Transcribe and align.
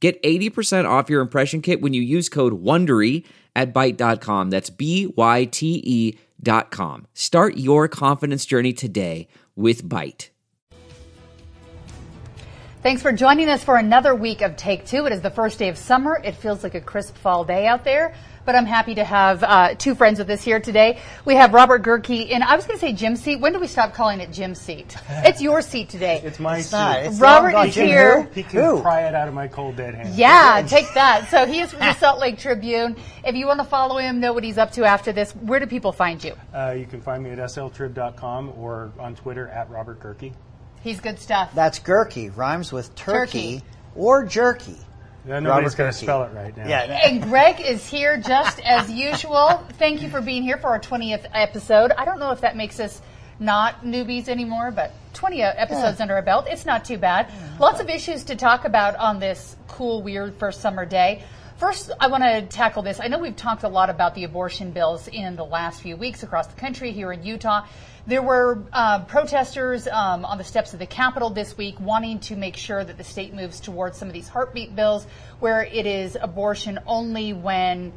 Get 0.00 0.22
80% 0.22 0.88
off 0.88 1.10
your 1.10 1.20
impression 1.20 1.60
kit 1.60 1.80
when 1.80 1.92
you 1.92 2.02
use 2.02 2.28
code 2.28 2.62
WONDERY 2.62 3.24
at 3.56 3.74
Byte.com. 3.74 4.50
That's 4.50 4.70
B-Y-T-E 4.70 6.18
dot 6.40 6.70
com. 6.70 7.06
Start 7.14 7.56
your 7.56 7.88
confidence 7.88 8.46
journey 8.46 8.72
today 8.72 9.26
with 9.56 9.84
Byte. 9.84 10.28
Thanks 12.80 13.02
for 13.02 13.10
joining 13.10 13.48
us 13.48 13.64
for 13.64 13.76
another 13.76 14.14
week 14.14 14.40
of 14.40 14.54
Take 14.54 14.86
Two. 14.86 15.04
It 15.06 15.12
is 15.12 15.20
the 15.20 15.30
first 15.30 15.58
day 15.58 15.68
of 15.68 15.76
summer. 15.76 16.20
It 16.22 16.36
feels 16.36 16.62
like 16.62 16.76
a 16.76 16.80
crisp 16.80 17.16
fall 17.16 17.44
day 17.44 17.66
out 17.66 17.82
there, 17.82 18.14
but 18.48 18.56
I'm 18.56 18.64
happy 18.64 18.94
to 18.94 19.04
have 19.04 19.42
uh, 19.42 19.74
two 19.74 19.94
friends 19.94 20.18
with 20.18 20.30
us 20.30 20.42
here 20.42 20.58
today. 20.58 21.00
We 21.26 21.34
have 21.34 21.52
Robert 21.52 21.82
Gehrke, 21.82 22.32
and 22.32 22.42
I 22.42 22.56
was 22.56 22.64
going 22.66 22.78
to 22.78 22.80
say 22.80 22.94
Jim 22.94 23.14
seat. 23.14 23.40
When 23.40 23.52
do 23.52 23.58
we 23.58 23.66
stop 23.66 23.92
calling 23.92 24.20
it 24.20 24.32
Jim 24.32 24.54
seat? 24.54 24.96
It's 25.10 25.42
your 25.42 25.60
seat 25.60 25.90
today. 25.90 26.22
It's 26.24 26.38
my 26.40 26.56
It's 26.60 26.68
seat. 26.68 26.76
not. 26.78 26.98
It's 27.00 27.20
Robert 27.20 27.54
is 27.66 27.74
Jim 27.74 27.86
here. 27.88 28.22
Who? 28.22 28.30
He 28.30 28.42
can 28.42 28.64
Who? 28.64 28.80
pry 28.80 29.02
it 29.06 29.14
out 29.14 29.28
of 29.28 29.34
my 29.34 29.48
cold 29.48 29.76
dead 29.76 29.94
hand. 29.94 30.14
Yeah, 30.14 30.64
take 30.66 30.86
that. 30.94 31.28
So 31.28 31.44
he 31.44 31.60
is 31.60 31.72
from 31.72 31.80
the 31.80 31.92
Salt 31.96 32.20
Lake 32.20 32.38
Tribune. 32.38 32.96
If 33.22 33.34
you 33.34 33.44
want 33.46 33.60
to 33.60 33.66
follow 33.66 33.98
him, 33.98 34.18
know 34.18 34.32
what 34.32 34.44
he's 34.44 34.56
up 34.56 34.72
to 34.72 34.84
after 34.86 35.12
this, 35.12 35.32
where 35.32 35.60
do 35.60 35.66
people 35.66 35.92
find 35.92 36.24
you? 36.24 36.32
Uh, 36.54 36.70
you 36.70 36.86
can 36.86 37.02
find 37.02 37.22
me 37.22 37.28
at 37.28 37.38
sltrib.com 37.38 38.54
or 38.56 38.92
on 38.98 39.14
Twitter 39.14 39.48
at 39.48 39.68
Robert 39.68 40.00
Gehrke. 40.00 40.32
He's 40.80 41.00
good 41.00 41.18
stuff. 41.18 41.54
That's 41.54 41.80
Gurkey. 41.80 42.34
Rhymes 42.34 42.72
with 42.72 42.94
turkey, 42.94 43.58
Turkey. 43.58 43.62
or 43.94 44.24
jerky. 44.24 44.78
Yeah, 45.28 45.40
nobody's 45.40 45.72
Robert 45.72 45.76
going 45.76 45.92
to 45.92 45.98
spell 45.98 46.22
it 46.22 46.32
right 46.32 46.56
now. 46.56 46.66
Yeah. 46.66 47.06
And 47.06 47.22
Greg 47.22 47.60
is 47.60 47.86
here 47.86 48.16
just 48.16 48.60
as 48.60 48.90
usual. 48.90 49.62
Thank 49.74 50.00
you 50.00 50.08
for 50.08 50.22
being 50.22 50.42
here 50.42 50.56
for 50.56 50.68
our 50.68 50.80
20th 50.80 51.26
episode. 51.34 51.92
I 51.98 52.06
don't 52.06 52.18
know 52.18 52.30
if 52.30 52.40
that 52.40 52.56
makes 52.56 52.80
us 52.80 53.02
not 53.38 53.84
newbies 53.84 54.28
anymore, 54.28 54.70
but 54.70 54.92
20 55.12 55.42
episodes 55.42 56.00
under 56.00 56.14
our 56.14 56.22
belt, 56.22 56.46
it's 56.48 56.64
not 56.64 56.86
too 56.86 56.96
bad. 56.96 57.30
Lots 57.60 57.78
of 57.80 57.90
issues 57.90 58.24
to 58.24 58.36
talk 58.36 58.64
about 58.64 58.96
on 58.96 59.18
this 59.18 59.54
cool, 59.68 60.02
weird 60.02 60.34
first 60.36 60.62
summer 60.62 60.86
day. 60.86 61.22
First, 61.58 61.90
I 61.98 62.06
want 62.06 62.22
to 62.22 62.42
tackle 62.42 62.84
this. 62.84 63.00
I 63.00 63.08
know 63.08 63.18
we've 63.18 63.34
talked 63.34 63.64
a 63.64 63.68
lot 63.68 63.90
about 63.90 64.14
the 64.14 64.22
abortion 64.22 64.70
bills 64.70 65.08
in 65.08 65.34
the 65.34 65.44
last 65.44 65.82
few 65.82 65.96
weeks 65.96 66.22
across 66.22 66.46
the 66.46 66.54
country 66.54 66.92
here 66.92 67.10
in 67.10 67.24
Utah. 67.24 67.66
There 68.06 68.22
were 68.22 68.62
uh, 68.72 69.00
protesters 69.06 69.88
um, 69.88 70.24
on 70.24 70.38
the 70.38 70.44
steps 70.44 70.72
of 70.72 70.78
the 70.78 70.86
Capitol 70.86 71.30
this 71.30 71.56
week 71.56 71.80
wanting 71.80 72.20
to 72.20 72.36
make 72.36 72.56
sure 72.56 72.84
that 72.84 72.96
the 72.96 73.02
state 73.02 73.34
moves 73.34 73.58
towards 73.58 73.98
some 73.98 74.06
of 74.06 74.14
these 74.14 74.28
heartbeat 74.28 74.76
bills 74.76 75.04
where 75.40 75.64
it 75.64 75.84
is 75.84 76.16
abortion 76.20 76.78
only 76.86 77.32
when 77.32 77.92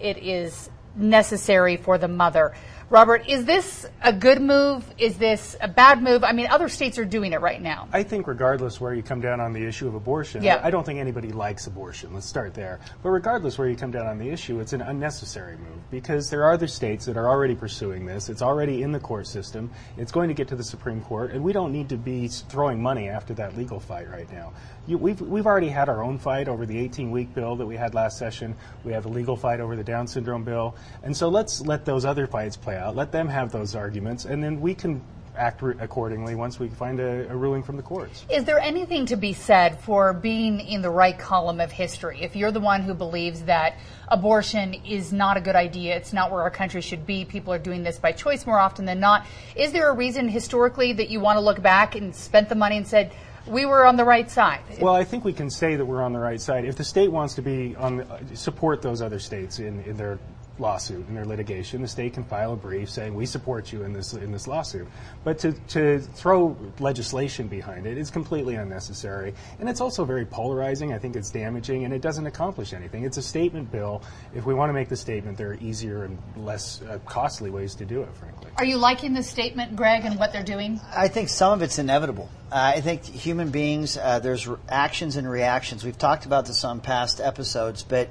it 0.00 0.16
is 0.16 0.70
necessary 0.96 1.76
for 1.76 1.98
the 1.98 2.08
mother. 2.08 2.54
Robert, 2.92 3.26
is 3.26 3.46
this 3.46 3.86
a 4.02 4.12
good 4.12 4.42
move? 4.42 4.84
Is 4.98 5.16
this 5.16 5.56
a 5.62 5.66
bad 5.66 6.02
move? 6.02 6.22
I 6.22 6.32
mean, 6.32 6.48
other 6.48 6.68
states 6.68 6.98
are 6.98 7.06
doing 7.06 7.32
it 7.32 7.40
right 7.40 7.60
now. 7.62 7.88
I 7.90 8.02
think 8.02 8.26
regardless 8.26 8.82
where 8.82 8.92
you 8.92 9.02
come 9.02 9.22
down 9.22 9.40
on 9.40 9.54
the 9.54 9.64
issue 9.64 9.88
of 9.88 9.94
abortion, 9.94 10.42
Yeah. 10.42 10.60
I 10.62 10.70
don't 10.70 10.84
think 10.84 10.98
anybody 11.00 11.32
likes 11.32 11.66
abortion. 11.66 12.12
Let's 12.12 12.26
start 12.26 12.52
there. 12.52 12.80
But 13.02 13.08
regardless 13.08 13.56
where 13.56 13.66
you 13.66 13.76
come 13.76 13.92
down 13.92 14.06
on 14.06 14.18
the 14.18 14.28
issue, 14.28 14.60
it's 14.60 14.74
an 14.74 14.82
unnecessary 14.82 15.56
move 15.56 15.90
because 15.90 16.28
there 16.28 16.44
are 16.44 16.52
other 16.52 16.66
states 16.66 17.06
that 17.06 17.16
are 17.16 17.30
already 17.30 17.54
pursuing 17.54 18.04
this. 18.04 18.28
It's 18.28 18.42
already 18.42 18.82
in 18.82 18.92
the 18.92 19.00
court 19.00 19.26
system. 19.26 19.70
It's 19.96 20.12
going 20.12 20.28
to 20.28 20.34
get 20.34 20.46
to 20.48 20.56
the 20.56 20.62
Supreme 20.62 21.00
Court, 21.00 21.30
and 21.30 21.42
we 21.42 21.54
don't 21.54 21.72
need 21.72 21.88
to 21.88 21.96
be 21.96 22.28
throwing 22.28 22.82
money 22.82 23.08
after 23.08 23.32
that 23.32 23.56
legal 23.56 23.80
fight 23.80 24.10
right 24.10 24.30
now. 24.30 24.52
You, 24.86 24.98
we've, 24.98 25.20
we've 25.20 25.46
already 25.46 25.68
had 25.68 25.88
our 25.88 26.02
own 26.02 26.18
fight 26.18 26.46
over 26.46 26.66
the 26.66 26.76
18-week 26.88 27.34
bill 27.34 27.56
that 27.56 27.64
we 27.64 27.76
had 27.76 27.94
last 27.94 28.18
session. 28.18 28.54
We 28.84 28.92
have 28.92 29.06
a 29.06 29.08
legal 29.08 29.36
fight 29.36 29.60
over 29.60 29.76
the 29.76 29.84
Down 29.84 30.06
syndrome 30.06 30.44
bill. 30.44 30.74
And 31.04 31.16
so 31.16 31.30
let's 31.30 31.62
let 31.62 31.86
those 31.86 32.04
other 32.04 32.26
fights 32.26 32.56
play 32.56 32.76
out. 32.76 32.81
Let 32.90 33.12
them 33.12 33.28
have 33.28 33.52
those 33.52 33.74
arguments, 33.74 34.24
and 34.24 34.42
then 34.42 34.60
we 34.60 34.74
can 34.74 35.02
act 35.36 35.62
re- 35.62 35.74
accordingly 35.80 36.34
once 36.34 36.58
we 36.58 36.68
find 36.68 37.00
a, 37.00 37.30
a 37.30 37.36
ruling 37.36 37.62
from 37.62 37.76
the 37.76 37.82
courts. 37.82 38.24
Is 38.30 38.44
there 38.44 38.58
anything 38.58 39.06
to 39.06 39.16
be 39.16 39.32
said 39.32 39.80
for 39.80 40.12
being 40.12 40.60
in 40.60 40.82
the 40.82 40.90
right 40.90 41.18
column 41.18 41.60
of 41.60 41.72
history? 41.72 42.20
If 42.20 42.36
you're 42.36 42.52
the 42.52 42.60
one 42.60 42.82
who 42.82 42.94
believes 42.94 43.42
that 43.44 43.78
abortion 44.08 44.74
is 44.74 45.12
not 45.12 45.36
a 45.36 45.40
good 45.40 45.56
idea, 45.56 45.96
it's 45.96 46.12
not 46.12 46.30
where 46.30 46.42
our 46.42 46.50
country 46.50 46.80
should 46.80 47.06
be, 47.06 47.24
people 47.24 47.52
are 47.52 47.58
doing 47.58 47.82
this 47.82 47.98
by 47.98 48.12
choice 48.12 48.46
more 48.46 48.58
often 48.58 48.84
than 48.84 49.00
not, 49.00 49.26
is 49.56 49.72
there 49.72 49.88
a 49.88 49.94
reason 49.94 50.28
historically 50.28 50.92
that 50.92 51.08
you 51.08 51.20
want 51.20 51.36
to 51.36 51.40
look 51.40 51.62
back 51.62 51.94
and 51.94 52.14
spent 52.14 52.48
the 52.48 52.54
money 52.54 52.76
and 52.76 52.86
said, 52.86 53.12
we 53.46 53.66
were 53.66 53.86
on 53.86 53.96
the 53.96 54.04
right 54.04 54.30
side? 54.30 54.60
Well, 54.80 54.94
I 54.94 55.04
think 55.04 55.24
we 55.24 55.32
can 55.32 55.50
say 55.50 55.74
that 55.76 55.84
we're 55.84 56.02
on 56.02 56.12
the 56.12 56.18
right 56.20 56.40
side. 56.40 56.64
If 56.64 56.76
the 56.76 56.84
state 56.84 57.10
wants 57.10 57.34
to 57.34 57.42
be 57.42 57.74
on, 57.76 57.96
the, 57.96 58.36
support 58.36 58.82
those 58.82 59.02
other 59.02 59.18
states 59.18 59.58
in, 59.58 59.82
in 59.82 59.96
their 59.96 60.20
lawsuit, 60.58 61.06
in 61.08 61.14
their 61.14 61.24
litigation, 61.24 61.82
the 61.82 61.88
state 61.88 62.14
can 62.14 62.24
file 62.24 62.52
a 62.52 62.56
brief 62.56 62.90
saying 62.90 63.14
we 63.14 63.26
support 63.26 63.72
you 63.72 63.84
in 63.84 63.92
this 63.92 64.12
in 64.12 64.32
this 64.32 64.46
lawsuit. 64.46 64.86
But 65.24 65.38
to, 65.40 65.52
to 65.52 66.00
throw 66.00 66.56
legislation 66.78 67.48
behind 67.48 67.86
it 67.86 67.98
is 67.98 68.10
completely 68.10 68.56
unnecessary, 68.56 69.34
and 69.60 69.68
it's 69.68 69.80
also 69.80 70.04
very 70.04 70.24
polarizing. 70.24 70.92
I 70.92 70.98
think 70.98 71.16
it's 71.16 71.30
damaging, 71.30 71.84
and 71.84 71.94
it 71.94 72.02
doesn't 72.02 72.26
accomplish 72.26 72.72
anything. 72.72 73.04
It's 73.04 73.16
a 73.16 73.22
statement 73.22 73.70
bill. 73.72 74.02
If 74.34 74.46
we 74.46 74.54
want 74.54 74.70
to 74.70 74.74
make 74.74 74.88
the 74.88 74.96
statement, 74.96 75.38
there 75.38 75.50
are 75.50 75.58
easier 75.60 76.04
and 76.04 76.18
less 76.36 76.82
uh, 76.82 76.98
costly 77.06 77.50
ways 77.50 77.74
to 77.76 77.84
do 77.84 78.02
it, 78.02 78.14
frankly. 78.14 78.50
Are 78.56 78.64
you 78.64 78.76
liking 78.76 79.14
the 79.14 79.22
statement, 79.22 79.76
Greg, 79.76 80.04
and 80.04 80.18
what 80.18 80.32
they're 80.32 80.42
doing? 80.42 80.80
I 80.94 81.08
think 81.08 81.28
some 81.28 81.52
of 81.52 81.62
it's 81.62 81.78
inevitable. 81.78 82.28
Uh, 82.50 82.72
I 82.76 82.80
think 82.80 83.04
human 83.04 83.50
beings, 83.50 83.96
uh, 83.96 84.18
there's 84.18 84.46
re- 84.46 84.58
actions 84.68 85.16
and 85.16 85.28
reactions. 85.28 85.84
We've 85.84 85.96
talked 85.96 86.26
about 86.26 86.46
this 86.46 86.64
on 86.64 86.80
past 86.80 87.20
episodes, 87.20 87.82
but 87.82 88.10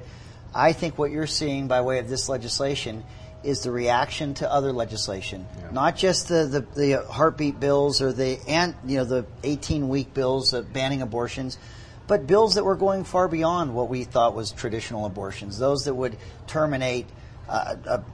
I 0.54 0.72
think 0.72 0.98
what 0.98 1.10
you're 1.10 1.26
seeing 1.26 1.68
by 1.68 1.80
way 1.80 1.98
of 1.98 2.08
this 2.08 2.28
legislation 2.28 3.04
is 3.42 3.62
the 3.62 3.70
reaction 3.70 4.34
to 4.34 4.50
other 4.50 4.72
legislation, 4.72 5.46
not 5.72 5.96
just 5.96 6.28
the, 6.28 6.46
the, 6.46 6.60
the 6.80 7.04
heartbeat 7.10 7.58
bills 7.58 8.00
or 8.00 8.12
the 8.12 8.38
and 8.46 8.74
you 8.86 8.98
know 8.98 9.04
the 9.04 9.26
18 9.42 9.88
week 9.88 10.14
bills 10.14 10.52
of 10.52 10.72
banning 10.72 11.02
abortions, 11.02 11.58
but 12.06 12.26
bills 12.26 12.54
that 12.54 12.64
were 12.64 12.76
going 12.76 13.04
far 13.04 13.28
beyond 13.28 13.74
what 13.74 13.88
we 13.88 14.04
thought 14.04 14.34
was 14.34 14.52
traditional 14.52 15.06
abortions. 15.06 15.58
Those 15.58 15.84
that 15.86 15.94
would 15.94 16.16
terminate. 16.46 17.06
Uh, 17.48 17.76
a, 17.84 18.04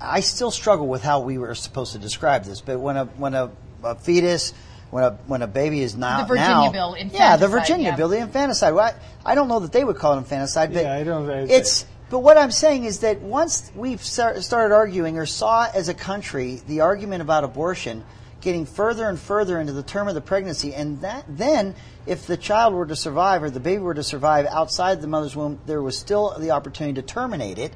I 0.00 0.20
still 0.20 0.50
struggle 0.50 0.86
with 0.86 1.02
how 1.02 1.20
we 1.20 1.38
were 1.38 1.54
supposed 1.54 1.92
to 1.92 1.98
describe 1.98 2.44
this, 2.44 2.60
but 2.60 2.78
when 2.78 2.96
a 2.96 3.04
when 3.06 3.34
a, 3.34 3.50
a 3.82 3.94
fetus 3.94 4.52
when 4.94 5.02
a 5.02 5.10
when 5.26 5.42
a 5.42 5.46
baby 5.48 5.82
is 5.82 5.96
now 5.96 6.20
The 6.20 6.28
Virginia 6.28 6.46
now- 6.54 6.70
bill, 6.70 6.96
yeah, 7.12 7.36
the 7.36 7.48
Virginia 7.48 7.88
yeah. 7.90 7.96
bill, 7.96 8.06
the 8.08 8.18
infanticide. 8.18 8.74
Well, 8.74 8.94
I, 9.24 9.32
I 9.32 9.34
don't 9.34 9.48
know 9.48 9.58
that 9.58 9.72
they 9.72 9.82
would 9.82 9.96
call 9.96 10.14
it 10.14 10.18
infanticide, 10.18 10.72
but 10.72 10.84
Yeah, 10.84 10.94
I 10.94 11.02
don't- 11.02 11.28
I- 11.28 11.46
it's. 11.50 11.84
But 12.10 12.20
what 12.20 12.38
I'm 12.38 12.52
saying 12.52 12.84
is 12.84 13.00
that 13.00 13.20
once 13.22 13.72
we've 13.74 14.00
started 14.00 14.72
arguing 14.72 15.18
or 15.18 15.26
saw 15.26 15.66
as 15.74 15.88
a 15.88 15.94
country 15.94 16.62
the 16.68 16.82
argument 16.82 17.22
about 17.22 17.42
abortion 17.42 18.04
getting 18.40 18.66
further 18.66 19.08
and 19.08 19.18
further 19.18 19.58
into 19.58 19.72
the 19.72 19.82
term 19.82 20.06
of 20.06 20.14
the 20.14 20.20
pregnancy, 20.20 20.72
and 20.72 21.00
that 21.00 21.24
then 21.28 21.74
if 22.06 22.28
the 22.28 22.36
child 22.36 22.72
were 22.72 22.86
to 22.86 22.94
survive 22.94 23.42
or 23.42 23.50
the 23.50 23.58
baby 23.58 23.82
were 23.82 23.94
to 23.94 24.02
survive 24.04 24.46
outside 24.46 25.00
the 25.00 25.08
mother's 25.08 25.34
womb, 25.34 25.58
there 25.66 25.82
was 25.82 25.98
still 25.98 26.36
the 26.38 26.52
opportunity 26.52 26.94
to 27.00 27.02
terminate 27.02 27.58
it. 27.58 27.72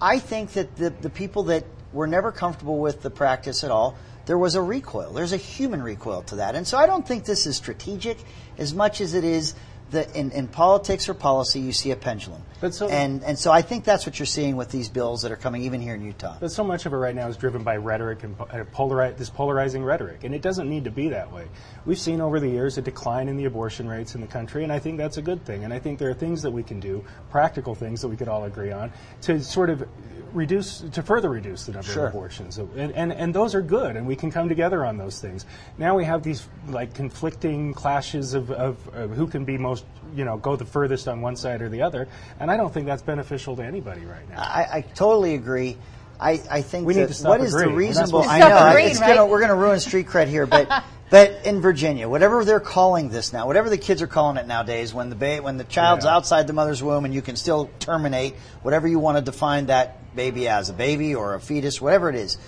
I 0.00 0.20
think 0.20 0.52
that 0.52 0.76
the, 0.76 0.90
the 0.90 1.10
people 1.10 1.44
that 1.44 1.64
were 1.92 2.06
never 2.06 2.30
comfortable 2.30 2.78
with 2.78 3.02
the 3.02 3.10
practice 3.10 3.64
at 3.64 3.72
all, 3.72 3.96
there 4.26 4.38
was 4.38 4.54
a 4.54 4.62
recoil. 4.62 5.12
There's 5.12 5.32
a 5.32 5.38
human 5.38 5.82
recoil 5.82 6.22
to 6.24 6.36
that. 6.36 6.54
And 6.54 6.66
so 6.66 6.78
I 6.78 6.86
don't 6.86 7.06
think 7.06 7.24
this 7.24 7.46
is 7.46 7.56
strategic 7.56 8.18
as 8.58 8.74
much 8.74 9.00
as 9.00 9.14
it 9.14 9.24
is 9.24 9.54
that 9.94 10.14
in, 10.14 10.30
in 10.32 10.46
politics 10.46 11.08
or 11.08 11.14
policy, 11.14 11.58
you 11.60 11.72
see 11.72 11.90
a 11.90 11.96
pendulum. 11.96 12.42
But 12.60 12.74
so- 12.74 12.88
and, 12.88 13.24
and 13.24 13.38
so 13.38 13.50
I 13.50 13.62
think 13.62 13.84
that's 13.84 14.06
what 14.06 14.18
you're 14.18 14.26
seeing 14.26 14.56
with 14.56 14.70
these 14.70 14.88
bills 14.88 15.22
that 15.22 15.32
are 15.32 15.36
coming 15.36 15.62
even 15.62 15.80
here 15.80 15.94
in 15.94 16.02
Utah. 16.04 16.36
But 16.38 16.52
so 16.52 16.62
much 16.62 16.86
of 16.86 16.92
it 16.92 16.96
right 16.96 17.14
now 17.14 17.26
is 17.28 17.36
driven 17.36 17.62
by 17.64 17.76
rhetoric 17.76 18.22
and 18.22 18.36
uh, 18.38 18.64
polari- 18.72 19.16
this 19.16 19.30
polarizing 19.30 19.82
rhetoric, 19.82 20.24
and 20.24 20.34
it 20.34 20.42
doesn't 20.42 20.68
need 20.68 20.84
to 20.84 20.90
be 20.90 21.08
that 21.08 21.32
way. 21.32 21.46
We've 21.86 21.98
seen 21.98 22.20
over 22.20 22.38
the 22.38 22.48
years 22.48 22.78
a 22.78 22.82
decline 22.82 23.28
in 23.28 23.36
the 23.36 23.46
abortion 23.46 23.88
rates 23.88 24.14
in 24.14 24.20
the 24.20 24.26
country, 24.26 24.62
and 24.62 24.72
I 24.72 24.78
think 24.78 24.98
that's 24.98 25.16
a 25.16 25.22
good 25.22 25.44
thing. 25.44 25.64
And 25.64 25.72
I 25.72 25.78
think 25.78 25.98
there 25.98 26.10
are 26.10 26.14
things 26.14 26.42
that 26.42 26.50
we 26.50 26.62
can 26.62 26.78
do, 26.80 27.04
practical 27.30 27.74
things 27.74 28.00
that 28.02 28.08
we 28.08 28.16
could 28.16 28.28
all 28.28 28.44
agree 28.44 28.70
on, 28.72 28.92
to 29.22 29.42
sort 29.42 29.70
of 29.70 29.86
reduce, 30.32 30.80
to 30.80 31.02
further 31.02 31.30
reduce 31.30 31.66
the 31.66 31.72
number 31.72 31.86
Sure. 31.92 32.06
of 32.06 32.14
abortions. 32.14 32.58
And, 32.58 32.92
and, 32.92 33.12
and 33.12 33.34
those 33.34 33.54
are 33.54 33.62
good, 33.62 33.96
and 33.96 34.06
we 34.06 34.16
can 34.16 34.30
come 34.32 34.48
together 34.48 34.84
on 34.84 34.96
those 34.96 35.20
things. 35.20 35.46
Now 35.78 35.94
we 35.96 36.04
have 36.04 36.22
these 36.22 36.48
like 36.68 36.92
conflicting 36.94 37.72
clashes 37.72 38.34
of, 38.34 38.50
of, 38.50 38.76
of 38.94 39.10
who 39.12 39.26
can 39.28 39.44
be 39.44 39.56
most, 39.58 39.83
you 40.14 40.24
know, 40.24 40.36
go 40.36 40.56
the 40.56 40.64
furthest 40.64 41.08
on 41.08 41.20
one 41.20 41.36
side 41.36 41.62
or 41.62 41.68
the 41.68 41.82
other, 41.82 42.08
and 42.40 42.50
I 42.50 42.56
don't 42.56 42.72
think 42.72 42.86
that's 42.86 43.02
beneficial 43.02 43.56
to 43.56 43.62
anybody 43.64 44.04
right 44.04 44.28
now. 44.28 44.40
I, 44.40 44.66
I 44.72 44.80
totally 44.82 45.34
agree. 45.34 45.76
I, 46.20 46.40
I 46.50 46.62
think 46.62 46.86
We 46.86 46.94
need 46.94 47.08
to 47.08 47.14
stop 47.14 47.30
what 47.30 47.40
is 47.40 47.52
the 47.52 47.58
agreeing. 47.58 47.74
We're 47.74 47.94
not 47.94 48.02
reasonable? 48.02 48.22
I 48.22 48.38
know 48.38 48.68
agreeing, 48.68 48.90
it's 48.90 49.00
right? 49.00 49.08
gonna 49.16 49.26
we're 49.26 49.40
going 49.40 49.50
to 49.50 49.56
ruin 49.56 49.80
street 49.80 50.06
cred 50.06 50.28
here, 50.28 50.46
but 50.46 50.70
But 51.10 51.44
in 51.44 51.60
Virginia, 51.60 52.08
whatever 52.08 52.44
they're 52.44 52.58
calling 52.60 53.08
this 53.08 53.32
now, 53.32 53.46
whatever 53.46 53.68
the 53.70 53.76
kids 53.78 54.00
are 54.02 54.06
calling 54.06 54.36
it 54.36 54.46
nowadays, 54.48 54.92
when 54.94 55.10
the 55.10 55.14
ba- 55.16 55.42
when 55.42 55.58
the 55.58 55.64
child's 55.64 56.06
Yeah. 56.06 56.14
outside 56.16 56.46
the 56.46 56.52
mother's 56.54 56.82
womb 56.82 57.04
and 57.04 57.12
you 57.14 57.22
can 57.22 57.36
still 57.36 57.70
terminate 57.78 58.34
whatever 58.62 58.88
you 58.88 58.98
want 58.98 59.18
to 59.18 59.22
define 59.22 59.66
that 59.66 60.16
baby 60.16 60.48
as, 60.48 60.70
a 60.70 60.72
baby 60.72 61.14
or 61.14 61.34
a 61.34 61.40
fetus, 61.40 61.80
whatever 61.80 62.08
it 62.08 62.16
is. 62.16 62.38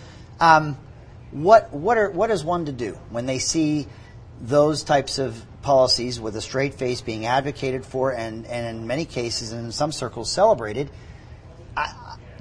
Um, 0.41 0.79
what 1.33 1.73
what 1.73 1.99
are 1.99 2.11
what 2.11 2.31
is 2.31 2.45
one 2.45 2.65
to 2.65 2.73
do 2.73 2.99
when 3.11 3.27
they 3.27 3.39
see 3.39 3.87
those 4.41 4.85
types 4.85 5.19
of 5.19 5.45
policies 5.63 6.21
with 6.21 6.37
a 6.37 6.41
straight 6.41 6.75
face 6.75 7.01
being 7.01 7.27
advocated 7.27 7.85
for 7.85 8.13
and, 8.13 8.47
and 8.47 8.79
in 8.79 8.87
many 8.87 9.05
cases 9.05 9.53
and 9.53 9.67
in 9.67 9.73
some 9.73 9.93
circles 9.93 10.31
celebrated? 10.31 10.91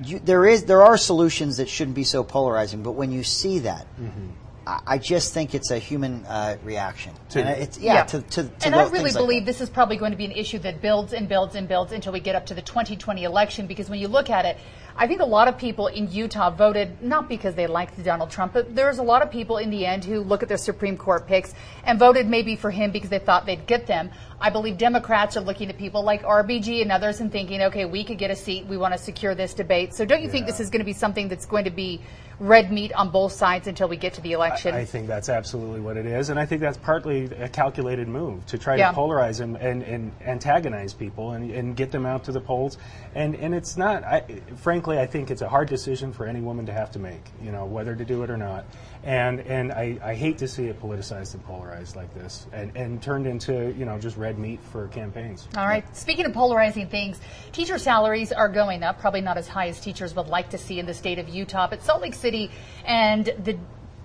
you, 0.04 0.20
there 0.20 0.46
is 0.46 0.66
there 0.66 0.84
are 0.84 0.98
solutions 0.98 1.58
that 1.58 1.70
shouldn't 1.70 1.96
be 1.96 2.04
so 2.04 2.24
polarizing, 2.24 2.84
but 2.84 2.92
when 2.92 3.12
you 3.12 3.24
see 3.24 3.60
that, 3.60 3.88
I, 3.98 4.34
I 4.68 4.98
just 4.98 5.34
think 5.34 5.54
it's 5.54 5.70
a 5.70 5.78
human 5.78 6.26
uh, 6.26 6.58
reaction. 6.64 7.14
To- 7.30 7.40
and 7.40 7.62
it's 7.62 7.78
yeah, 7.78 8.04
to, 8.06 8.22
to, 8.22 8.44
to 8.44 8.66
and 8.66 8.74
I 8.74 8.84
really 8.84 9.04
things 9.04 9.16
like 9.16 9.24
believe 9.24 9.46
this 9.46 9.62
is 9.62 9.70
probably 9.70 9.98
going 9.98 10.12
to 10.12 10.18
be 10.18 10.26
an 10.26 10.32
issue 10.32 10.58
that 10.60 10.82
builds 10.82 11.14
and 11.14 11.30
builds 11.30 11.56
and 11.56 11.68
builds 11.68 11.92
until 11.92 12.14
we 12.14 12.20
get 12.20 12.36
up 12.36 12.48
to 12.48 12.56
the 12.56 12.64
2020 12.64 13.24
election. 13.24 13.68
Because 13.68 13.90
when 13.90 14.00
you 14.00 14.08
look 14.08 14.30
at 14.30 14.46
it, 14.46 14.58
I 14.98 15.08
think 15.08 15.20
a 15.20 15.26
lot 15.26 15.48
of 15.48 15.58
people 15.58 15.88
in 15.88 16.10
Utah 16.10 16.50
voted 16.50 17.04
not 17.04 17.28
because 17.28 17.54
they 17.54 17.68
liked 17.68 18.02
Donald 18.04 18.32
Trump, 18.32 18.54
but 18.54 18.74
there's 18.74 18.98
a 18.98 19.04
lot 19.04 19.22
of 19.22 19.30
people 19.30 19.58
in 19.58 19.70
the 19.70 19.86
end 19.86 20.06
who 20.06 20.22
look 20.22 20.42
at 20.42 20.50
the 20.50 20.58
Supreme 20.58 20.98
Court 20.98 21.28
picks 21.28 21.54
and 21.84 22.00
voted 22.00 22.28
maybe 22.28 22.56
for 22.56 22.72
him 22.72 22.92
because 22.92 23.10
they 23.10 23.20
thought 23.20 23.46
they'd 23.46 23.68
get 23.68 23.88
them. 23.88 24.10
I 24.40 24.50
believe 24.50 24.78
Democrats 24.78 25.36
are 25.36 25.42
looking 25.42 25.70
at 25.70 25.78
people 25.78 26.04
like 26.04 26.24
RBG 26.24 26.82
and 26.82 26.92
others 26.92 27.20
and 27.20 27.32
thinking, 27.32 27.62
okay, 27.64 27.86
we 27.86 28.04
could 28.04 28.18
get 28.18 28.32
a 28.32 28.36
seat. 28.36 28.66
We 28.68 28.78
want 28.78 28.94
to 28.94 28.98
secure 28.98 29.36
this 29.36 29.54
debate. 29.54 29.94
So 29.94 30.06
don't 30.06 30.24
you 30.24 30.30
think 30.30 30.46
this 30.46 30.62
is 30.62 30.70
going 30.70 30.80
to 30.80 30.86
be 30.86 30.94
something 30.94 31.28
that's 31.28 31.46
going 31.46 31.66
to 31.66 31.72
be 31.72 32.02
red 32.40 32.72
meat 32.72 32.94
on 32.94 33.10
both 33.10 33.32
sides 33.32 33.68
until 33.68 33.88
we 33.88 33.98
get 33.98 34.14
to 34.16 34.22
the 34.22 34.34
election? 34.34 34.76
I 34.76 34.86
think 34.86 35.08
that's 35.08 35.30
absolutely 35.30 35.80
what 35.80 35.98
it 35.98 36.06
is, 36.06 36.30
and 36.30 36.40
I 36.40 36.46
think 36.46 36.62
that's 36.62 36.78
partly 36.78 37.26
a 37.26 37.50
calculated 37.50 38.08
move 38.08 38.46
to 38.48 38.58
try 38.58 38.76
Yeah. 38.76 38.92
to 38.92 38.98
polarize 38.98 39.40
and, 39.42 39.56
and, 39.58 39.84
and 39.84 40.12
antagonize 40.22 40.94
people 40.94 41.32
and, 41.32 41.52
and 41.52 41.76
get 41.76 41.92
them 41.92 42.06
out 42.06 42.24
to 42.26 42.32
the 42.32 42.42
polls. 42.42 42.78
And 43.14 43.36
and 43.36 43.54
it's 43.56 43.78
not. 43.78 44.04
I, 44.04 44.22
frankly, 44.58 45.00
I 45.00 45.06
think 45.06 45.32
it's 45.32 45.42
a 45.42 45.50
hard 45.50 45.70
decision 45.70 46.12
for 46.12 46.26
any 46.26 46.42
woman 46.42 46.66
to 46.66 46.74
have 46.74 46.92
to 46.92 47.00
make. 47.00 47.24
You 47.42 47.52
know 47.52 47.66
whether 47.66 47.96
to 47.96 48.06
do 48.06 48.24
it 48.24 48.30
or 48.30 48.38
not. 48.38 48.66
And 49.06 49.42
and 49.42 49.72
I, 49.72 50.00
I 50.04 50.16
hate 50.16 50.40
to 50.40 50.48
see 50.48 50.66
it 50.66 50.82
politicized 50.82 51.36
and 51.36 51.46
polarized 51.46 51.96
like 51.96 52.12
this, 52.16 52.48
and, 52.52 52.76
and 52.76 53.02
turned 53.02 53.28
into 53.28 53.72
you 53.78 53.86
know 53.86 54.00
just 54.00 54.18
red 54.18 54.40
meat 54.40 54.60
for 54.72 54.88
campaigns. 54.88 55.48
All 55.56 55.68
right. 55.68 55.86
Speaking 55.96 56.26
of 56.26 56.34
polarizing 56.34 56.88
things, 56.90 57.22
teacher 57.52 57.78
salaries 57.78 58.32
are 58.32 58.50
going 58.50 58.82
up, 58.82 59.00
probably 59.00 59.22
not 59.22 59.38
as 59.38 59.48
high 59.48 59.68
as 59.68 59.80
teachers 59.80 60.16
would 60.16 60.28
like 60.28 60.50
to 60.50 60.58
see 60.58 60.80
in 60.80 60.88
the 60.88 60.94
state 60.94 61.20
of 61.20 61.30
Utah, 61.30 61.68
but 61.68 61.84
Salt 61.84 62.02
Lake 62.02 62.16
City 62.16 62.50
and 62.84 63.26
the 63.44 63.58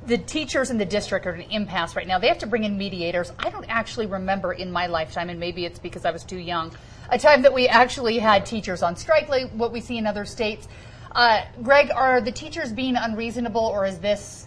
the 0.06 0.18
teachers 0.18 0.70
in 0.70 0.78
the 0.78 0.84
district 0.84 1.26
are 1.26 1.34
in 1.34 1.42
an 1.42 1.50
impasse 1.50 1.94
right 1.96 2.06
now. 2.06 2.18
They 2.18 2.28
have 2.28 2.38
to 2.38 2.46
bring 2.46 2.64
in 2.64 2.76
mediators. 2.78 3.32
I 3.38 3.50
don't 3.50 3.66
actually 3.68 4.06
remember 4.06 4.52
in 4.52 4.72
my 4.72 4.86
lifetime, 4.86 5.30
and 5.30 5.38
maybe 5.38 5.64
it's 5.64 5.78
because 5.78 6.04
I 6.04 6.10
was 6.10 6.24
too 6.24 6.38
young, 6.38 6.72
a 7.10 7.18
time 7.18 7.42
that 7.42 7.52
we 7.52 7.68
actually 7.68 8.18
had 8.18 8.46
teachers 8.46 8.82
on 8.82 8.96
strike, 8.96 9.28
like 9.28 9.50
what 9.50 9.72
we 9.72 9.80
see 9.80 9.98
in 9.98 10.06
other 10.06 10.24
states. 10.24 10.68
Uh, 11.12 11.42
Greg, 11.62 11.90
are 11.90 12.20
the 12.20 12.32
teachers 12.32 12.72
being 12.72 12.96
unreasonable, 12.96 13.64
or 13.64 13.84
is 13.84 13.98
this 13.98 14.46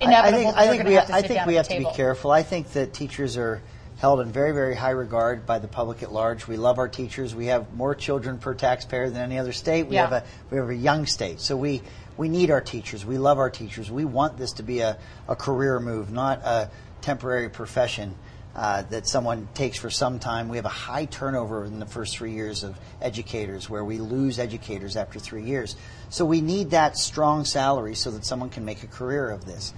inevitable? 0.00 0.48
I 0.48 0.54
think, 0.54 0.56
I 0.56 0.68
think 0.68 0.84
we, 0.88 0.94
have 0.94 1.06
to 1.06 1.14
I 1.14 1.22
think 1.22 1.46
we 1.46 1.54
have 1.54 1.68
to 1.68 1.78
be 1.78 1.86
careful. 1.94 2.30
I 2.30 2.42
think 2.42 2.72
that 2.72 2.92
teachers 2.92 3.36
are 3.36 3.62
held 3.98 4.20
in 4.20 4.30
very, 4.30 4.52
very 4.52 4.74
high 4.74 4.90
regard 4.90 5.44
by 5.44 5.58
the 5.58 5.68
public 5.68 6.02
at 6.02 6.12
large. 6.12 6.46
We 6.46 6.56
love 6.56 6.78
our 6.78 6.88
teachers. 6.88 7.34
We 7.34 7.46
have 7.46 7.74
more 7.74 7.94
children 7.94 8.38
per 8.38 8.54
taxpayer 8.54 9.10
than 9.10 9.22
any 9.22 9.38
other 9.38 9.52
state. 9.52 9.88
We 9.88 9.96
Yeah. 9.96 10.02
have 10.08 10.12
a 10.12 10.24
we 10.50 10.58
have 10.58 10.68
a 10.68 10.74
young 10.74 11.06
state, 11.06 11.40
so 11.40 11.56
we 11.56 11.82
we 12.16 12.28
need 12.28 12.50
our 12.50 12.60
teachers. 12.60 13.04
We 13.04 13.18
love 13.18 13.38
our 13.38 13.50
teachers. 13.50 13.90
We 13.90 14.04
want 14.04 14.38
this 14.38 14.52
to 14.54 14.62
be 14.62 14.80
a, 14.80 14.98
a 15.28 15.36
career 15.36 15.78
move, 15.80 16.10
not 16.10 16.40
a 16.44 16.70
temporary 17.00 17.48
profession. 17.48 18.14
Uh, 18.56 18.82
that 18.90 19.06
someone 19.06 19.46
takes 19.54 19.78
for 19.78 19.88
some 19.88 20.18
time. 20.18 20.48
We 20.48 20.56
have 20.56 20.66
a 20.66 20.68
high 20.68 21.04
turnover 21.04 21.64
in 21.64 21.78
the 21.78 21.86
first 21.86 22.16
three 22.16 22.32
years 22.32 22.64
of 22.64 22.76
educators, 23.00 23.70
where 23.70 23.84
we 23.84 23.98
lose 23.98 24.40
educators 24.40 24.96
after 24.96 25.20
three 25.20 25.44
years. 25.44 25.76
So 26.08 26.24
we 26.24 26.40
need 26.40 26.70
that 26.70 26.96
strong 26.96 27.44
salary 27.44 27.94
so 27.94 28.10
that 28.10 28.24
someone 28.24 28.50
can 28.50 28.64
make 28.64 28.82
a 28.82 28.88
career 28.88 29.30
of 29.30 29.44
this. 29.44 29.72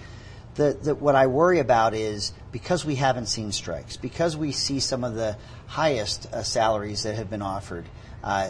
The, 0.55 0.79
the, 0.83 0.95
what 0.95 1.15
I 1.15 1.27
worry 1.27 1.59
about 1.59 1.93
is 1.93 2.33
because 2.53 2.87
we 2.87 2.95
haven't 2.95 3.27
seen 3.27 3.53
strikes, 3.53 3.99
because 3.99 4.35
we 4.35 4.51
see 4.51 4.81
some 4.81 5.05
of 5.05 5.15
the 5.15 5.37
highest 5.67 6.33
uh, 6.33 6.43
salaries 6.43 7.03
that 7.03 7.17
have 7.17 7.29
been 7.29 7.43
offered 7.43 7.85
uh, 8.25 8.49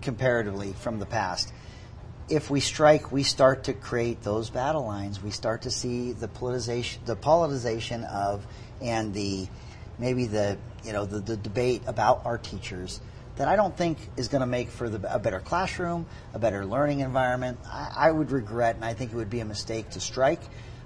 comparatively 0.00 0.72
from 0.72 0.98
the 0.98 1.06
past. 1.06 1.52
If 2.28 2.50
we 2.50 2.58
strike, 2.60 3.12
we 3.12 3.22
start 3.22 3.64
to 3.64 3.74
create 3.74 4.22
those 4.22 4.50
battle 4.50 4.86
lines. 4.86 5.22
We 5.22 5.30
start 5.30 5.62
to 5.62 5.70
see 5.70 6.12
the 6.12 6.28
politicization, 6.28 7.04
the 7.04 7.16
politicization 7.16 8.04
of, 8.10 8.44
and 8.82 9.14
the 9.14 9.48
maybe 9.98 10.26
the 10.26 10.58
you 10.84 10.92
know 10.92 11.04
the, 11.04 11.20
the 11.20 11.36
debate 11.36 11.82
about 11.86 12.22
our 12.24 12.38
teachers 12.38 13.00
that 13.36 13.48
I 13.48 13.56
don't 13.56 13.76
think 13.76 13.98
is 14.16 14.28
going 14.28 14.40
to 14.40 14.46
make 14.46 14.68
for 14.68 14.90
the, 14.90 15.14
a 15.14 15.18
better 15.18 15.40
classroom, 15.40 16.06
a 16.34 16.38
better 16.38 16.66
learning 16.66 17.00
environment. 17.00 17.58
I, 17.66 17.92
I 17.96 18.10
would 18.10 18.30
regret, 18.30 18.76
and 18.76 18.84
I 18.84 18.94
think 18.94 19.12
it 19.12 19.16
would 19.16 19.30
be 19.30 19.40
a 19.40 19.44
mistake 19.44 19.90
to 19.90 20.00
strike. 20.00 20.40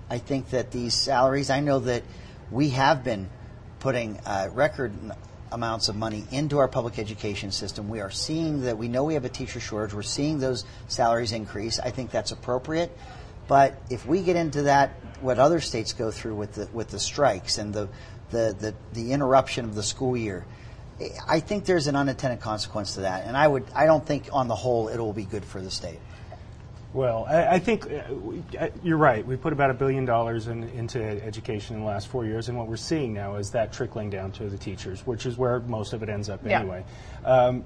I 0.09 0.19
think 0.19 0.51
that 0.51 0.71
these 0.71 0.95
salaries, 0.95 1.51
I 1.51 1.61
know 1.61 1.81
that 1.81 2.05
we 2.51 2.71
have 2.71 3.03
been 3.03 3.29
putting 3.81 4.19
uh, 4.25 4.49
record 4.53 4.93
amounts 5.51 5.89
of 5.89 5.97
money 5.97 6.25
into 6.31 6.59
our 6.59 6.69
public 6.69 6.99
education 6.99 7.51
system. 7.51 7.89
We 7.89 8.01
are 8.01 8.11
seeing 8.11 8.63
that 8.63 8.79
we 8.79 8.89
know 8.89 9.05
we 9.05 9.15
have 9.15 9.25
a 9.25 9.29
teacher 9.31 9.61
shortage. 9.61 9.95
We're 9.95 10.03
seeing 10.03 10.39
those 10.39 10.65
salaries 10.89 11.33
increase. 11.33 11.81
I 11.81 11.91
think 11.91 12.11
that's 12.11 12.31
appropriate. 12.31 12.97
But 13.49 13.81
if 13.91 14.07
we 14.07 14.23
get 14.23 14.37
into 14.37 14.63
that, 14.63 14.95
what 15.27 15.39
other 15.39 15.61
states 15.61 15.93
go 15.93 16.11
through 16.11 16.37
with 16.37 16.55
the 16.55 16.69
with 16.73 16.89
the 16.89 16.99
strikes 16.99 17.59
and 17.59 17.75
the 17.75 17.89
the 18.31 18.57
the, 18.59 18.75
the 18.93 19.13
interruption 19.13 19.65
of 19.65 19.75
the 19.75 19.83
school 19.83 20.17
year, 20.17 20.47
I 21.29 21.41
think 21.41 21.65
there's 21.67 21.89
an 21.89 21.97
unintended 21.97 22.41
consequence 22.41 22.95
to 22.95 23.01
that. 23.03 23.27
And 23.27 23.37
I 23.37 23.47
would 23.47 23.65
I 23.75 23.87
don't 23.87 24.07
think 24.07 24.29
on 24.33 24.49
the 24.49 24.55
whole 24.55 24.89
it 24.89 24.99
will 24.99 25.13
be 25.13 25.25
good 25.25 25.45
for 25.45 25.61
the 25.61 25.71
state. 25.71 25.99
Well, 26.95 27.27
I, 27.29 27.57
I 27.57 27.59
think 27.59 27.85
uh, 27.93 28.15
we, 28.15 28.43
uh, 28.59 28.69
you're 28.83 28.97
right. 28.97 29.27
We 29.27 29.37
put 29.37 29.53
about 29.53 29.71
a 29.71 29.75
billion 29.75 30.07
dollars 30.07 30.47
in, 30.47 30.63
into 30.63 30.99
education 31.03 31.77
in 31.77 31.83
the 31.83 31.87
last 31.87 32.09
four 32.09 32.25
years, 32.25 32.49
and 32.49 32.57
what 32.57 32.69
we're 32.69 32.79
seeing 32.79 33.13
now 33.13 33.37
is 33.37 33.51
that 33.51 33.71
trickling 33.71 34.09
down 34.09 34.33
to 34.33 34.49
the 34.49 34.57
teachers, 34.57 35.07
which 35.07 35.27
is 35.27 35.37
where 35.37 35.61
most 35.61 35.93
of 35.93 36.03
it 36.03 36.09
ends 36.09 36.31
up 36.31 36.41
Yeah. 36.43 36.61
anyway. 36.61 36.85
Um, 37.23 37.65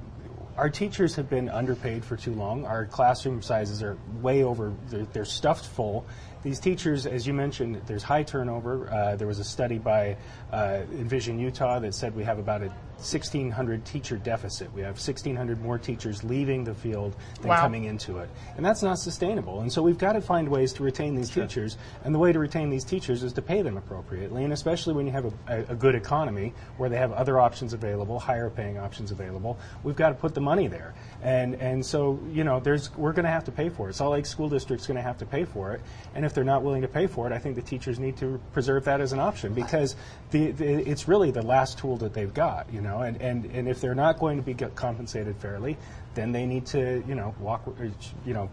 our 0.57 0.69
teachers 0.69 1.15
have 1.15 1.31
been 1.31 1.49
underpaid 1.49 2.05
for 2.05 2.17
too 2.17 2.35
long. 2.35 2.67
Our 2.67 2.87
classroom 2.87 3.41
sizes 3.41 3.85
are 3.85 3.97
way 4.21 4.43
over, 4.43 4.73
they're, 4.89 5.07
they're 5.13 5.25
stuffed 5.25 5.65
full. 5.67 6.07
These 6.43 6.59
teachers, 6.61 7.07
as 7.07 7.27
you 7.27 7.35
mentioned, 7.35 7.83
there's 7.87 8.03
high 8.03 8.23
turnover. 8.23 8.91
Uh, 8.91 9.17
there 9.17 9.27
was 9.27 9.41
a 9.41 9.45
study 9.45 9.77
by 9.77 10.17
uh, 10.51 10.83
Envision 10.93 11.39
Utah 11.39 11.79
that 11.81 11.95
said 11.95 12.17
we 12.17 12.25
have 12.25 12.39
about 12.39 12.63
a 12.63 12.73
1,600 13.01 13.85
teacher 13.85 14.17
deficit. 14.17 14.73
We 14.73 14.83
have 14.83 14.95
1,600 14.95 15.61
more 15.61 15.79
teachers 15.79 16.23
leaving 16.25 16.65
the 16.65 16.75
field 16.75 17.17
than 17.41 17.49
Wow. 17.49 17.61
coming 17.63 17.85
into 17.85 18.19
it. 18.19 18.29
And 18.57 18.65
that's 18.65 18.83
not 18.83 18.99
sustainable. 18.99 19.61
And 19.61 19.73
so 19.73 19.83
we've 19.83 19.99
got 19.99 20.13
to 20.13 20.21
find 20.21 20.49
ways 20.49 20.73
to 20.75 20.83
retain 20.83 21.15
these 21.15 21.31
teachers. 21.31 21.77
And 22.05 22.15
the 22.15 22.19
way 22.19 22.33
to 22.33 22.39
retain 22.39 22.71
these 22.71 22.85
teachers 22.85 23.23
is 23.23 23.33
to 23.35 23.43
pay 23.43 23.63
them 23.63 23.77
appropriately. 23.77 24.45
And 24.45 24.53
especially 24.53 24.95
when 24.95 25.07
you 25.07 25.13
have 25.13 25.25
a, 25.27 25.33
a, 25.49 25.59
a 25.73 25.75
good 25.75 25.95
economy 25.95 26.53
where 26.77 26.89
they 26.89 26.97
have 26.99 27.13
other 27.13 27.39
options 27.41 27.73
available, 27.73 28.19
higher 28.19 28.51
paying 28.51 28.79
options 28.79 29.11
available, 29.11 29.59
we've 29.83 29.97
got 29.97 30.11
to 30.11 30.15
put 30.15 30.35
the 30.35 30.41
money 30.41 30.69
there. 30.69 30.95
And, 31.23 31.55
and 31.57 31.85
so, 31.85 32.21
you 32.31 32.45
know, 32.45 32.61
there's, 32.61 32.95
we're 32.97 33.13
going 33.13 33.25
to 33.25 33.31
have 33.31 33.45
to 33.45 33.53
pay 33.53 33.69
for 33.69 33.89
it. 33.89 33.95
Salt 33.95 34.13
Lake 34.13 34.27
School 34.27 34.49
District's 34.49 34.87
going 34.87 34.97
to 34.97 35.03
have 35.03 35.19
to 35.19 35.27
pay 35.27 35.45
for 35.45 35.73
it. 35.73 35.81
And 36.15 36.25
if 36.25 36.35
they're 36.35 36.45
not 36.45 36.63
willing 36.63 36.83
to 36.83 36.89
pay 36.89 37.07
for 37.07 37.27
it, 37.27 37.33
I 37.33 37.39
think 37.39 37.57
the 37.57 37.63
teachers 37.63 37.99
need 37.99 38.17
to 38.19 38.41
preserve 38.53 38.85
that 38.85 39.01
as 39.01 39.13
an 39.13 39.19
option 39.21 39.55
because 39.55 39.97
the, 40.31 40.53
the, 40.53 40.89
it's 40.89 41.09
really 41.09 41.31
the 41.31 41.43
last 41.43 41.79
tool 41.79 41.97
that 41.99 42.15
they've 42.15 42.33
got, 42.33 42.73
you 42.73 42.81
know. 42.81 43.01
And, 43.01 43.21
and, 43.21 43.47
and 43.47 43.69
if 43.69 43.81
they're 43.81 43.95
not 43.95 44.19
going 44.19 44.37
to 44.37 44.43
be 44.43 44.55
compensated 44.55 45.37
fairly, 45.37 45.77
then 46.15 46.33
they 46.33 46.47
need 46.47 46.67
to, 46.67 47.03
you 47.07 47.15
know, 47.15 47.35
walk, 47.39 47.67
or, 47.67 47.91
you 48.27 48.35
know, 48.35 48.51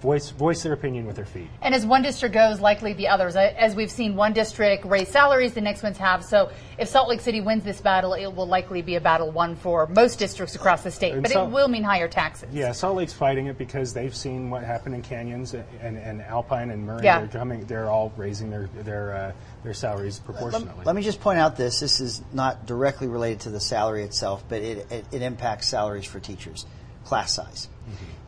voice 0.00 0.30
voice 0.30 0.62
their 0.62 0.72
opinion 0.72 1.06
with 1.06 1.16
their 1.16 1.24
feet. 1.24 1.48
And 1.60 1.74
as 1.74 1.84
one 1.84 2.02
district 2.02 2.34
goes, 2.34 2.60
likely 2.60 2.92
the 2.92 3.08
others. 3.08 3.36
Uh, 3.36 3.52
As 3.56 3.74
we've 3.74 3.90
seen 3.90 4.16
one 4.16 4.32
district 4.32 4.84
raise 4.84 5.08
salaries, 5.08 5.54
the 5.54 5.60
next 5.60 5.82
ones 5.82 5.98
have. 5.98 6.24
So 6.24 6.50
if 6.78 6.88
Salt 6.88 7.08
Lake 7.08 7.20
City 7.20 7.40
wins 7.40 7.64
this 7.64 7.80
battle, 7.80 8.14
it 8.14 8.26
will 8.28 8.46
likely 8.46 8.82
be 8.82 8.94
a 8.96 9.00
battle 9.00 9.30
won 9.30 9.56
for 9.56 9.86
most 9.86 10.18
districts 10.18 10.54
across 10.54 10.82
the 10.84 10.90
state. 10.90 11.12
And 11.14 11.22
But 11.22 11.32
Salt- 11.32 11.48
it 11.48 11.52
will 11.52 11.68
mean 11.68 11.82
higher 11.82 12.08
taxes. 12.08 12.48
Yeah, 12.52 12.72
Salt 12.72 12.96
Lake's 12.96 13.12
fighting 13.12 13.46
it 13.46 13.58
because 13.58 13.92
they've 13.92 14.14
seen 14.14 14.50
what 14.50 14.62
happened 14.64 14.94
in 14.94 15.02
Canyons 15.02 15.54
and, 15.54 15.96
and 15.98 16.22
Alpine 16.22 16.70
and 16.70 16.86
Murray. 16.86 17.04
Yeah. 17.04 17.20
They're 17.20 17.40
coming. 17.40 17.64
They're 17.66 17.90
all 17.90 18.12
raising 18.16 18.50
their 18.50 18.68
their 18.82 19.14
uh, 19.14 19.32
their 19.64 19.74
salaries 19.74 20.18
proportionately. 20.18 20.84
Let 20.84 20.94
me 20.94 21.02
just 21.02 21.20
point 21.20 21.38
out 21.38 21.56
this. 21.56 21.80
This 21.80 22.00
is 22.00 22.22
not 22.32 22.66
directly 22.66 23.08
related 23.08 23.40
to 23.40 23.50
the 23.50 23.60
salary 23.60 24.04
itself, 24.04 24.44
but 24.48 24.62
it, 24.62 24.90
it, 24.90 25.04
it 25.12 25.22
impacts 25.22 25.68
salaries 25.68 26.04
for 26.06 26.20
teachers. 26.20 26.64
Class 27.08 27.32
size. 27.32 27.68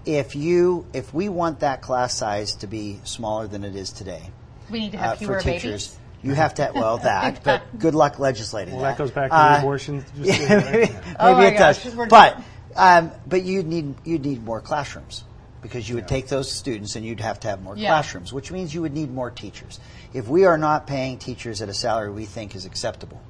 If 0.07 0.35
you 0.35 0.87
if 0.95 1.13
we 1.13 1.29
want 1.29 1.61
that 1.61 1.83
class 1.83 2.15
size 2.15 2.55
to 2.57 2.67
be 2.67 2.99
smaller 3.05 3.47
than 3.47 3.63
it 3.63 3.77
is 3.77 3.93
today, 3.93 4.23
We 4.71 4.81
need 4.81 4.93
to 4.93 4.99
uh, 4.99 5.03
have 5.03 5.19
for 5.19 5.25
fewer 5.25 5.41
teachers, 5.41 5.89
babies. 5.89 5.99
you 6.23 6.33
have 6.35 6.55
to 6.55 6.65
have 6.65 6.75
well 6.75 6.97
that, 7.13 7.45
but 7.45 7.63
good 7.79 7.95
luck 7.95 8.19
legislating 8.19 8.75
well, 8.75 8.85
that 8.85 8.97
goes 8.97 9.11
back 9.11 9.29
to 9.31 9.37
Uh, 9.37 9.53
the 9.57 9.59
abortion. 9.59 10.03
Just 10.23 10.41
yeah, 10.41 10.71
maybe, 10.73 10.93
yeah. 10.93 11.15
Oh 11.21 11.35
my 11.35 11.47
it 11.49 11.59
does. 11.59 11.85
gosh, 11.85 11.95
we're- 11.95 12.09
But 12.09 12.41
um, 12.75 13.11
but 13.27 13.43
you 13.43 13.63
need 13.63 13.95
you 14.07 14.19
need 14.19 14.43
more 14.43 14.63
classrooms. 14.63 15.25
because 15.61 15.87
you 15.87 15.95
would 15.97 16.09
take 16.09 16.29
those 16.29 16.51
students 16.51 16.97
and 16.97 17.05
you'd 17.05 17.21
have 17.21 17.39
to 17.41 17.49
have 17.49 17.61
more 17.63 17.77
Yeah. 17.77 17.89
classrooms, 17.91 18.33
which 18.33 18.51
means 18.51 18.75
you 18.75 18.81
would 18.81 18.95
need 18.95 19.13
more 19.13 19.31
teachers. 19.31 19.79
If 20.15 20.27
we 20.27 20.47
are 20.47 20.57
not 20.57 20.87
paying 20.87 21.19
teachers 21.19 21.61
at 21.61 21.69
a 21.69 21.75
salary 21.75 22.11
we 22.11 22.25
think 22.25 22.55
is 22.57 22.65
acceptable, 22.65 23.21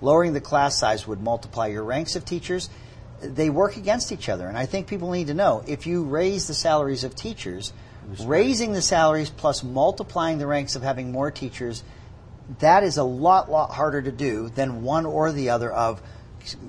lowering 0.00 0.32
the 0.32 0.40
class 0.40 0.74
size 0.78 1.06
would 1.06 1.20
multiply 1.20 1.66
your 1.66 1.84
ranks 1.84 2.16
of 2.16 2.24
teachers. 2.24 2.70
They 3.20 3.50
work 3.50 3.76
against 3.76 4.12
each 4.12 4.28
other, 4.28 4.46
and 4.46 4.58
I 4.58 4.66
think 4.66 4.86
people 4.86 5.10
need 5.10 5.28
to 5.28 5.34
know 5.34 5.64
if 5.66 5.86
you 5.86 6.04
raise 6.04 6.46
the 6.46 6.54
salaries 6.54 7.04
of 7.04 7.14
teachers, 7.14 7.72
raising 8.24 8.72
the 8.72 8.82
salaries 8.82 9.30
plus 9.30 9.64
multiplying 9.64 10.38
the 10.38 10.46
ranks 10.46 10.76
of 10.76 10.82
having 10.82 11.12
more 11.12 11.30
teachers 11.30 11.82
that 12.60 12.84
is 12.84 12.96
a 12.96 13.04
lot, 13.04 13.50
lot 13.50 13.70
harder 13.70 14.00
to 14.00 14.12
do 14.12 14.48
than 14.50 14.82
one 14.82 15.06
or 15.06 15.32
the 15.32 15.50
other 15.50 15.72
of 15.72 16.00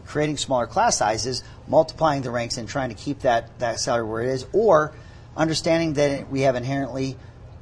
creating 0.05 0.37
smaller 0.37 0.65
class 0.65 0.97
sizes, 0.97 1.43
multiplying 1.67 2.23
the 2.23 2.31
ranks, 2.31 2.57
and 2.57 2.67
trying 2.67 2.89
to 2.89 2.95
keep 2.95 3.19
that, 3.19 3.59
that 3.59 3.79
salary 3.79 4.07
where 4.07 4.23
it 4.23 4.29
is, 4.29 4.47
or 4.53 4.93
understanding 5.35 5.93
that 5.93 6.31
we 6.31 6.41
have 6.41 6.55
inherently, 6.55 7.15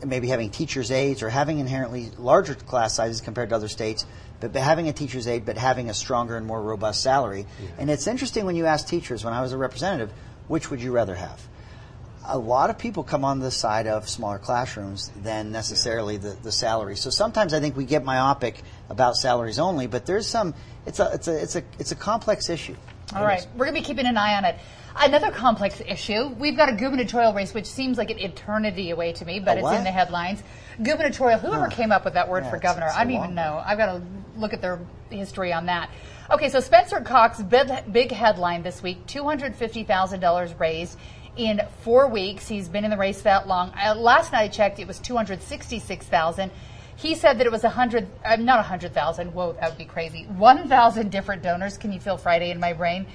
maybe 0.05 0.29
having 0.29 0.49
teachers' 0.49 0.91
aides 0.91 1.21
or 1.21 1.29
having 1.29 1.59
inherently 1.59 2.09
larger 2.17 2.55
class 2.55 2.93
sizes 2.93 3.19
compared 3.19 3.49
to 3.49 3.55
other 3.55 3.67
states, 3.67 4.05
but 4.39 4.53
but 4.53 4.61
having 4.61 4.87
a 4.87 4.93
teacher's 4.93 5.27
aide, 5.27 5.45
but 5.45 5.57
having 5.57 5.89
a 5.89 5.93
stronger 5.93 6.37
and 6.37 6.45
more 6.45 6.61
robust 6.61 7.01
salary. 7.01 7.45
And 7.77 7.89
it's 7.89 8.07
interesting 8.07 8.45
when 8.45 8.55
you 8.55 8.65
ask 8.65 8.87
teachers, 8.87 9.23
when 9.23 9.33
I 9.33 9.41
was 9.41 9.53
a 9.53 9.57
representative, 9.57 10.11
which 10.47 10.69
would 10.69 10.81
you 10.81 10.91
rather 10.91 11.15
have? 11.15 11.41
a 12.27 12.37
lot 12.37 12.69
of 12.69 12.77
people 12.77 13.03
come 13.03 13.23
on 13.23 13.39
the 13.39 13.51
side 13.51 13.87
of 13.87 14.09
smaller 14.09 14.39
classrooms 14.39 15.11
than 15.21 15.51
necessarily 15.51 16.17
the, 16.17 16.35
the 16.41 16.51
salary. 16.51 16.95
So 16.95 17.09
sometimes 17.09 17.53
I 17.53 17.59
think 17.59 17.77
we 17.77 17.85
get 17.85 18.03
myopic 18.03 18.61
about 18.89 19.15
salaries 19.15 19.59
only, 19.59 19.87
but 19.87 20.05
there's 20.05 20.27
some. 20.27 20.53
It's 20.85 20.99
a 20.99 21.11
it's 21.13 21.27
a 21.27 21.41
it's 21.41 21.55
a 21.55 21.63
it's 21.79 21.91
a 21.91 21.95
complex 21.95 22.49
issue. 22.49 22.75
All 23.15 23.23
right, 23.23 23.45
we're 23.55 23.65
going 23.65 23.75
to 23.75 23.81
be 23.81 23.85
keeping 23.85 24.07
an 24.07 24.17
eye 24.17 24.35
on 24.35 24.45
it. 24.45 24.55
Another 24.97 25.29
complex 25.29 25.81
issue. 25.85 26.29
We've 26.39 26.57
got 26.57 26.69
a 26.69 26.73
gubernatorial 26.73 27.33
race, 27.33 27.53
which 27.53 27.67
seems 27.67 27.97
like 27.97 28.09
an 28.09 28.17
eternity 28.19 28.89
away 28.89 29.13
to 29.13 29.25
me, 29.25 29.39
but 29.39 29.57
A 29.57 29.59
it's 29.59 29.63
what? 29.63 29.77
in 29.77 29.83
the 29.83 29.91
headlines. 29.91 30.41
Gubernatorial. 30.81 31.39
Whoever 31.39 31.67
came 31.67 31.91
up 31.91 32.05
with 32.05 32.15
that 32.15 32.29
word 32.29 32.45
Yeah, 32.45 32.49
for 32.49 32.57
governor, 32.57 32.87
it's 32.87 32.95
I 32.95 33.03
a 33.03 33.05
don't 33.05 33.13
long 33.13 33.23
even 33.25 33.35
know. 33.35 33.61
I've 33.63 33.77
got 33.77 33.87
to 33.87 34.01
look 34.35 34.53
at 34.53 34.61
their 34.61 34.79
history 35.09 35.53
on 35.53 35.65
that. 35.67 35.89
Okay, 36.29 36.49
so 36.49 36.59
Spencer 36.59 37.01
Cox, 37.01 37.41
big, 37.41 37.69
big 37.91 38.11
headline 38.11 38.63
this 38.63 38.81
week: 38.81 39.05
two 39.07 39.23
hundred 39.23 39.55
fifty 39.55 39.83
thousand 39.83 40.19
dollars 40.19 40.53
raised 40.59 40.97
in 41.37 41.61
four 41.81 42.07
weeks. 42.07 42.47
He's 42.47 42.69
been 42.69 42.83
in 42.83 42.91
the 42.91 42.97
race 42.97 43.21
that 43.23 43.47
long. 43.47 43.71
Uh, 43.71 43.95
last 43.95 44.31
night 44.31 44.43
I 44.43 44.47
checked; 44.47 44.79
it 44.79 44.87
was 44.87 44.99
two 44.99 45.15
hundred 45.15 45.41
sixty-six 45.41 46.05
thousand. 46.05 46.51
He 46.97 47.13
said 47.13 47.39
that 47.39 47.45
it 47.45 47.51
was 47.51 47.65
a 47.65 47.69
hundred, 47.69 48.07
uh, 48.23 48.37
not 48.37 48.59
a 48.59 48.63
hundred 48.63 48.93
thousand. 48.93 49.33
Whoa, 49.33 49.53
that 49.53 49.69
would 49.69 49.77
be 49.77 49.85
crazy. 49.85 50.23
One 50.25 50.69
thousand 50.69 51.11
different 51.11 51.43
donors. 51.43 51.77
Can 51.77 51.91
you 51.91 51.99
feel 51.99 52.17
Friday 52.17 52.51
in 52.51 52.59
my 52.59 52.73
brain? 52.73 53.05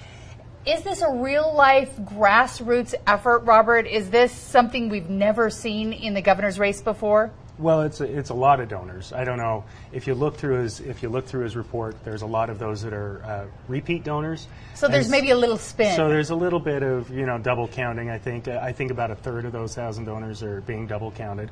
Is 0.67 0.83
this 0.83 1.01
a 1.01 1.11
real 1.11 1.55
life 1.55 1.97
grassroots 1.97 2.95
effort, 3.07 3.41
Robert? 3.45 3.87
Is 3.87 4.11
this 4.11 4.31
something 4.31 4.91
we've 4.91 5.09
never 5.09 5.49
seen 5.49 5.95
in 5.95 6.13
the 6.13 6.21
governor's 6.21 6.59
race 6.59 6.83
before? 6.83 7.33
Well, 7.61 7.83
it's 7.83 8.01
a, 8.01 8.05
it's 8.05 8.31
a 8.31 8.35
lot 8.35 8.61
of 8.61 8.69
donors. 8.69 9.13
I 9.13 9.25
don't 9.25 9.37
know 9.37 9.65
if 9.93 10.07
you 10.07 10.15
look 10.15 10.37
through 10.37 10.63
his 10.63 10.81
if 10.81 11.03
you 11.03 11.11
look 11.11 11.27
through 11.27 11.45
his 11.45 11.57
report. 11.57 11.95
There's 12.05 12.23
a 12.23 12.27
lot 12.27 12.49
of 12.49 12.59
those 12.59 12.81
that 12.83 12.95
are 12.95 13.23
uh, 13.23 13.47
repeat 13.69 14.03
donors. 14.03 14.49
So 14.75 14.89
there's 14.89 15.07
And 15.07 15.13
maybe 15.13 15.31
a 15.31 15.37
little 15.37 15.59
spin. 15.59 15.95
So 15.95 16.09
there's 16.09 16.31
a 16.31 16.35
little 16.35 16.59
bit 16.59 16.83
of 16.83 17.11
you 17.11 17.27
know 17.27 17.37
double 17.37 17.69
counting. 17.69 18.09
I 18.09 18.19
think 18.19 18.49
I 18.49 18.73
think 18.73 18.91
about 18.91 19.11
a 19.11 19.15
third 19.15 19.45
of 19.45 19.53
those 19.53 19.75
thousand 19.75 20.07
donors 20.07 20.43
are 20.43 20.63
being 20.63 20.87
double 20.87 21.11
counted, 21.11 21.51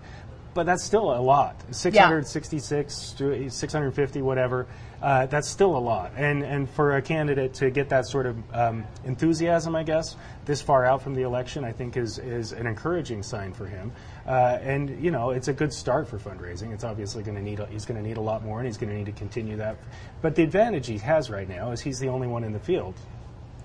but 0.59 0.67
that's 0.67 0.83
still 0.83 1.12
a 1.12 1.23
lot. 1.23 1.55
666, 1.71 3.12
to 3.12 3.49
650, 3.49 4.23
whatever. 4.23 4.67
Uh, 5.00 5.27
that's 5.27 5.49
still 5.49 5.77
a 5.77 5.79
lot. 5.79 6.11
And 6.17 6.43
and 6.43 6.69
for 6.69 6.97
a 6.97 7.00
candidate 7.00 7.55
to 7.55 7.71
get 7.71 7.91
that 7.91 8.09
sort 8.09 8.27
of 8.27 8.37
um, 8.53 8.85
enthusiasm, 9.05 9.77
I 9.77 9.85
guess, 9.85 10.17
this 10.47 10.61
far 10.61 10.85
out 10.85 11.00
from 11.00 11.15
the 11.15 11.23
election, 11.23 11.62
I 11.62 11.71
think 11.71 11.97
is 11.97 12.19
is 12.19 12.50
an 12.50 12.67
encouraging 12.67 13.23
sign 13.23 13.53
for 13.53 13.67
him. 13.67 13.93
Uh, 14.27 14.59
and 14.61 15.00
you 15.00 15.12
know, 15.12 15.31
it's 15.31 15.47
a 15.47 15.53
good 15.53 15.73
start 15.73 16.09
for 16.09 16.19
fundraising. 16.19 16.73
It's 16.73 16.83
obviously 16.83 17.23
going 17.23 17.37
to 17.37 17.43
need 17.43 17.61
a, 17.61 17.67
he's 17.67 17.85
going 17.85 18.03
to 18.03 18.09
need 18.09 18.17
a 18.17 18.21
lot 18.21 18.45
more, 18.45 18.59
and 18.59 18.67
he's 18.67 18.79
going 18.79 18.91
to 18.91 18.97
need 18.97 19.07
to 19.07 19.12
continue 19.12 19.59
that. 19.59 19.77
But 20.23 20.35
the 20.35 20.43
advantage 20.43 20.88
he 20.88 20.99
has 20.99 21.31
right 21.31 21.49
now 21.49 21.71
is 21.71 21.81
he's 21.81 22.00
the 22.00 22.09
only 22.09 22.27
one 22.27 22.43
in 22.43 22.53
the 22.53 22.59
field. 22.59 22.97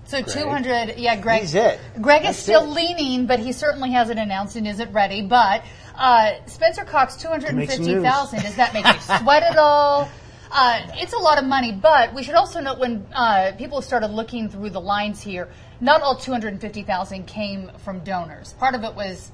So 0.06 0.22
200, 0.22 0.98
yeah, 0.98 1.16
Greg. 1.16 1.40
He's 1.40 1.54
it. 1.54 1.80
Greg 2.00 2.24
is 2.26 2.36
still 2.36 2.64
it. 2.64 2.74
leaning, 2.74 3.26
but 3.26 3.40
he 3.40 3.52
certainly 3.52 3.90
hasn't 3.90 4.18
announced 4.18 4.54
and 4.54 4.68
isn't 4.68 4.92
ready. 4.92 5.22
But 5.22 5.64
uh, 5.96 6.32
Spencer 6.46 6.84
Cox, 6.84 7.14
Make 7.16 7.70
some 7.70 7.84
250,000. 7.84 8.42
Does 8.42 8.56
that 8.56 8.74
make 8.74 8.86
you 8.86 9.00
sweat 9.00 9.42
at 9.42 9.56
all? 9.56 10.08
Uh, 10.50 10.80
it's 10.94 11.12
a 11.12 11.18
lot 11.18 11.38
of 11.38 11.44
money, 11.44 11.72
but 11.72 12.14
we 12.14 12.22
should 12.22 12.34
also 12.36 12.60
note 12.60 12.78
when 12.78 13.04
uh, 13.12 13.52
people 13.58 13.82
started 13.82 14.08
looking 14.08 14.48
through 14.48 14.70
the 14.70 14.80
lines 14.80 15.20
here, 15.20 15.48
not 15.80 16.00
all 16.00 16.16
250,000 16.16 17.26
came 17.26 17.70
from 17.78 18.00
donors. 18.00 18.52
Part 18.54 18.74
of 18.76 18.84
it 18.84 18.94
was 18.94 19.32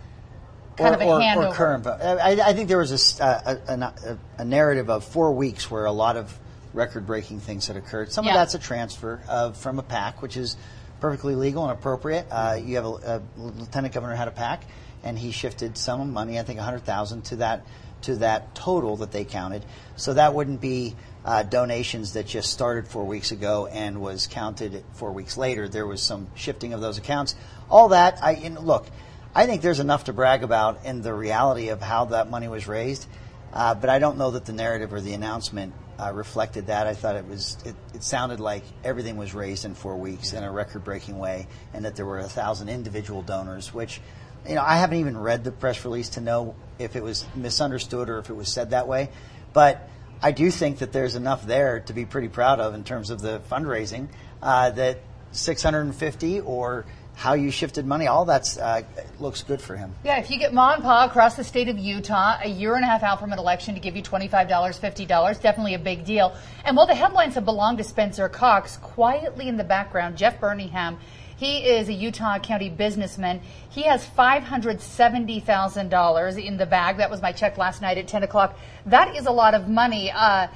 kind 0.78 0.94
or, 0.94 0.96
of 0.96 1.00
a 1.02 1.04
or, 1.04 1.20
handover. 1.20 1.50
or 1.50 1.54
current. 1.54 1.86
I, 1.86 2.48
I 2.50 2.52
think 2.54 2.68
there 2.68 2.78
was 2.78 3.20
a 3.20 3.24
uh, 3.24 3.56
a, 3.68 3.72
a- 3.74 4.18
a 4.38 4.44
narrative 4.46 4.88
of 4.88 5.04
four 5.04 5.32
weeks 5.32 5.70
where 5.70 5.84
a 5.84 5.92
lot 5.92 6.16
of 6.16 6.38
record-breaking 6.72 7.40
things 7.40 7.66
had 7.66 7.76
occurred. 7.76 8.12
Some 8.12 8.24
Yeah. 8.24 8.30
of 8.32 8.34
that's 8.36 8.54
a 8.54 8.58
transfer 8.58 9.20
of 9.28 9.56
from 9.58 9.78
a 9.78 9.82
PAC, 9.82 10.22
which 10.22 10.36
is 10.38 10.56
perfectly 11.00 11.34
legal 11.34 11.64
and 11.64 11.72
appropriate. 11.72 12.26
Uh, 12.30 12.58
you 12.62 12.76
have 12.76 12.84
a, 12.86 12.88
a 12.88 13.22
lieutenant 13.36 13.92
governor 13.92 14.14
had 14.14 14.28
a 14.28 14.32
PAC, 14.32 14.64
and 15.02 15.18
he 15.18 15.32
shifted 15.32 15.76
some 15.76 16.12
money, 16.12 16.38
I 16.38 16.42
think 16.42 16.58
a 16.58 16.62
hundred 16.62 16.84
thousand, 16.84 17.22
to 17.26 17.36
that 17.36 17.66
to 18.02 18.16
that 18.16 18.54
total 18.54 18.96
that 18.96 19.12
they 19.12 19.24
counted. 19.24 19.64
So 19.96 20.14
that 20.14 20.34
wouldn't 20.34 20.60
be 20.60 20.96
uh, 21.24 21.42
donations 21.42 22.14
that 22.14 22.26
just 22.26 22.50
started 22.50 22.88
four 22.88 23.04
weeks 23.04 23.30
ago 23.30 23.66
and 23.66 24.00
was 24.00 24.26
counted 24.26 24.82
four 24.94 25.12
weeks 25.12 25.36
later. 25.36 25.68
There 25.68 25.86
was 25.86 26.02
some 26.02 26.28
shifting 26.34 26.72
of 26.72 26.80
those 26.80 26.96
accounts. 26.96 27.34
All 27.68 27.88
that, 27.88 28.18
I 28.22 28.48
look, 28.58 28.86
I 29.34 29.46
think 29.46 29.60
there's 29.62 29.80
enough 29.80 30.04
to 30.04 30.12
brag 30.12 30.42
about 30.42 30.86
in 30.86 31.02
the 31.02 31.12
reality 31.12 31.68
of 31.68 31.82
how 31.82 32.06
that 32.06 32.30
money 32.30 32.48
was 32.48 32.66
raised. 32.66 33.06
Uh, 33.52 33.74
but 33.74 33.90
I 33.90 33.98
don't 33.98 34.16
know 34.16 34.30
that 34.30 34.44
the 34.44 34.52
narrative 34.52 34.92
or 34.92 35.00
the 35.00 35.12
announcement 35.12 35.74
uh, 35.98 36.12
reflected 36.12 36.68
that. 36.68 36.86
I 36.86 36.94
thought 36.94 37.16
it 37.16 37.26
was 37.26 37.58
it, 37.64 37.74
it 37.94 38.02
sounded 38.02 38.40
like 38.40 38.62
everything 38.84 39.16
was 39.16 39.34
raised 39.34 39.64
in 39.64 39.74
four 39.74 39.96
weeks 39.96 40.32
in 40.32 40.42
a 40.42 40.50
record-breaking 40.50 41.18
way, 41.18 41.48
and 41.74 41.84
that 41.84 41.96
there 41.96 42.06
were 42.06 42.20
a 42.20 42.28
thousand 42.28 42.68
individual 42.68 43.22
donors. 43.22 43.74
Which, 43.74 44.00
you 44.48 44.54
know, 44.54 44.62
I 44.62 44.76
haven't 44.76 44.98
even 44.98 45.16
read 45.16 45.44
the 45.44 45.52
press 45.52 45.84
release 45.84 46.10
to 46.10 46.20
know 46.20 46.54
if 46.78 46.96
it 46.96 47.02
was 47.02 47.24
misunderstood 47.34 48.08
or 48.08 48.18
if 48.18 48.30
it 48.30 48.34
was 48.34 48.52
said 48.52 48.70
that 48.70 48.88
way. 48.88 49.10
But 49.52 49.88
I 50.22 50.32
do 50.32 50.50
think 50.50 50.78
that 50.78 50.92
there's 50.92 51.14
enough 51.14 51.46
there 51.46 51.80
to 51.80 51.92
be 51.92 52.04
pretty 52.04 52.28
proud 52.28 52.60
of 52.60 52.74
in 52.74 52.84
terms 52.84 53.10
of 53.10 53.20
the 53.20 53.40
fundraising. 53.50 54.08
Uh, 54.42 54.70
that 54.70 55.00
650 55.32 56.40
or 56.40 56.86
how 57.14 57.34
you 57.34 57.50
shifted 57.50 57.84
money, 57.84 58.06
all 58.06 58.24
that 58.24 58.56
uh, 58.58 58.82
looks 59.18 59.42
good 59.42 59.60
for 59.60 59.76
him. 59.76 59.94
Yeah, 60.04 60.18
if 60.18 60.30
you 60.30 60.38
get 60.38 60.54
Ma 60.54 60.72
and 60.72 60.82
Pa 60.82 61.04
across 61.04 61.34
the 61.34 61.44
state 61.44 61.68
of 61.68 61.78
Utah 61.78 62.38
a 62.42 62.48
year 62.48 62.76
and 62.76 62.84
a 62.84 62.86
half 62.86 63.02
out 63.02 63.20
from 63.20 63.32
an 63.32 63.38
election 63.38 63.74
to 63.74 63.80
give 63.80 63.94
you 63.94 64.02
$25, 64.02 64.48
$50, 64.48 65.40
definitely 65.42 65.74
a 65.74 65.78
big 65.78 66.06
deal. 66.06 66.34
And 66.64 66.76
while 66.76 66.86
the 66.86 66.94
headlines 66.94 67.34
have 67.34 67.44
belonged 67.44 67.76
to 67.78 67.84
Spencer 67.84 68.28
Cox, 68.30 68.78
quietly 68.78 69.48
in 69.48 69.58
the 69.58 69.64
background, 69.64 70.16
Jeff 70.16 70.40
Burningham, 70.40 70.96
he 71.40 71.64
is 71.64 71.88
a 71.88 71.92
Utah 71.94 72.38
County 72.38 72.68
businessman. 72.68 73.40
He 73.70 73.84
has 73.84 74.06
$570,000 74.06 76.44
in 76.44 76.58
the 76.58 76.66
bag. 76.66 76.98
That 76.98 77.10
was 77.10 77.22
my 77.22 77.32
check 77.32 77.56
last 77.56 77.80
night 77.80 77.96
at 77.96 78.08
10 78.08 78.24
o'clock. 78.24 78.58
That 78.84 79.16
is 79.16 79.24
a 79.24 79.30
lot 79.30 79.54
of 79.54 79.66
money. 79.66 80.10
Uh, 80.10 80.48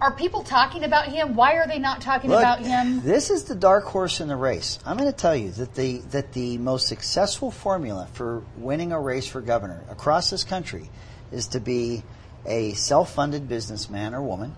are 0.00 0.14
people 0.14 0.42
talking 0.42 0.84
about 0.84 1.08
him? 1.08 1.34
Why 1.34 1.56
are 1.56 1.68
they 1.68 1.78
not 1.78 2.00
talking 2.00 2.30
Look, 2.30 2.38
about 2.38 2.60
him? 2.60 3.02
This 3.02 3.28
is 3.28 3.44
the 3.44 3.54
dark 3.54 3.84
horse 3.84 4.22
in 4.22 4.28
the 4.28 4.36
race. 4.36 4.78
I'm 4.86 4.96
going 4.96 5.12
to 5.12 5.16
tell 5.16 5.36
you 5.36 5.50
that 5.50 5.74
the 5.74 5.98
that 6.12 6.32
the 6.32 6.56
most 6.56 6.88
successful 6.88 7.50
formula 7.50 8.08
for 8.14 8.42
winning 8.56 8.92
a 8.92 8.98
race 8.98 9.26
for 9.26 9.42
governor 9.42 9.84
across 9.90 10.30
this 10.30 10.44
country 10.44 10.88
is 11.30 11.48
to 11.48 11.60
be 11.60 12.02
a 12.46 12.72
self-funded 12.72 13.50
businessman 13.50 14.14
or 14.14 14.22
woman, 14.22 14.56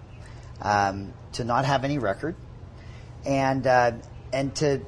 um, 0.60 1.12
to 1.32 1.42
not 1.42 1.64
have 1.64 1.82
any 1.82 1.98
record, 1.98 2.36
and 3.26 3.66
uh, 3.66 3.90
and 4.32 4.54
to 4.56 4.80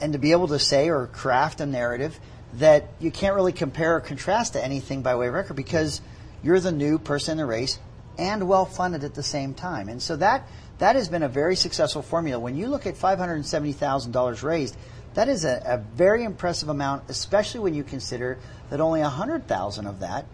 and 0.00 0.12
to 0.12 0.18
be 0.18 0.32
able 0.32 0.48
to 0.48 0.58
say 0.58 0.90
or 0.90 1.06
craft 1.06 1.60
a 1.60 1.66
narrative 1.66 2.18
that 2.54 2.88
you 3.00 3.10
can't 3.10 3.34
really 3.34 3.52
compare 3.52 3.96
or 3.96 4.00
contrast 4.00 4.52
to 4.54 4.64
anything 4.64 5.02
by 5.02 5.14
way 5.14 5.28
of 5.28 5.34
record 5.34 5.54
because 5.54 6.00
you're 6.42 6.60
the 6.60 6.72
new 6.72 6.98
person 6.98 7.32
in 7.32 7.38
the 7.38 7.46
race 7.46 7.78
and 8.18 8.46
well 8.48 8.64
funded 8.64 9.04
at 9.04 9.14
the 9.14 9.22
same 9.22 9.54
time. 9.54 9.88
And 9.88 10.02
so 10.02 10.16
that 10.16 10.46
that 10.78 10.96
has 10.96 11.08
been 11.08 11.22
a 11.22 11.28
very 11.28 11.56
successful 11.56 12.02
formula. 12.02 12.38
When 12.38 12.56
you 12.56 12.68
look 12.68 12.86
at 12.86 12.96
five 12.96 13.18
hundred 13.18 13.34
and 13.34 13.46
seventy 13.46 13.72
thousand 13.72 14.12
dollars 14.12 14.42
raised, 14.42 14.76
that 15.14 15.28
is 15.28 15.44
a, 15.44 15.62
a 15.64 15.78
very 15.96 16.24
impressive 16.24 16.68
amount, 16.68 17.04
especially 17.08 17.60
when 17.60 17.74
you 17.74 17.82
consider 17.82 18.38
that 18.70 18.80
only 18.80 19.00
a 19.00 19.08
hundred 19.08 19.46
thousand 19.48 19.86
of 19.86 20.00
that 20.00 20.26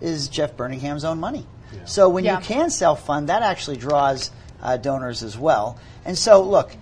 is 0.00 0.28
Jeff 0.28 0.56
Burningham's 0.56 1.04
own 1.04 1.18
money. 1.20 1.46
So 1.86 2.08
when 2.08 2.24
Yeah. 2.24 2.38
you 2.38 2.44
can 2.44 2.70
self 2.70 3.04
fund, 3.06 3.28
that 3.28 3.42
actually 3.42 3.76
draws 3.78 4.30
uh, 4.62 4.76
donors 4.76 5.22
as 5.22 5.36
well. 5.36 5.78
And 6.04 6.16
so 6.16 6.42
look, 6.42 6.76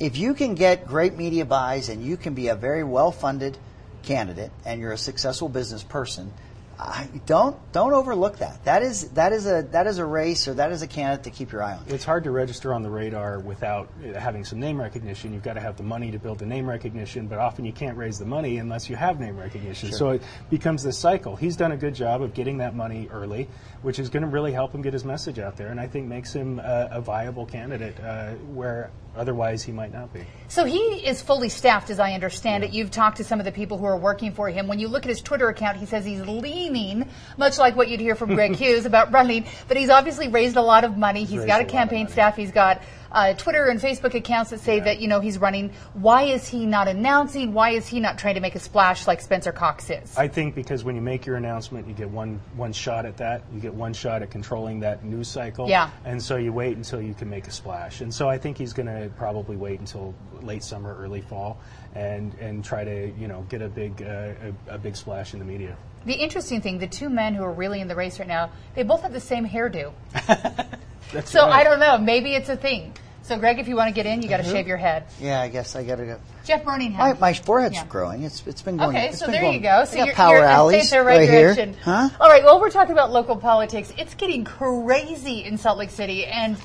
if 0.00 0.16
you 0.16 0.34
can 0.34 0.54
get 0.54 0.86
great 0.86 1.16
media 1.16 1.44
buys 1.44 1.88
and 1.88 2.02
you 2.02 2.16
can 2.16 2.34
be 2.34 2.48
a 2.48 2.54
very 2.54 2.84
well 2.84 3.10
funded 3.12 3.58
candidate 4.02 4.50
and 4.64 4.80
you're 4.80 4.92
a 4.92 4.98
successful 4.98 5.48
business 5.48 5.82
person, 5.82 6.32
I, 6.80 7.08
don't 7.26 7.56
don't 7.72 7.92
overlook 7.92 8.38
that. 8.38 8.64
That 8.64 8.82
is 8.82 9.10
that 9.10 9.32
is 9.32 9.46
a 9.46 9.62
that 9.72 9.88
is 9.88 9.98
a 9.98 10.04
race 10.04 10.46
or 10.46 10.54
that 10.54 10.70
is 10.70 10.82
a 10.82 10.86
candidate 10.86 11.24
to 11.24 11.30
keep 11.30 11.50
your 11.50 11.60
eye 11.60 11.74
on. 11.74 11.84
It's 11.88 12.04
hard 12.04 12.22
to 12.24 12.30
register 12.30 12.72
on 12.72 12.84
the 12.84 12.90
radar 12.90 13.40
without 13.40 13.90
uh, 14.04 14.18
having 14.18 14.44
some 14.44 14.60
name 14.60 14.80
recognition. 14.80 15.34
You've 15.34 15.42
got 15.42 15.54
to 15.54 15.60
have 15.60 15.76
the 15.76 15.82
money 15.82 16.12
to 16.12 16.20
build 16.20 16.38
the 16.38 16.46
name 16.46 16.68
recognition, 16.68 17.26
but 17.26 17.38
often 17.38 17.64
you 17.64 17.72
can't 17.72 17.96
raise 17.96 18.18
the 18.20 18.26
money 18.26 18.58
unless 18.58 18.88
you 18.88 18.94
have 18.94 19.18
name 19.18 19.36
recognition. 19.36 19.90
So 19.90 20.10
it 20.10 20.22
becomes 20.50 20.84
this 20.84 20.96
cycle. 20.96 21.34
He's 21.34 21.56
done 21.56 21.72
a 21.72 21.76
good 21.76 21.96
job 21.96 22.22
of 22.22 22.32
getting 22.32 22.58
that 22.58 22.76
money 22.76 23.08
early, 23.10 23.48
which 23.82 23.98
is 23.98 24.08
going 24.08 24.22
to 24.22 24.28
really 24.28 24.52
help 24.52 24.72
him 24.72 24.80
get 24.80 24.92
his 24.92 25.04
message 25.04 25.40
out 25.40 25.56
there, 25.56 25.68
and 25.68 25.80
I 25.80 25.88
think 25.88 26.06
makes 26.06 26.32
him 26.32 26.60
uh, 26.62 26.88
a 26.92 27.00
viable 27.00 27.44
candidate 27.44 27.98
uh, 27.98 28.34
where 28.54 28.92
otherwise 29.18 29.62
he 29.62 29.72
might 29.72 29.92
not 29.92 30.12
be. 30.12 30.24
So 30.48 30.64
he 30.64 30.78
is 30.78 31.20
fully 31.20 31.48
staffed, 31.48 31.90
as 31.90 32.00
I 32.00 32.12
understand 32.12 32.64
it. 32.64 32.72
You've 32.72 32.90
talked 32.90 33.18
to 33.18 33.24
some 33.24 33.38
of 33.38 33.44
the 33.44 33.52
people 33.52 33.76
who 33.78 33.84
are 33.84 33.96
working 33.96 34.32
for 34.32 34.48
him. 34.48 34.66
When 34.66 34.78
you 34.78 34.88
look 34.88 35.04
at 35.04 35.08
his 35.10 35.20
Twitter 35.20 35.48
account, 35.48 35.76
he 35.76 35.86
says 35.86 36.04
he's 36.04 36.22
leaning, 36.22 37.08
much 37.36 37.58
like 37.58 37.76
what 37.76 37.88
you'd 37.88 38.00
hear 38.00 38.14
from 38.14 38.34
Greg 38.34 38.56
Hughes 38.56 38.86
about 38.86 39.12
running. 39.12 39.44
But 39.66 39.76
he's 39.76 39.90
obviously 39.90 40.28
raised 40.28 40.56
a 40.56 40.62
lot 40.62 40.84
of 40.84 40.96
money. 40.96 41.24
He's 41.24 41.38
raised 41.38 41.48
got 41.48 41.60
a 41.60 41.64
a 41.64 41.66
campaign 41.66 42.08
staff. 42.08 42.36
He's 42.36 42.52
got 42.52 42.82
uh, 43.12 43.34
Twitter 43.34 43.66
and 43.66 43.80
Facebook 43.80 44.14
accounts 44.14 44.50
that 44.50 44.60
say 44.60 44.78
Yeah. 44.78 44.84
that 44.84 45.00
you 45.00 45.08
know 45.08 45.20
he's 45.20 45.38
running. 45.38 45.72
Why 45.94 46.24
is 46.24 46.46
he 46.48 46.66
not 46.66 46.88
announcing? 46.88 47.52
Why 47.52 47.70
is 47.70 47.86
he 47.86 48.00
not 48.00 48.18
trying 48.18 48.34
to 48.34 48.40
make 48.40 48.54
a 48.54 48.60
splash 48.60 49.06
like 49.06 49.20
Spencer 49.20 49.52
Cox 49.52 49.90
is? 49.90 50.16
I 50.16 50.28
think 50.28 50.54
because 50.54 50.84
when 50.84 50.94
you 50.96 51.02
make 51.02 51.26
your 51.26 51.36
announcement, 51.36 51.86
you 51.88 51.94
get 51.94 52.10
one 52.10 52.40
one 52.56 52.72
shot 52.72 53.06
at 53.06 53.16
that. 53.18 53.42
You 53.52 53.60
get 53.60 53.74
one 53.74 53.92
shot 53.92 54.22
at 54.22 54.30
controlling 54.30 54.80
that 54.80 55.04
news 55.04 55.28
cycle. 55.28 55.68
Yeah. 55.68 55.90
And 56.04 56.22
so 56.22 56.36
you 56.36 56.52
wait 56.52 56.76
until 56.76 57.00
you 57.00 57.14
can 57.14 57.30
make 57.30 57.46
a 57.46 57.50
splash. 57.50 58.00
And 58.00 58.12
so 58.12 58.28
I 58.28 58.38
think 58.38 58.58
he's 58.58 58.72
going 58.72 58.86
to 58.86 59.10
probably 59.16 59.56
wait 59.56 59.80
until 59.80 60.14
late 60.42 60.62
summer, 60.62 60.96
early 60.96 61.20
fall, 61.20 61.58
and 61.94 62.34
and 62.40 62.64
try 62.64 62.84
to 62.84 63.12
you 63.18 63.28
know 63.28 63.44
get 63.48 63.62
a 63.62 63.68
big 63.68 64.02
uh, 64.02 64.32
a, 64.68 64.74
a 64.74 64.78
big 64.78 64.96
splash 64.96 65.32
in 65.32 65.38
the 65.38 65.44
media. 65.44 65.76
the 66.06 66.14
interesting 66.14 66.60
thing, 66.60 66.78
the 66.78 66.86
two 66.86 67.08
men 67.10 67.34
who 67.34 67.42
are 67.42 67.52
really 67.52 67.80
in 67.80 67.88
the 67.88 67.94
race 67.96 68.18
right 68.18 68.28
now, 68.28 68.50
they 68.74 68.82
both 68.84 69.02
have 69.02 69.12
the 69.12 69.20
same 69.20 69.46
hairdo. 69.46 69.92
That's 71.12 71.30
So 71.30 71.46
right. 71.46 71.60
I 71.60 71.64
don't 71.64 71.80
know. 71.80 71.98
Maybe 71.98 72.34
it's 72.34 72.48
a 72.48 72.56
thing. 72.56 72.94
So 73.22 73.36
Greg, 73.38 73.58
if 73.58 73.68
you 73.68 73.76
want 73.76 73.88
to 73.88 73.94
get 73.94 74.06
in, 74.06 74.22
you 74.22 74.28
got 74.30 74.38
to 74.38 74.42
uh-huh. 74.42 74.52
shave 74.52 74.66
your 74.66 74.78
head. 74.78 75.04
Yeah, 75.20 75.42
I 75.42 75.48
guess 75.48 75.76
I 75.76 75.84
got 75.84 75.96
to 75.96 76.06
go. 76.06 76.18
Jeff 76.46 76.64
My, 76.64 76.78
Burningham. 76.78 77.20
my 77.20 77.34
forehead's 77.34 77.74
Yeah. 77.74 77.84
growing. 77.84 78.22
It's 78.22 78.42
it's 78.46 78.62
been 78.62 78.78
going. 78.78 78.96
Okay, 78.96 79.12
so 79.12 79.26
there 79.26 79.42
going- 79.42 79.52
you 79.52 79.60
go. 79.60 79.84
So 79.84 80.02
you're, 80.02 80.14
power 80.14 80.36
you're 80.36 80.44
in 80.44 80.48
alleys 80.50 80.90
the 80.90 81.02
right, 81.02 81.28
here. 81.28 81.54
direction. 81.54 81.76
Huh? 81.82 82.08
All 82.18 82.30
right. 82.30 82.42
Well, 82.42 82.58
we're 82.58 82.70
talking 82.70 82.92
about 82.92 83.12
local 83.12 83.36
politics. 83.36 83.92
It's 83.98 84.14
getting 84.14 84.44
crazy 84.44 85.44
in 85.44 85.58
Salt 85.58 85.76
Lake 85.76 85.90
City, 85.90 86.24
and 86.24 86.56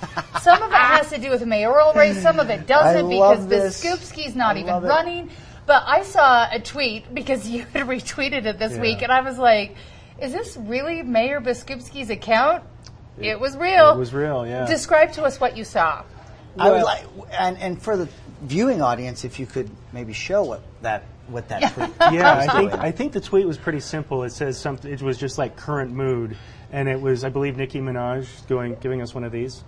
some 0.41 0.63
of 0.63 0.71
it 0.71 0.75
has 0.77 1.09
to 1.09 1.17
do 1.17 1.31
with 1.31 1.41
the 1.41 1.45
mayoral 1.45 1.91
race. 1.95 2.21
Some 2.21 2.39
of 2.39 2.49
it 2.49 2.65
doesn't 2.67 3.09
because 3.09 3.45
this. 3.47 3.83
Biskupski's 3.83 4.33
not 4.35 4.55
I 4.55 4.61
even 4.61 4.81
running. 4.83 5.29
But 5.65 5.83
I 5.85 6.03
saw 6.03 6.47
a 6.49 6.59
tweet 6.61 7.13
because 7.13 7.47
you 7.49 7.65
had 7.73 7.87
retweeted 7.87 8.45
it 8.45 8.57
this 8.57 8.73
Yeah. 8.73 8.81
week, 8.81 9.01
and 9.01 9.11
I 9.11 9.19
was 9.19 9.37
like, 9.37 9.75
"Is 10.21 10.31
this 10.31 10.55
really 10.55 11.03
Mayor 11.03 11.41
Biskupski's 11.41 12.09
account?" 12.09 12.63
It, 13.19 13.39
was 13.39 13.55
real. 13.57 13.91
It 13.91 13.97
was 13.97 14.13
real, 14.13 14.45
yeah. 14.47 14.65
Describe 14.65 15.11
to 15.13 15.23
us 15.23 15.39
what 15.39 15.55
you 15.57 15.63
saw. 15.63 16.03
I 16.57 16.69
would 16.71 16.83
like, 16.83 17.03
and 17.31 17.57
and 17.57 17.81
for 17.81 17.97
the 17.97 18.07
viewing 18.43 18.81
audience, 18.81 19.23
if 19.23 19.39
you 19.39 19.45
could 19.45 19.69
maybe 19.91 20.13
show 20.13 20.43
what 20.43 20.61
that 20.81 21.03
what 21.27 21.47
that 21.49 21.73
tweet. 21.73 21.89
yeah, 22.13 22.37
was 22.37 22.47
I 22.47 22.57
think. 22.59 22.73
I 22.73 22.91
think 22.91 23.13
the 23.13 23.21
tweet 23.21 23.47
was 23.47 23.57
pretty 23.57 23.79
simple. 23.79 24.23
It 24.23 24.31
says 24.31 24.57
something. 24.59 24.91
It 24.91 25.01
was 25.01 25.17
just 25.17 25.37
like 25.39 25.55
current 25.55 25.91
mood, 25.91 26.37
and 26.71 26.87
it 26.87 27.01
was 27.01 27.23
I 27.23 27.29
believe 27.29 27.57
Nicki 27.57 27.79
Minaj 27.79 28.27
going 28.47 28.75
giving 28.81 29.01
us 29.01 29.15
one 29.15 29.23
of 29.23 29.31
these. 29.31 29.63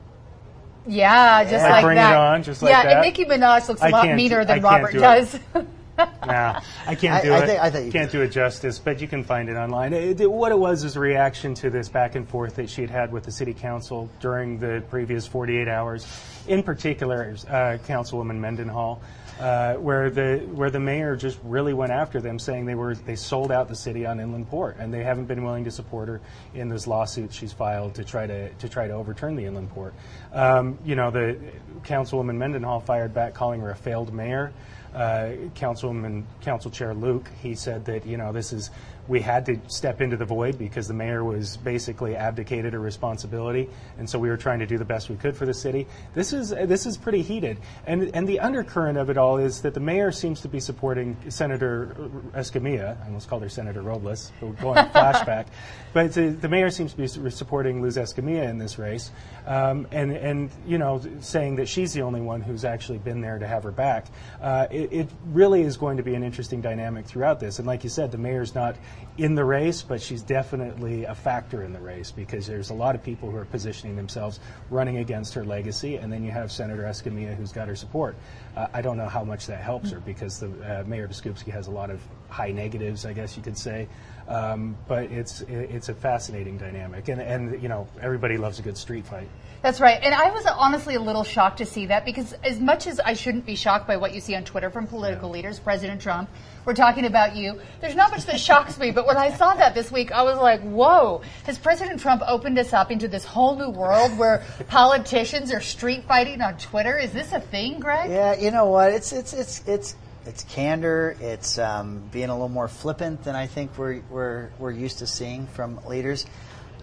Yeah, 0.88 1.44
just 1.46 1.64
Like, 1.64 1.72
like 1.72 1.84
bring 1.84 1.98
it 1.98 2.02
that. 2.02 2.16
on, 2.16 2.44
just 2.44 2.62
like 2.62 2.70
yeah, 2.70 2.84
that. 2.84 2.92
and 2.94 3.02
Nicki 3.02 3.25
Minaj 3.25 3.68
looks 3.68 3.82
a 3.82 3.90
lot 3.90 4.08
meaner 4.16 4.42
do- 4.42 4.48
than 4.48 4.60
I 4.60 4.62
Robert 4.62 4.92
do 4.92 4.98
it. 5.00 5.02
does. 5.02 5.40
Nah, 6.25 6.60
I 6.88 6.96
can't 6.96 7.24
do 7.24 7.34
I 7.34 7.38
it. 7.44 7.46
think- 7.46 7.62
I 7.62 7.70
think 7.70 7.86
you 7.86 7.92
can't 7.92 8.10
could. 8.10 8.18
do 8.18 8.22
it 8.24 8.30
justice, 8.30 8.80
but 8.80 9.00
you 9.00 9.08
can 9.08 9.24
find 9.24 9.48
it 9.48 9.56
online. 9.56 9.94
It- 9.94 10.20
it- 10.22 10.32
what 10.32 10.52
it 10.52 10.58
was 10.60 10.84
is 10.84 10.96
a 10.96 11.00
reaction 11.00 11.54
to 11.56 11.70
this 11.70 11.88
back 11.88 12.16
and 12.16 12.28
forth 12.28 12.56
that 12.56 12.70
she 12.70 12.82
had 12.82 12.90
had 12.90 13.12
with 13.12 13.24
the 13.24 13.32
city 13.32 13.54
council 13.54 14.10
during 14.20 14.58
the 14.60 14.84
previous 14.90 15.28
48 15.28 15.68
hours. 15.68 16.06
In 16.48 16.64
particular, 16.64 17.34
uh, 17.48 17.78
Councilwoman 17.88 18.38
Mendenhall, 18.40 19.02
uh, 19.40 19.74
where 19.75 20.10
the 20.10 20.38
where 20.54 20.70
the 20.70 20.80
mayor 20.80 21.16
just 21.16 21.38
really 21.44 21.74
went 21.74 21.92
after 21.92 22.20
them, 22.22 22.40
saying 22.40 22.66
they 22.66 22.75
were 22.75 22.96
they 22.96 23.16
sold 23.16 23.52
out 23.52 23.68
the 23.68 23.75
city 23.75 24.06
on 24.06 24.20
Inland 24.20 24.48
Port, 24.50 24.78
and 24.80 24.94
they 24.94 25.04
haven't 25.04 25.25
been 25.25 25.44
willing 25.44 25.64
to 25.66 25.72
support 25.72 26.08
her 26.08 26.22
in 26.54 26.70
this 26.70 26.88
lawsuit 26.88 27.34
she's 27.34 27.52
filed 27.54 27.96
to 27.96 28.04
try 28.04 28.25
to 28.28 28.50
to 28.50 28.70
try 28.70 28.88
to 28.88 28.94
overturn 28.94 29.36
the 29.36 29.46
Inland 29.46 29.70
Port. 29.72 29.94
Um, 30.34 30.78
you 30.86 30.96
know, 30.96 31.12
the 31.12 31.38
Councilwoman 31.84 32.36
Mendenhall 32.38 32.80
fired 32.80 33.14
back, 33.14 33.34
calling 33.34 33.60
her 33.62 33.72
a 33.72 33.75
failed 33.75 34.14
mayor 34.14 34.52
Uh, 34.96 35.50
Councilman, 35.56 36.25
Council 36.40 36.72
Chair 36.72 36.94
Luke, 36.94 37.30
he 37.44 37.53
said 37.53 37.84
that 37.84 38.05
you 38.05 38.16
know 38.16 38.31
this 38.31 38.53
is 38.53 38.72
we 39.07 39.22
had 39.22 39.46
to 39.46 39.59
step 39.68 40.01
into 40.01 40.18
the 40.18 40.25
void 40.25 40.57
because 40.57 40.87
the 40.87 40.94
mayor 40.94 41.24
was 41.24 41.57
basically 41.57 42.15
abdicated 42.15 42.74
a 42.74 42.79
responsibility, 42.79 43.70
and 43.98 44.09
so 44.09 44.18
we 44.18 44.29
were 44.29 44.37
trying 44.37 44.59
to 44.59 44.65
do 44.65 44.77
the 44.77 44.85
best 44.85 45.09
we 45.09 45.15
could 45.15 45.35
for 45.35 45.46
the 45.46 45.53
city. 45.53 45.87
This 46.13 46.33
is 46.33 46.50
this 46.50 46.85
is 46.85 46.98
pretty 46.98 47.22
heated, 47.22 47.57
and 47.85 48.15
and 48.15 48.27
the 48.27 48.39
undercurrent 48.39 48.98
of 48.98 49.09
it 49.09 49.18
all 49.18 49.37
is 49.37 49.61
that 49.61 49.74
the 49.74 49.79
mayor 49.79 50.11
seems 50.11 50.41
to 50.41 50.48
be 50.48 50.59
supporting 50.59 51.18
Senator 51.29 51.96
Escamilla. 52.33 53.01
I 53.01 53.05
almost 53.05 53.29
called 53.29 53.44
her 53.44 53.50
Senator 53.50 53.81
Robles, 53.81 54.31
but 54.39 54.48
we're 54.48 54.55
going 54.55 54.85
flashback. 54.94 55.48
But 55.94 56.13
the, 56.13 56.29
the 56.29 56.50
mayor 56.50 56.70
seems 56.70 56.94
to 56.94 56.98
be 56.98 57.07
supporting 57.07 57.81
Luz 57.81 57.98
Escamilla 57.98 58.50
in 58.50 58.57
this 58.57 58.77
race, 58.77 59.11
um, 59.46 59.87
and 59.91 60.11
and 60.11 60.50
you 60.65 60.77
know 60.77 61.01
saying 61.22 61.57
that 61.57 61.68
she's 61.68 61.94
the 61.94 62.01
only 62.01 62.22
one 62.22 62.41
who's 62.41 62.65
actually 62.65 62.98
been 62.98 63.22
there 63.22 63.39
to 63.39 63.48
have 63.48 63.63
her 63.63 63.72
back. 63.72 64.07
Uh, 64.41 64.68
it, 64.72 64.91
it 64.91 65.09
really 65.27 65.61
is 65.61 65.77
going 65.77 65.98
to 65.98 66.03
be 66.03 66.15
an 66.15 66.24
interesting 66.24 66.61
dynamic 66.61 67.05
throughout 67.05 67.39
this. 67.39 67.59
And 67.59 67.68
like 67.68 67.83
you 67.83 67.89
said, 67.89 68.11
the 68.11 68.18
mayor's 68.18 68.55
not 68.55 68.75
in 69.18 69.36
the 69.36 69.46
race, 69.46 69.81
but 69.81 70.01
she's 70.01 70.22
definitely 70.22 71.05
a 71.05 71.16
factor 71.16 71.64
in 71.64 71.72
the 71.72 71.79
race 71.79 72.12
because 72.12 72.46
there's 72.48 72.70
a 72.70 72.74
lot 72.74 72.96
of 72.96 73.03
people 73.03 73.31
who 73.31 73.38
are 73.38 73.46
positioning 73.46 73.96
themselves 73.96 74.40
running 74.70 74.98
against 74.98 75.34
her 75.34 75.46
legacy, 75.46 75.96
and 75.96 76.12
then 76.12 76.24
you 76.24 76.31
have 76.31 76.51
Senator 76.51 76.84
Escamilla 76.84 77.36
who's 77.36 77.53
got 77.53 77.68
her 77.68 77.75
support. 77.75 78.16
Uh, 78.58 78.68
I 78.74 78.81
don't 78.81 78.98
know 78.98 79.08
how 79.08 79.24
much 79.24 79.48
that 79.48 79.62
helps 79.62 79.92
her 79.92 80.00
because 80.01 80.40
the 80.40 80.48
uh, 80.48 80.84
Mayor 80.86 81.08
Biskupski 81.08 81.51
has 81.51 81.68
a 81.68 81.72
lot 81.72 81.90
of 81.90 82.01
high 82.29 82.51
negatives, 82.51 83.05
I 83.05 83.14
guess 83.14 83.38
you 83.38 83.44
could 83.44 83.58
say. 83.58 83.88
Um, 84.27 84.75
but 84.88 85.11
it's 85.11 85.42
it's 85.42 85.90
a 85.90 85.94
fascinating 85.94 86.57
dynamic, 86.57 87.09
and 87.09 87.22
and 87.22 87.61
you 87.61 87.70
know 87.70 87.88
everybody 88.01 88.38
loves 88.38 88.57
a 88.57 88.64
good 88.64 88.77
street 88.77 89.05
fight. 89.05 89.27
That's 89.61 89.79
right. 89.79 90.00
And 90.03 90.14
I 90.14 90.29
was 90.29 90.46
honestly 90.46 90.94
a 90.94 91.00
little 91.00 91.24
shocked 91.24 91.57
to 91.57 91.66
see 91.66 91.88
that 91.88 92.05
because 92.05 92.33
as 92.44 92.59
much 92.59 92.85
as 92.85 93.00
I 93.00 93.14
shouldn't 93.14 93.48
be 93.48 93.55
shocked 93.55 93.88
by 93.88 93.98
what 93.98 94.14
you 94.14 94.22
see 94.22 94.35
on 94.35 94.44
Twitter 94.44 94.70
from 94.70 94.85
political 94.85 95.29
leaders, 95.29 95.57
President 95.59 96.00
Trump, 96.00 96.29
we're 96.66 96.75
talking 96.75 97.05
about 97.05 97.35
you, 97.35 97.59
there's 97.81 97.96
not 97.96 98.11
much 98.11 98.25
that 98.25 98.40
shocks 98.40 98.77
me. 98.77 98.92
But 98.92 99.07
when 99.07 99.18
I 99.18 99.35
saw 99.35 99.55
that 99.55 99.74
this 99.74 99.92
week, 99.92 100.11
I 100.11 100.22
was 100.22 100.38
like, 100.38 100.61
whoa, 100.61 101.24
has 101.46 101.57
President 101.57 102.00
Trump 102.00 102.22
opened 102.27 102.59
us 102.59 102.74
up 102.74 102.92
into 102.92 103.07
this 103.07 103.25
whole 103.25 103.55
new 103.55 103.70
world 103.72 104.16
where 104.20 104.44
politicians 104.68 105.51
are 105.51 105.61
street 105.61 106.03
fighting 106.03 106.42
on 106.42 106.57
Twitter? 106.57 107.00
Is 107.00 107.11
this 107.11 107.31
a 107.33 107.40
thing, 107.40 107.79
Greg? 107.79 108.11
Yeah, 108.11 108.40
you 108.40 108.51
know 108.51 108.68
what? 108.68 108.92
It's 108.92 109.14
it's 109.14 109.33
it's 109.33 109.68
it's 109.68 109.96
it's 110.25 110.44
candor. 110.44 111.16
It's 111.20 111.57
um, 111.57 112.03
being 112.11 112.29
a 112.29 112.33
little 112.33 112.50
more 112.50 112.68
flippant 112.68 113.24
than 113.24 113.35
I 113.35 113.48
think 113.48 113.77
we're 113.77 114.01
we're 114.09 114.50
we're 114.57 114.72
used 114.72 115.00
to 115.00 115.07
seeing 115.07 115.48
from 115.48 115.79
leaders. 115.85 116.25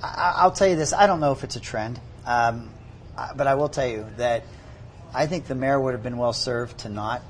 I, 0.02 0.34
I'll 0.36 0.52
tell 0.52 0.68
you 0.68 0.76
this: 0.76 0.92
I 0.92 1.06
don't 1.06 1.20
know 1.20 1.32
if 1.32 1.44
it's 1.44 1.56
a 1.56 1.60
trend, 1.60 2.00
um, 2.24 2.70
but 3.36 3.46
I 3.46 3.54
will 3.54 3.68
tell 3.68 3.86
you 3.86 4.06
that 4.16 4.44
I 5.14 5.26
think 5.26 5.46
the 5.46 5.54
mayor 5.54 5.80
would 5.80 5.94
have 5.94 6.02
been 6.02 6.18
well 6.18 6.32
served 6.32 6.78
to 6.78 6.88
not 6.88 7.22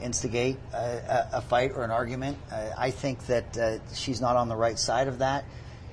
instigate 0.00 0.56
a, 0.72 0.76
a, 0.76 1.28
a 1.34 1.40
fight 1.40 1.72
or 1.74 1.84
an 1.84 1.90
argument. 1.90 2.38
Uh, 2.50 2.70
I 2.76 2.90
think 2.90 3.26
that 3.26 3.56
uh, 3.56 3.78
she's 3.94 4.20
not 4.20 4.36
on 4.36 4.48
the 4.48 4.56
right 4.56 4.78
side 4.78 5.08
of 5.08 5.18
that. 5.18 5.44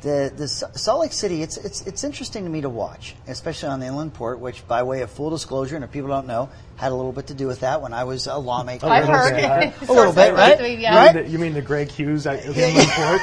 The, 0.02 0.32
the 0.36 0.48
Salt 0.48 1.02
Lake 1.02 1.12
City, 1.12 1.42
it's, 1.42 1.58
it's, 1.58 1.82
it's 1.88 2.04
interesting 2.04 2.44
to 2.44 2.50
me 2.50 2.62
to 2.62 2.70
watch, 2.70 3.16
especially 3.28 3.70
on 3.70 3.80
the 3.80 3.88
inland 3.88 4.14
port, 4.14 4.40
which, 4.40 4.68
by 4.68 4.84
way 4.84 5.02
of 5.02 5.10
full 5.10 5.32
disclosure, 5.32 5.76
and 5.76 5.84
if 5.84 5.92
people 5.92 6.10
don't 6.10 6.28
know, 6.28 6.50
had 6.76 6.92
a 6.92 6.96
little 6.96 7.12
bit 7.12 7.28
to 7.28 7.34
do 7.34 7.48
with 7.48 7.62
that 7.62 7.82
when 7.82 7.94
I 7.94 8.04
was 8.04 8.28
a 8.28 8.38
lawmaker. 8.38 8.86
I've 8.86 9.06
heard. 9.06 9.36
bit. 9.36 9.74
A 9.90 9.92
little 9.92 10.14
bit, 10.14 10.36
right? 10.36 10.78
Yeah. 10.78 11.08
You, 11.08 11.14
mean 11.14 11.24
the, 11.26 11.32
you 11.32 11.40
mean 11.40 11.54
the 11.54 11.62
Greg 11.64 11.90
Hughes 11.90 12.28
at 12.28 12.46
Yeah, 12.56 12.68
Inland 12.68 12.90
Port? 12.92 13.22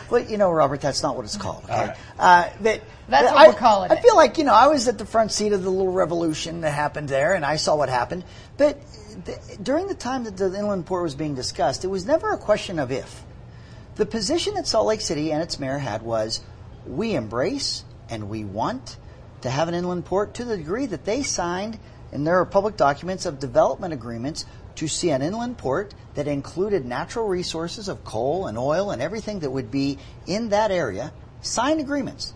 well, 0.10 0.24
you 0.24 0.36
know, 0.36 0.50
Robert, 0.50 0.80
that's 0.80 1.02
not 1.04 1.14
what 1.14 1.24
it's 1.24 1.36
called. 1.36 1.62
Okay? 1.64 1.86
right. 1.86 1.96
Uh, 2.18 2.50
but, 2.60 2.82
That's 3.08 3.30
what 3.30 3.36
I, 3.36 3.48
we're 3.48 3.54
calling 3.54 3.92
I 3.92 4.00
feel 4.00 4.16
like 4.16 4.38
you 4.38 4.44
know 4.44 4.54
I 4.54 4.66
was 4.66 4.88
at 4.88 4.98
the 4.98 5.06
front 5.06 5.30
seat 5.30 5.52
of 5.52 5.62
the 5.62 5.70
little 5.70 5.92
revolution 5.92 6.62
that 6.62 6.72
happened 6.72 7.08
there, 7.08 7.34
and 7.34 7.44
I 7.44 7.56
saw 7.56 7.76
what 7.76 7.88
happened. 7.88 8.24
But 8.56 8.78
th- 9.24 9.38
during 9.62 9.86
the 9.86 9.94
time 9.94 10.24
that 10.24 10.36
the 10.36 10.46
inland 10.46 10.86
port 10.86 11.04
was 11.04 11.14
being 11.14 11.36
discussed, 11.36 11.84
it 11.84 11.88
was 11.88 12.04
never 12.04 12.32
a 12.32 12.38
question 12.38 12.80
of 12.80 12.90
if. 12.90 13.22
The 13.96 14.06
position 14.06 14.54
that 14.54 14.66
Salt 14.66 14.86
Lake 14.86 15.00
City 15.00 15.32
and 15.32 15.42
its 15.42 15.58
mayor 15.58 15.78
had 15.78 16.02
was, 16.02 16.42
we 16.86 17.14
embrace 17.14 17.82
and 18.10 18.28
we 18.28 18.44
want 18.44 18.98
to 19.40 19.50
have 19.50 19.68
an 19.68 19.74
inland 19.74 20.04
port 20.04 20.34
to 20.34 20.44
the 20.44 20.58
degree 20.58 20.84
that 20.86 21.06
they 21.06 21.22
signed, 21.22 21.78
there 22.12 22.38
are 22.40 22.46
public 22.46 22.76
documents 22.76 23.26
of 23.26 23.38
development 23.38 23.92
agreements 23.92 24.44
to 24.76 24.88
see 24.88 25.10
an 25.10 25.22
inland 25.22 25.58
port 25.58 25.94
that 26.14 26.28
included 26.28 26.84
natural 26.84 27.26
resources 27.26 27.88
of 27.88 28.04
coal 28.04 28.46
and 28.46 28.58
oil 28.58 28.90
and 28.90 29.02
everything 29.02 29.40
that 29.40 29.50
would 29.50 29.70
be 29.70 29.98
in 30.26 30.50
that 30.50 30.70
area, 30.70 31.12
signed 31.40 31.80
agreements. 31.80 32.34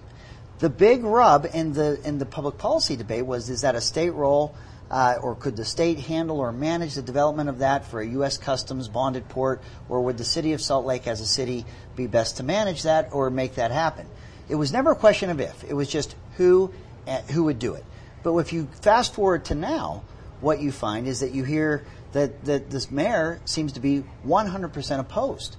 The 0.58 0.70
big 0.70 1.02
rub 1.02 1.46
in 1.52 1.72
the 1.72 1.98
in 2.04 2.18
the 2.18 2.26
public 2.26 2.58
policy 2.58 2.96
debate 2.96 3.24
was 3.24 3.48
is 3.48 3.62
that 3.62 3.74
a 3.74 3.80
state 3.80 4.10
role 4.10 4.54
Uh, 4.90 5.14
or 5.22 5.36
could 5.36 5.56
the 5.56 5.64
state 5.64 6.00
handle 6.00 6.40
or 6.40 6.50
manage 6.50 6.94
the 6.94 7.02
development 7.02 7.48
of 7.48 7.58
that 7.58 7.86
for 7.86 8.00
a 8.00 8.06
U.S. 8.08 8.38
Customs 8.38 8.88
bonded 8.88 9.28
port? 9.28 9.62
Or 9.88 10.00
would 10.02 10.18
the 10.18 10.24
city 10.24 10.52
of 10.52 10.60
Salt 10.60 10.84
Lake 10.84 11.06
as 11.06 11.20
a 11.20 11.26
city 11.26 11.64
be 11.94 12.06
best 12.06 12.38
to 12.38 12.42
manage 12.42 12.82
that 12.82 13.10
or 13.12 13.30
make 13.30 13.54
that 13.54 13.70
happen? 13.70 14.06
It 14.48 14.56
was 14.56 14.72
never 14.72 14.90
a 14.90 14.96
question 14.96 15.30
of 15.30 15.40
if. 15.40 15.62
It 15.62 15.74
was 15.74 15.88
just 15.88 16.16
who 16.36 16.72
uh, 17.06 17.20
who 17.22 17.44
would 17.44 17.58
do 17.58 17.74
it. 17.74 17.84
But 18.22 18.36
if 18.36 18.52
you 18.52 18.68
fast 18.82 19.14
forward 19.14 19.46
to 19.46 19.54
now, 19.54 20.02
what 20.40 20.60
you 20.60 20.72
find 20.72 21.06
is 21.06 21.20
that 21.20 21.32
you 21.32 21.44
hear 21.44 21.84
that, 22.12 22.44
that 22.44 22.70
this 22.70 22.90
mayor 22.90 23.40
seems 23.44 23.72
to 23.72 23.80
be 23.80 24.04
100% 24.26 24.98
opposed 24.98 25.56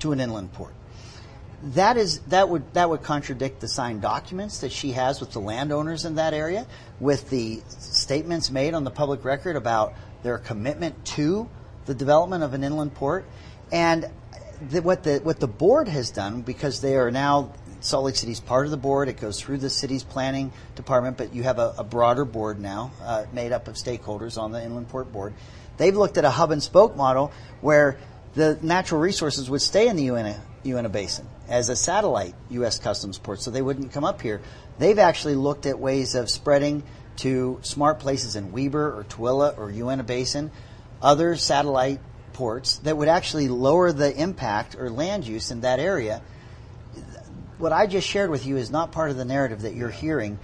to 0.00 0.12
an 0.12 0.20
inland 0.20 0.52
port. 0.52 0.74
That 1.62 1.96
is 1.96 2.18
that 2.28 2.48
would 2.48 2.74
that 2.74 2.90
would 2.90 3.02
contradict 3.02 3.60
the 3.60 3.68
signed 3.68 4.02
documents 4.02 4.58
that 4.60 4.72
she 4.72 4.92
has 4.92 5.20
with 5.20 5.30
the 5.30 5.38
landowners 5.38 6.04
in 6.04 6.16
that 6.16 6.34
area, 6.34 6.66
with 6.98 7.30
the 7.30 7.62
statements 7.68 8.50
made 8.50 8.74
on 8.74 8.82
the 8.82 8.90
public 8.90 9.24
record 9.24 9.54
about 9.54 9.94
their 10.24 10.38
commitment 10.38 11.04
to 11.04 11.48
the 11.86 11.94
development 11.94 12.42
of 12.42 12.54
an 12.54 12.64
inland 12.64 12.94
port, 12.94 13.24
and 13.70 14.10
the, 14.70 14.82
what 14.82 15.04
the 15.04 15.20
what 15.22 15.38
the 15.38 15.46
board 15.46 15.86
has 15.86 16.10
done 16.10 16.42
because 16.42 16.80
they 16.80 16.96
are 16.96 17.12
now 17.12 17.52
Salt 17.78 18.06
Lake 18.06 18.16
City's 18.16 18.40
part 18.40 18.64
of 18.64 18.72
the 18.72 18.76
board. 18.76 19.08
It 19.08 19.20
goes 19.20 19.40
through 19.40 19.58
the 19.58 19.70
city's 19.70 20.02
planning 20.02 20.52
department, 20.74 21.16
but 21.16 21.32
you 21.32 21.44
have 21.44 21.60
a, 21.60 21.74
a 21.78 21.84
broader 21.84 22.24
board 22.24 22.60
now 22.60 22.90
uh, 23.02 23.26
made 23.32 23.52
up 23.52 23.68
of 23.68 23.74
stakeholders 23.74 24.36
on 24.36 24.50
the 24.50 24.62
inland 24.62 24.88
port 24.88 25.12
board. 25.12 25.34
They've 25.76 25.96
looked 25.96 26.18
at 26.18 26.24
a 26.24 26.30
hub 26.30 26.50
and 26.50 26.62
spoke 26.62 26.96
model 26.96 27.32
where 27.60 27.98
the 28.34 28.58
natural 28.62 29.00
resources 29.00 29.48
would 29.50 29.62
stay 29.62 29.88
in 29.88 29.96
the 29.96 30.04
Uinta, 30.04 30.40
Uinta 30.64 30.88
Basin 30.88 31.28
as 31.52 31.68
a 31.68 31.76
satellite 31.76 32.34
U.S. 32.48 32.78
Customs 32.78 33.18
port, 33.18 33.42
so 33.42 33.50
they 33.50 33.60
wouldn't 33.60 33.92
come 33.92 34.04
up 34.04 34.22
here. 34.22 34.40
They've 34.78 34.98
actually 34.98 35.34
looked 35.34 35.66
at 35.66 35.78
ways 35.78 36.14
of 36.14 36.30
spreading 36.30 36.82
to 37.16 37.58
smart 37.60 38.00
places 38.00 38.36
in 38.36 38.52
Weber 38.52 38.98
or 38.98 39.04
Tooele 39.04 39.58
or 39.58 39.70
Uinta 39.70 40.02
Basin, 40.02 40.50
other 41.02 41.36
satellite 41.36 42.00
ports 42.32 42.78
that 42.78 42.96
would 42.96 43.08
actually 43.08 43.48
lower 43.48 43.92
the 43.92 44.18
impact 44.18 44.76
or 44.76 44.88
land 44.88 45.26
use 45.26 45.50
in 45.50 45.60
that 45.60 45.78
area. 45.78 46.22
What 47.58 47.74
I 47.74 47.86
just 47.86 48.08
shared 48.08 48.30
with 48.30 48.46
you 48.46 48.56
is 48.56 48.70
not 48.70 48.90
part 48.90 49.10
of 49.10 49.18
the 49.18 49.26
narrative 49.26 49.60
that 49.62 49.74
you're 49.74 49.90
hearing. 49.90 50.38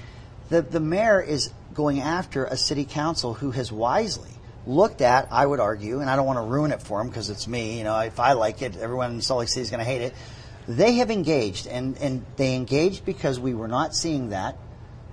The, 0.50 0.60
the 0.60 0.78
mayor 0.78 1.22
is 1.22 1.50
going 1.72 2.02
after 2.02 2.44
a 2.44 2.56
city 2.58 2.84
council 2.84 3.32
who 3.32 3.50
has 3.52 3.72
wisely 3.72 4.30
looked 4.66 5.00
at, 5.00 5.28
I 5.30 5.46
would 5.46 5.58
argue, 5.58 6.00
and 6.00 6.10
I 6.10 6.16
don't 6.16 6.26
want 6.26 6.36
to 6.36 6.42
ruin 6.42 6.70
it 6.70 6.82
for 6.82 7.00
him 7.00 7.08
because 7.08 7.30
it's 7.30 7.48
me. 7.48 7.78
You 7.78 7.84
know, 7.84 7.98
if 8.00 8.20
I 8.20 8.34
like 8.34 8.60
it, 8.60 8.76
everyone 8.76 9.12
in 9.12 9.22
Salt 9.22 9.40
Lake 9.40 9.48
City 9.48 9.62
is 9.62 9.70
going 9.70 9.78
to 9.78 9.90
hate 9.90 10.02
it. 10.02 10.14
They 10.68 10.96
have 10.96 11.10
engaged, 11.10 11.66
and, 11.66 11.96
and 11.96 12.26
they 12.36 12.54
engaged 12.54 13.06
because 13.06 13.40
we 13.40 13.54
were 13.54 13.68
not 13.68 13.94
seeing 13.94 14.28
that 14.30 14.58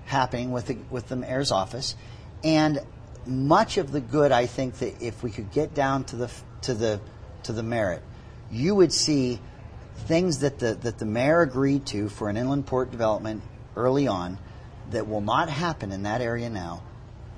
happening 0.04 0.52
with 0.52 0.68
the, 0.68 0.78
with 0.90 1.08
the 1.08 1.16
mayor's 1.16 1.50
office. 1.50 1.96
And 2.44 2.82
much 3.26 3.78
of 3.78 3.94
the 3.94 4.02
good, 4.02 4.34
I 4.34 4.48
think, 4.48 4.76
that 4.80 5.02
if 5.02 5.24
we 5.24 5.32
could 5.32 5.52
get 5.52 5.74
down 5.74 6.04
to 6.06 6.18
the 6.18 6.32
to 6.64 6.74
the 6.74 7.00
to 7.44 7.54
the 7.54 7.64
merit, 7.64 8.04
you 8.52 8.76
would 8.76 8.92
see 8.92 9.40
things 9.96 10.40
that 10.40 10.60
the 10.60 10.76
that 10.76 11.00
the 11.00 11.06
mayor 11.06 11.42
agreed 11.42 11.86
to 11.88 12.10
for 12.10 12.30
an 12.30 12.38
inland 12.38 12.66
port 12.66 12.92
development 12.92 13.42
early 13.76 14.08
on 14.08 14.38
that 14.92 15.08
will 15.08 15.22
not 15.22 15.50
happen 15.50 15.92
in 15.92 16.04
that 16.04 16.22
area 16.22 16.50
now 16.50 16.84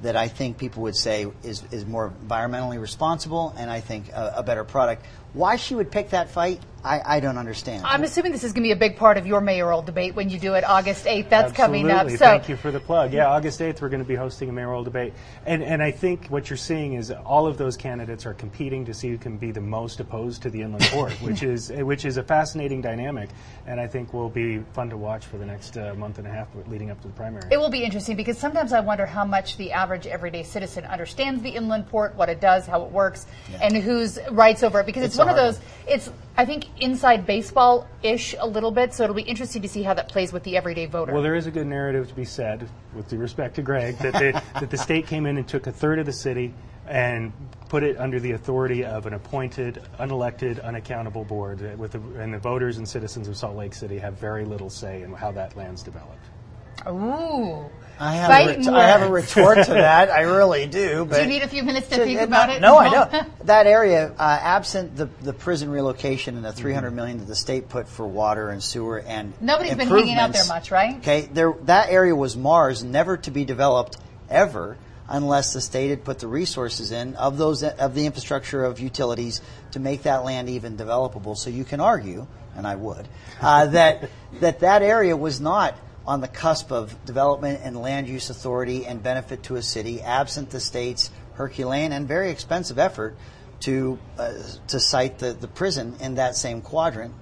that 0.02 0.16
I 0.16 0.28
think 0.28 0.58
people 0.58 0.84
would 0.84 0.96
say 0.96 1.28
is, 1.44 1.64
is 1.72 1.86
more 1.86 2.14
environmentally 2.24 2.80
responsible 2.80 3.54
and 3.58 3.70
I 3.72 3.80
think 3.80 4.10
a, 4.10 4.36
a 4.38 4.44
better 4.44 4.64
product. 4.64 5.06
Why 5.34 5.56
she 5.56 5.76
would 5.76 5.92
pick 5.92 6.12
that 6.12 6.30
fight, 6.32 6.62
I, 6.84 7.18
I 7.18 7.20
don't 7.20 7.38
understand. 7.38 7.86
I'm 7.86 8.04
assuming 8.04 8.32
this 8.32 8.44
is 8.44 8.54
going 8.54 8.63
to 8.63 8.68
be 8.68 8.72
a 8.72 8.76
big 8.76 8.98
part 8.98 9.18
of 9.18 9.28
your 9.28 9.42
mayoral 9.42 9.82
debate 9.82 10.16
when 10.16 10.30
you 10.30 10.40
do 10.40 10.54
it 10.54 10.63
August 10.63 11.06
8th. 11.06 11.30
That's 11.30 11.52
coming 11.52 11.86
up. 11.92 12.02
Absolutely. 12.02 12.18
Thank 12.18 12.50
you 12.50 12.56
for 12.56 12.72
the 12.72 12.80
plug. 12.80 13.13
Yeah, 13.13 13.28
August 13.28 13.60
8th, 13.60 13.82
we're 13.82 13.90
going 13.90 14.04
to 14.04 14.08
be 14.08 14.16
hosting 14.16 14.50
a 14.50 14.54
mayoral 14.54 14.84
debate. 14.84 15.13
And, 15.46 15.63
and 15.63 15.84
I 15.84 15.92
think 15.92 16.28
what 16.28 16.50
you're 16.50 16.58
seeing 16.58 16.94
is 16.94 17.12
all 17.12 17.46
of 17.48 17.58
those 17.58 17.76
candidates 17.76 18.26
are 18.26 18.34
competing 18.34 18.86
to 18.86 18.94
see 18.94 19.10
who 19.10 19.18
can 19.18 19.38
be 19.38 19.52
the 19.52 19.62
most 19.62 20.00
opposed 20.00 20.44
to 20.44 20.50
the 20.50 20.62
inland 20.62 20.86
port, 20.86 21.12
which 21.22 21.44
is, 21.44 21.72
which 21.72 22.06
is 22.06 22.18
a 22.18 22.24
fascinating 22.24 22.82
dynamic. 22.82 23.30
And 23.66 23.82
I 23.82 23.88
think 23.88 24.13
will 24.13 24.30
be 24.30 24.60
fun 24.74 24.90
to 24.92 24.98
watch 24.98 25.26
for 25.26 25.38
the 25.38 25.46
next 25.46 25.78
uh, 25.78 25.94
month 25.96 26.20
and 26.20 26.28
a 26.28 26.32
half 26.32 26.48
leading 26.68 26.90
up 26.92 27.02
to 27.02 27.08
the 27.08 27.13
primary. 27.13 27.50
It 27.52 27.58
will 27.58 27.70
be 27.70 27.84
interesting 27.84 28.16
because 28.16 28.38
sometimes 28.38 28.72
I 28.72 28.80
wonder 28.80 29.06
how 29.06 29.26
much 29.26 29.58
the 29.58 29.74
average 29.74 30.08
everyday 30.08 30.44
citizen 30.44 30.86
understands 30.86 31.42
the 31.42 31.50
inland 31.50 31.88
port, 31.90 32.16
what 32.16 32.30
it 32.30 32.40
does, 32.40 32.66
how 32.66 32.84
it 32.84 32.92
works, 32.92 33.26
and 33.62 33.76
whose 33.76 34.20
rights 34.32 34.63
over 34.63 34.80
it. 34.80 34.86
Because 34.86 35.04
it's, 35.04 35.16
It's 35.16 35.17
a 35.20 35.26
one 35.26 35.30
of 35.30 35.36
those. 35.36 35.60
It's 35.88 36.10
I 36.38 36.46
think 36.46 36.66
inside 36.82 37.26
baseball 37.26 37.88
ish 38.04 38.36
a 38.40 38.46
little 38.46 38.72
bit. 38.72 38.94
So 38.94 39.04
it'll 39.04 39.16
be 39.16 39.24
interesting 39.24 39.62
to 39.64 39.68
see 39.70 39.84
how 39.84 39.94
that 39.96 40.10
plays 40.10 40.32
with 40.32 40.44
the 40.44 40.56
everyday 40.58 40.86
voter. 40.86 41.14
Well, 41.14 41.24
there 41.24 41.36
is 41.36 41.48
a 41.48 41.52
good 41.52 41.68
narrative 41.68 42.08
to 42.10 42.14
be 42.14 42.26
said, 42.26 42.70
with 42.94 43.10
due 43.10 43.18
respect 43.18 43.56
to 43.56 43.62
Greg, 43.62 43.98
that 44.00 44.14
the, 44.14 44.42
that 44.60 44.70
the 44.70 44.78
state 44.78 45.08
came 45.08 45.26
in 45.26 45.38
and 45.38 45.48
took 45.48 45.66
a 45.68 45.72
third 45.72 46.00
of 46.00 46.06
the 46.06 46.14
city 46.14 46.54
and 46.88 47.34
put 47.70 47.84
it 47.84 47.98
under 47.98 48.20
the 48.20 48.32
authority 48.32 48.86
of 48.86 49.06
an 49.08 49.14
appointed, 49.14 49.82
unelected, 50.00 50.64
unaccountable 50.64 51.26
board. 51.26 51.62
uh, 51.62 51.76
With 51.76 51.92
the, 51.94 52.00
and 52.22 52.34
the 52.34 52.40
voters 52.40 52.78
and 52.78 52.88
citizens 52.88 53.28
of 53.28 53.36
Salt 53.36 53.56
Lake 53.58 53.74
City 53.74 53.98
have 53.98 54.14
very 54.14 54.46
little 54.46 54.70
say 54.70 55.02
in 55.02 55.12
how 55.14 55.32
that 55.34 55.58
land's 55.58 55.84
developed. 55.84 56.24
Ooh. 56.88 57.70
I 58.00 58.14
have, 58.14 58.30
a 58.30 58.48
ret- 58.48 58.68
I 58.68 58.88
have 58.88 59.02
a 59.02 59.12
retort 59.12 59.66
to 59.66 59.74
that. 59.74 60.10
I 60.20 60.22
really 60.22 60.68
do. 60.68 61.06
But 61.06 61.16
Do 61.18 61.22
you 61.24 61.28
need 61.28 61.42
a 61.44 61.48
few 61.48 61.64
minutes 61.64 61.88
to 61.90 61.96
think 61.98 62.22
about 62.22 62.50
it? 62.50 62.62
No, 62.62 62.78
I 62.78 62.90
don't. 62.90 63.28
that 63.46 63.66
area, 63.68 64.14
uh, 64.18 64.40
absent 64.42 64.96
the, 64.96 65.08
the 65.22 65.34
prison 65.34 65.70
relocation 65.70 66.36
and 66.36 66.44
the 66.46 66.50
Mm-hmm. 66.50 66.58
300 66.62 66.92
million 66.92 67.18
that 67.20 67.26
the 67.28 67.36
state 67.36 67.70
put 67.70 67.88
for 67.88 68.08
water 68.08 68.50
and 68.50 68.64
sewer 68.64 69.00
and 69.00 69.34
Nobody's 69.42 69.76
been 69.76 69.88
hanging 69.88 70.16
out 70.18 70.34
there 70.34 70.46
much, 70.48 70.72
right? 70.72 70.98
Okay, 70.98 71.22
there 71.32 71.54
that 71.64 71.90
area 71.90 72.16
was 72.16 72.36
Mars, 72.38 72.84
never 72.84 73.18
to 73.18 73.32
be 73.32 73.46
developed 73.46 73.98
ever 74.30 74.78
unless 75.10 75.54
the 75.54 75.62
state 75.62 75.90
had 75.90 76.04
put 76.04 76.20
the 76.20 76.28
resources 76.28 76.92
in 76.92 77.16
of 77.16 77.38
those 77.38 77.64
of 77.64 77.96
the 77.96 78.06
infrastructure 78.06 78.64
of 78.66 78.80
utilities 78.80 79.42
to 79.72 79.80
make 79.80 80.04
that 80.04 80.24
land 80.26 80.50
even 80.50 80.78
developable. 80.78 81.38
So 81.38 81.50
you 81.50 81.64
can 81.64 81.80
argue, 81.80 82.28
and 82.56 82.66
I 82.68 82.76
would, 82.76 83.08
uh, 83.42 83.68
that 83.68 84.10
that 84.40 84.60
that 84.62 84.82
area 84.82 85.16
was 85.16 85.40
not 85.40 85.76
on 86.08 86.22
the 86.22 86.28
cusp 86.28 86.72
of 86.72 86.96
development 87.06 87.60
and 87.63 87.80
land 87.80 88.08
use 88.08 88.30
authority 88.30 88.86
and 88.86 89.04
benefit 89.04 89.43
to 89.43 89.58
a 89.58 89.62
city, 89.62 90.02
absent 90.02 90.50
the 90.50 90.60
state's 90.60 91.12
Herculean 91.34 91.91
and 91.91 92.08
very 92.08 92.32
expensive 92.32 92.80
effort 92.80 93.15
to 93.60 94.00
uh, 94.17 94.34
to 94.67 94.80
site 94.80 95.20
the, 95.20 95.34
the 95.34 95.48
prison 95.48 95.96
in 96.00 96.15
that 96.15 96.36
same 96.36 96.62
quadrant. 96.62 97.13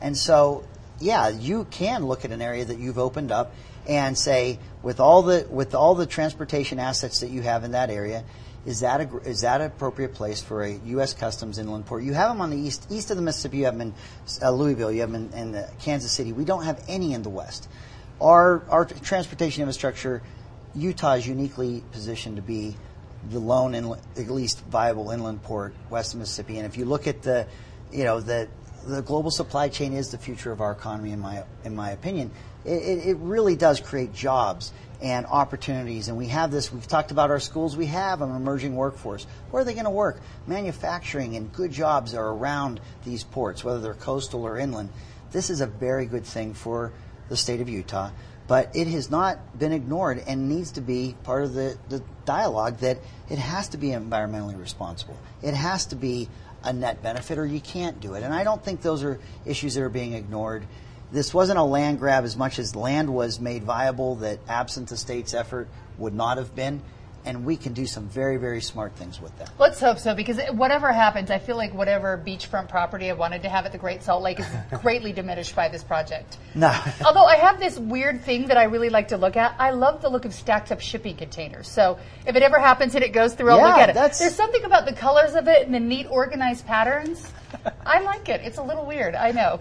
And 0.00 0.16
so, 0.16 0.64
yeah, 1.00 1.28
you 1.28 1.64
can 1.70 2.06
look 2.06 2.24
at 2.24 2.32
an 2.32 2.42
area 2.42 2.64
that 2.64 2.78
you've 2.78 2.98
opened 2.98 3.30
up 3.30 3.54
and 3.86 4.16
say, 4.16 4.58
with 4.82 5.00
all 5.00 5.22
the 5.22 5.46
with 5.48 5.74
all 5.74 5.94
the 5.94 6.06
transportation 6.06 6.78
assets 6.78 7.20
that 7.20 7.30
you 7.30 7.42
have 7.42 7.62
in 7.64 7.72
that 7.72 7.90
area, 7.90 8.24
is 8.66 8.80
that 8.80 9.00
a, 9.00 9.16
is 9.18 9.42
that 9.42 9.60
an 9.60 9.68
appropriate 9.68 10.14
place 10.14 10.42
for 10.42 10.62
a 10.62 10.72
U.S. 10.86 11.14
Customs 11.14 11.58
inland 11.58 11.86
port? 11.86 12.02
You 12.02 12.14
have 12.14 12.30
them 12.30 12.40
on 12.40 12.50
the 12.50 12.58
east 12.58 12.86
east 12.90 13.10
of 13.10 13.16
the 13.16 13.22
Mississippi. 13.22 13.58
You 13.58 13.64
have 13.66 13.78
them 13.78 13.88
in 13.88 13.94
uh, 14.42 14.50
Louisville. 14.50 14.90
You 14.90 15.00
have 15.00 15.12
them 15.12 15.30
in, 15.32 15.38
in 15.38 15.54
uh, 15.54 15.70
Kansas 15.80 16.10
City. 16.10 16.32
We 16.32 16.44
don't 16.44 16.64
have 16.64 16.82
any 16.88 17.12
in 17.12 17.22
the 17.22 17.30
west. 17.30 17.68
Our 18.22 18.62
our 18.68 18.84
transportation 18.84 19.62
infrastructure, 19.62 20.22
Utah 20.76 21.14
is 21.14 21.26
uniquely 21.26 21.82
positioned 21.90 22.36
to 22.36 22.42
be 22.42 22.76
the 23.28 23.40
lone 23.40 23.74
at 23.74 24.28
least 24.30 24.64
viable 24.66 25.10
inland 25.10 25.42
port 25.42 25.74
west 25.90 26.14
of 26.14 26.20
Mississippi. 26.20 26.58
And 26.58 26.66
if 26.66 26.76
you 26.78 26.84
look 26.84 27.08
at 27.08 27.22
the, 27.22 27.48
you 27.90 28.04
know, 28.04 28.20
the 28.20 28.48
the 28.86 29.02
global 29.02 29.32
supply 29.32 29.68
chain 29.68 29.92
is 29.92 30.12
the 30.12 30.18
future 30.18 30.52
of 30.52 30.60
our 30.60 30.70
economy, 30.70 31.10
in 31.10 31.18
my 31.18 31.42
in 31.64 31.74
my 31.74 31.90
opinion. 31.90 32.30
It, 32.64 33.08
it 33.08 33.16
really 33.16 33.56
does 33.56 33.80
create 33.80 34.12
jobs 34.14 34.72
and 35.02 35.26
opportunities. 35.26 36.06
And 36.06 36.16
we 36.16 36.28
have 36.28 36.52
this. 36.52 36.72
We've 36.72 36.86
talked 36.86 37.10
about 37.10 37.30
our 37.30 37.40
schools. 37.40 37.76
We 37.76 37.86
have 37.86 38.22
an 38.22 38.30
emerging 38.30 38.76
workforce. 38.76 39.26
Where 39.50 39.62
are 39.62 39.64
they 39.64 39.74
going 39.74 39.84
to 39.86 39.90
work? 39.90 40.20
Manufacturing 40.46 41.34
and 41.34 41.52
good 41.52 41.72
jobs 41.72 42.14
are 42.14 42.28
around 42.28 42.80
these 43.04 43.24
ports, 43.24 43.64
whether 43.64 43.80
they're 43.80 43.94
coastal 43.94 44.44
or 44.44 44.58
inland. 44.58 44.90
This 45.32 45.50
is 45.50 45.60
a 45.60 45.66
very 45.66 46.06
good 46.06 46.24
thing 46.24 46.54
for 46.54 46.92
the 47.32 47.36
state 47.36 47.60
of 47.60 47.68
Utah 47.68 48.10
but 48.52 48.74
it 48.74 48.86
has 48.88 49.10
not 49.10 49.58
been 49.58 49.72
ignored 49.72 50.22
and 50.26 50.48
needs 50.48 50.72
to 50.72 50.80
be 50.80 51.14
part 51.22 51.44
of 51.44 51.54
the, 51.54 51.76
the 51.88 52.02
dialogue 52.24 52.78
that 52.80 52.98
it 53.30 53.38
has 53.38 53.68
to 53.68 53.76
be 53.78 53.88
environmentally 53.88 54.58
responsible. 54.58 55.16
It 55.42 55.54
has 55.54 55.86
to 55.86 55.96
be 55.96 56.28
a 56.62 56.72
net 56.72 57.02
benefit 57.02 57.38
or 57.38 57.46
you 57.46 57.60
can't 57.60 58.00
do 58.00 58.14
it. 58.14 58.22
And 58.22 58.34
I 58.34 58.44
don't 58.44 58.62
think 58.62 58.82
those 58.82 59.04
are 59.04 59.18
issues 59.46 59.74
that 59.74 59.82
are 59.82 59.88
being 59.88 60.12
ignored. 60.12 60.64
This 61.12 61.32
wasn't 61.32 61.58
a 61.58 61.62
land 61.62 61.98
grab 61.98 62.24
as 62.24 62.36
much 62.36 62.58
as 62.58 62.74
land 62.74 63.12
was 63.12 63.40
made 63.40 63.62
viable 63.62 64.16
that 64.16 64.38
absent 64.48 64.88
the 64.88 64.96
state's 64.96 65.34
effort 65.34 65.68
would 65.98 66.14
not 66.14 66.38
have 66.38 66.54
been. 66.54 66.82
And 67.24 67.44
we 67.44 67.56
can 67.56 67.72
do 67.72 67.86
some 67.86 68.08
very, 68.08 68.36
very 68.36 68.60
smart 68.60 68.96
things 68.96 69.20
with 69.20 69.36
that. 69.38 69.50
Let's 69.56 69.78
hope 69.78 70.00
so, 70.00 70.12
because 70.12 70.40
whatever 70.50 70.92
happens, 70.92 71.30
I 71.30 71.38
feel 71.38 71.56
like 71.56 71.72
whatever 71.72 72.20
beachfront 72.26 72.68
property 72.68 73.10
I 73.10 73.12
wanted 73.12 73.42
to 73.42 73.48
have 73.48 73.64
at 73.64 73.70
the 73.70 73.78
Great 73.78 74.02
Salt 74.02 74.24
Lake 74.24 74.40
is 74.40 74.46
greatly 74.82 75.12
diminished 75.12 75.54
by 75.54 75.68
this 75.68 75.84
project. 75.84 76.38
No. 76.56 76.76
Although 77.06 77.24
I 77.24 77.36
have 77.36 77.60
this 77.60 77.78
weird 77.78 78.22
thing 78.22 78.48
that 78.48 78.56
I 78.56 78.64
really 78.64 78.88
like 78.90 79.08
to 79.08 79.16
look 79.16 79.36
at. 79.36 79.54
I 79.60 79.70
love 79.70 80.02
the 80.02 80.08
look 80.08 80.24
of 80.24 80.34
stacked 80.34 80.72
up 80.72 80.80
shipping 80.80 81.16
containers. 81.16 81.68
So 81.68 81.96
if 82.26 82.34
it 82.34 82.42
ever 82.42 82.58
happens 82.58 82.96
and 82.96 83.04
it 83.04 83.12
goes 83.12 83.34
through, 83.34 83.50
I'll 83.52 83.68
look 83.68 83.76
Yeah, 83.76 83.82
at 83.84 83.90
it. 83.90 83.94
that's- 83.94 84.18
There's 84.18 84.34
something 84.34 84.64
about 84.64 84.86
the 84.86 84.92
colors 84.92 85.34
of 85.34 85.46
it 85.46 85.64
and 85.64 85.72
the 85.72 85.78
neat 85.80 86.08
organized 86.10 86.66
patterns. 86.66 87.30
I 87.86 88.00
like 88.00 88.28
it. 88.30 88.40
It's 88.42 88.58
a 88.58 88.62
little 88.64 88.84
weird. 88.84 89.14
I 89.14 89.30
know. 89.30 89.60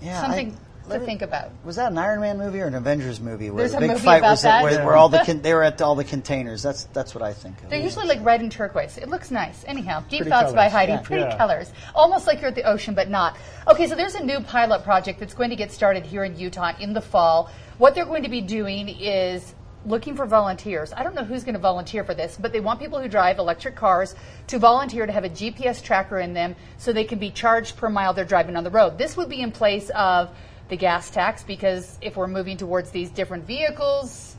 Yeah, 0.00 0.22
Something- 0.22 0.56
to 0.88 1.00
think 1.00 1.22
about. 1.22 1.50
Was 1.64 1.76
that 1.76 1.92
an 1.92 1.98
Iron 1.98 2.20
Man 2.20 2.38
movie 2.38 2.60
or 2.60 2.66
an 2.66 2.74
Avengers 2.74 3.20
movie? 3.20 3.50
Where 3.50 3.62
There's 3.62 3.72
the 3.72 3.78
a 3.78 3.80
big 3.80 3.90
movie 3.90 4.02
fight 4.04 4.18
about 4.18 4.30
was 4.30 4.42
that. 4.42 4.58
At, 4.58 4.62
where, 4.62 4.72
Yeah. 4.72 4.84
where 4.86 4.96
all 4.96 5.08
the 5.08 5.18
con- 5.24 5.42
they 5.42 5.52
were 5.54 5.62
at 5.62 5.80
all 5.82 5.94
the 5.94 6.04
containers. 6.04 6.62
That's 6.62 6.84
that's 6.92 7.14
what 7.14 7.22
I 7.22 7.32
think. 7.32 7.62
Of. 7.62 7.70
They're 7.70 7.80
usually 7.80 8.06
like 8.06 8.24
red 8.24 8.40
and 8.40 8.50
turquoise. 8.50 8.98
It 8.98 9.08
looks 9.08 9.30
nice. 9.30 9.64
Anyhow, 9.66 10.00
Deep 10.08 10.20
Pretty 10.22 10.30
Thoughts 10.30 10.52
by. 10.52 10.68
Heidi. 10.68 10.92
Yeah. 10.92 11.00
Pretty 11.00 11.22
Yeah. 11.24 11.36
colors. 11.36 11.72
Almost 11.94 12.26
like 12.26 12.40
you're 12.40 12.48
at 12.48 12.54
the 12.54 12.64
ocean, 12.64 12.94
but 12.94 13.08
not. 13.08 13.36
Okay, 13.68 13.86
so 13.86 13.94
there's 13.94 14.14
a 14.14 14.24
new 14.24 14.40
pilot 14.40 14.82
project 14.84 15.20
that's 15.20 15.34
going 15.34 15.50
to 15.50 15.56
get 15.56 15.72
started 15.72 16.04
here 16.06 16.24
in 16.24 16.38
Utah 16.38 16.72
in 16.80 16.92
the 16.92 17.00
fall. 17.00 17.50
What 17.78 17.94
they're 17.94 18.04
going 18.06 18.22
to 18.22 18.28
be 18.30 18.40
doing 18.40 18.88
is 18.88 19.54
looking 19.84 20.16
for 20.16 20.26
volunteers. 20.26 20.92
I 20.92 21.04
don't 21.04 21.14
know 21.14 21.22
who's 21.22 21.44
going 21.44 21.54
to 21.54 21.60
volunteer 21.60 22.02
for 22.02 22.12
this, 22.12 22.36
but 22.40 22.52
they 22.52 22.58
want 22.58 22.80
people 22.80 22.98
who 23.00 23.06
drive 23.08 23.38
electric 23.38 23.76
cars 23.76 24.16
to 24.48 24.58
volunteer 24.58 25.06
to 25.06 25.12
have 25.12 25.22
a 25.22 25.28
GPS 25.28 25.80
tracker 25.80 26.18
in 26.18 26.34
them 26.34 26.56
so 26.76 26.92
they 26.92 27.04
can 27.04 27.20
be 27.20 27.30
charged 27.30 27.76
per 27.76 27.88
mile 27.88 28.12
they're 28.12 28.24
driving 28.24 28.56
on 28.56 28.64
the 28.64 28.70
road. 28.70 28.98
This 28.98 29.16
would 29.16 29.28
be 29.28 29.40
in 29.40 29.52
place 29.52 29.88
of 29.90 30.30
the 30.68 30.76
gas 30.76 31.10
tax 31.10 31.42
because 31.42 31.98
if 32.00 32.16
we're 32.16 32.26
moving 32.26 32.56
towards 32.56 32.90
these 32.90 33.10
different 33.10 33.46
vehicles, 33.46 34.36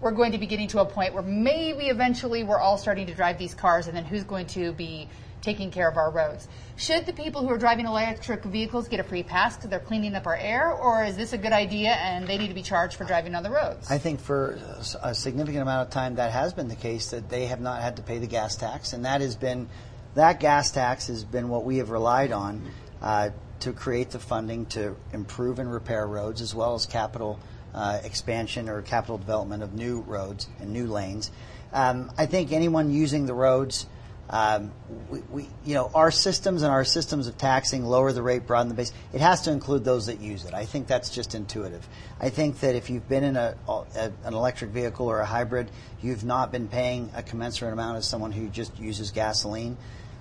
we're 0.00 0.10
going 0.10 0.32
to 0.32 0.38
be 0.38 0.46
getting 0.46 0.68
to 0.68 0.80
a 0.80 0.84
point 0.84 1.14
where 1.14 1.22
maybe 1.22 1.86
eventually 1.86 2.42
we're 2.42 2.58
all 2.58 2.76
starting 2.76 3.06
to 3.06 3.14
drive 3.14 3.38
these 3.38 3.54
cars, 3.54 3.86
and 3.86 3.96
then 3.96 4.04
who's 4.04 4.24
going 4.24 4.46
to 4.46 4.72
be 4.72 5.08
taking 5.42 5.70
care 5.70 5.88
of 5.88 5.96
our 5.96 6.10
roads? 6.10 6.48
Should 6.76 7.06
the 7.06 7.12
people 7.12 7.42
who 7.42 7.48
are 7.48 7.58
driving 7.58 7.86
electric 7.86 8.44
vehicles 8.44 8.88
get 8.88 9.00
a 9.00 9.04
free 9.04 9.22
pass 9.22 9.56
because 9.56 9.70
they're 9.70 9.80
cleaning 9.80 10.14
up 10.14 10.26
our 10.26 10.36
air, 10.36 10.72
or 10.72 11.04
is 11.04 11.16
this 11.16 11.32
a 11.32 11.38
good 11.38 11.52
idea 11.52 11.90
and 11.90 12.26
they 12.26 12.38
need 12.38 12.48
to 12.48 12.54
be 12.54 12.62
charged 12.62 12.96
for 12.96 13.04
driving 13.04 13.34
on 13.34 13.42
the 13.42 13.50
roads? 13.50 13.90
I 13.90 13.98
think 13.98 14.20
for 14.20 14.58
a 15.02 15.14
significant 15.14 15.62
amount 15.62 15.86
of 15.86 15.92
time 15.92 16.16
that 16.16 16.32
has 16.32 16.52
been 16.52 16.68
the 16.68 16.76
case 16.76 17.10
that 17.10 17.28
they 17.28 17.46
have 17.46 17.60
not 17.60 17.82
had 17.82 17.96
to 17.96 18.02
pay 18.02 18.18
the 18.18 18.26
gas 18.26 18.56
tax, 18.56 18.92
and 18.92 19.04
that 19.04 19.20
has 19.20 19.36
been 19.36 19.68
that 20.14 20.40
gas 20.40 20.70
tax 20.70 21.06
has 21.06 21.24
been 21.24 21.48
what 21.48 21.64
we 21.64 21.78
have 21.78 21.90
relied 21.90 22.32
on 22.32 22.70
uh, 23.00 23.30
to 23.62 23.72
create 23.72 24.10
the 24.10 24.18
funding 24.18 24.66
to 24.66 24.96
improve 25.12 25.58
and 25.58 25.72
repair 25.72 26.06
roads 26.06 26.40
as 26.40 26.54
well 26.54 26.74
as 26.74 26.84
capital 26.84 27.38
uh, 27.74 28.00
expansion 28.02 28.68
or 28.68 28.82
capital 28.82 29.18
development 29.18 29.62
of 29.62 29.72
new 29.72 30.00
roads 30.00 30.48
and 30.60 30.72
new 30.72 30.86
lanes. 30.86 31.30
Um, 31.72 32.10
I 32.18 32.26
think 32.26 32.52
anyone 32.52 32.92
using 32.92 33.26
the 33.26 33.34
roads. 33.34 33.86
Um, 34.30 34.72
we, 35.10 35.20
we, 35.30 35.48
you 35.64 35.74
know, 35.74 35.90
our 35.94 36.10
systems 36.10 36.62
and 36.62 36.72
our 36.72 36.84
systems 36.84 37.26
of 37.26 37.36
taxing 37.36 37.84
lower 37.84 38.12
the 38.12 38.22
rate, 38.22 38.46
broaden 38.46 38.68
the 38.68 38.74
base. 38.74 38.92
It 39.12 39.20
has 39.20 39.42
to 39.42 39.52
include 39.52 39.84
those 39.84 40.06
that 40.06 40.20
use 40.20 40.44
it. 40.44 40.54
I 40.54 40.64
think 40.64 40.86
that's 40.86 41.10
just 41.10 41.34
intuitive. 41.34 41.86
I 42.18 42.30
think 42.30 42.60
that 42.60 42.74
if 42.74 42.88
you've 42.88 43.08
been 43.08 43.24
in 43.24 43.36
a, 43.36 43.56
a 43.68 44.12
an 44.24 44.32
electric 44.32 44.70
vehicle 44.70 45.06
or 45.06 45.20
a 45.20 45.26
hybrid, 45.26 45.70
you've 46.00 46.24
not 46.24 46.50
been 46.50 46.68
paying 46.68 47.10
a 47.14 47.22
commensurate 47.22 47.72
amount 47.74 47.98
as 47.98 48.08
someone 48.08 48.32
who 48.32 48.48
just 48.48 48.78
uses 48.78 49.10
gasoline. 49.10 49.76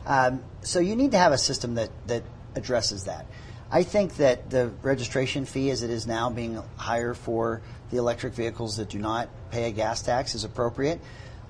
Um, 0.05 0.43
so 0.61 0.79
you 0.79 0.95
need 0.95 1.11
to 1.11 1.17
have 1.17 1.31
a 1.31 1.37
system 1.37 1.75
that 1.75 1.89
that 2.07 2.23
addresses 2.55 3.05
that. 3.05 3.25
I 3.71 3.83
think 3.83 4.17
that 4.17 4.49
the 4.49 4.71
registration 4.81 5.45
fee, 5.45 5.69
as 5.69 5.81
it 5.81 5.89
is 5.89 6.05
now, 6.05 6.29
being 6.29 6.61
higher 6.75 7.13
for 7.13 7.61
the 7.89 7.97
electric 7.97 8.33
vehicles 8.33 8.77
that 8.77 8.89
do 8.89 8.99
not 8.99 9.29
pay 9.49 9.69
a 9.69 9.71
gas 9.71 10.01
tax, 10.01 10.35
is 10.35 10.43
appropriate. 10.43 10.99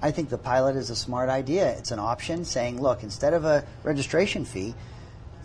I 0.01 0.11
think 0.11 0.29
the 0.29 0.37
pilot 0.37 0.75
is 0.75 0.89
a 0.89 0.95
smart 0.95 1.29
idea. 1.29 1.71
It's 1.77 1.91
an 1.91 1.99
option 1.99 2.45
saying, 2.45 2.81
look, 2.81 3.03
instead 3.03 3.33
of 3.33 3.45
a 3.45 3.65
registration 3.83 4.45
fee, 4.45 4.75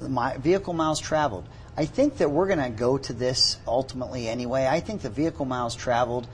my 0.01 0.37
vehicle 0.37 0.75
miles 0.75 1.01
traveled. 1.01 1.49
I 1.77 1.85
think 1.85 2.19
that 2.19 2.31
we're 2.31 2.47
going 2.47 2.59
to 2.59 2.71
go 2.71 2.97
to 2.99 3.12
this 3.12 3.59
ultimately 3.66 4.29
anyway. 4.29 4.66
I 4.66 4.81
think 4.81 5.03
the 5.03 5.11
vehicle 5.11 5.45
miles 5.45 5.75
traveled, 5.75 6.27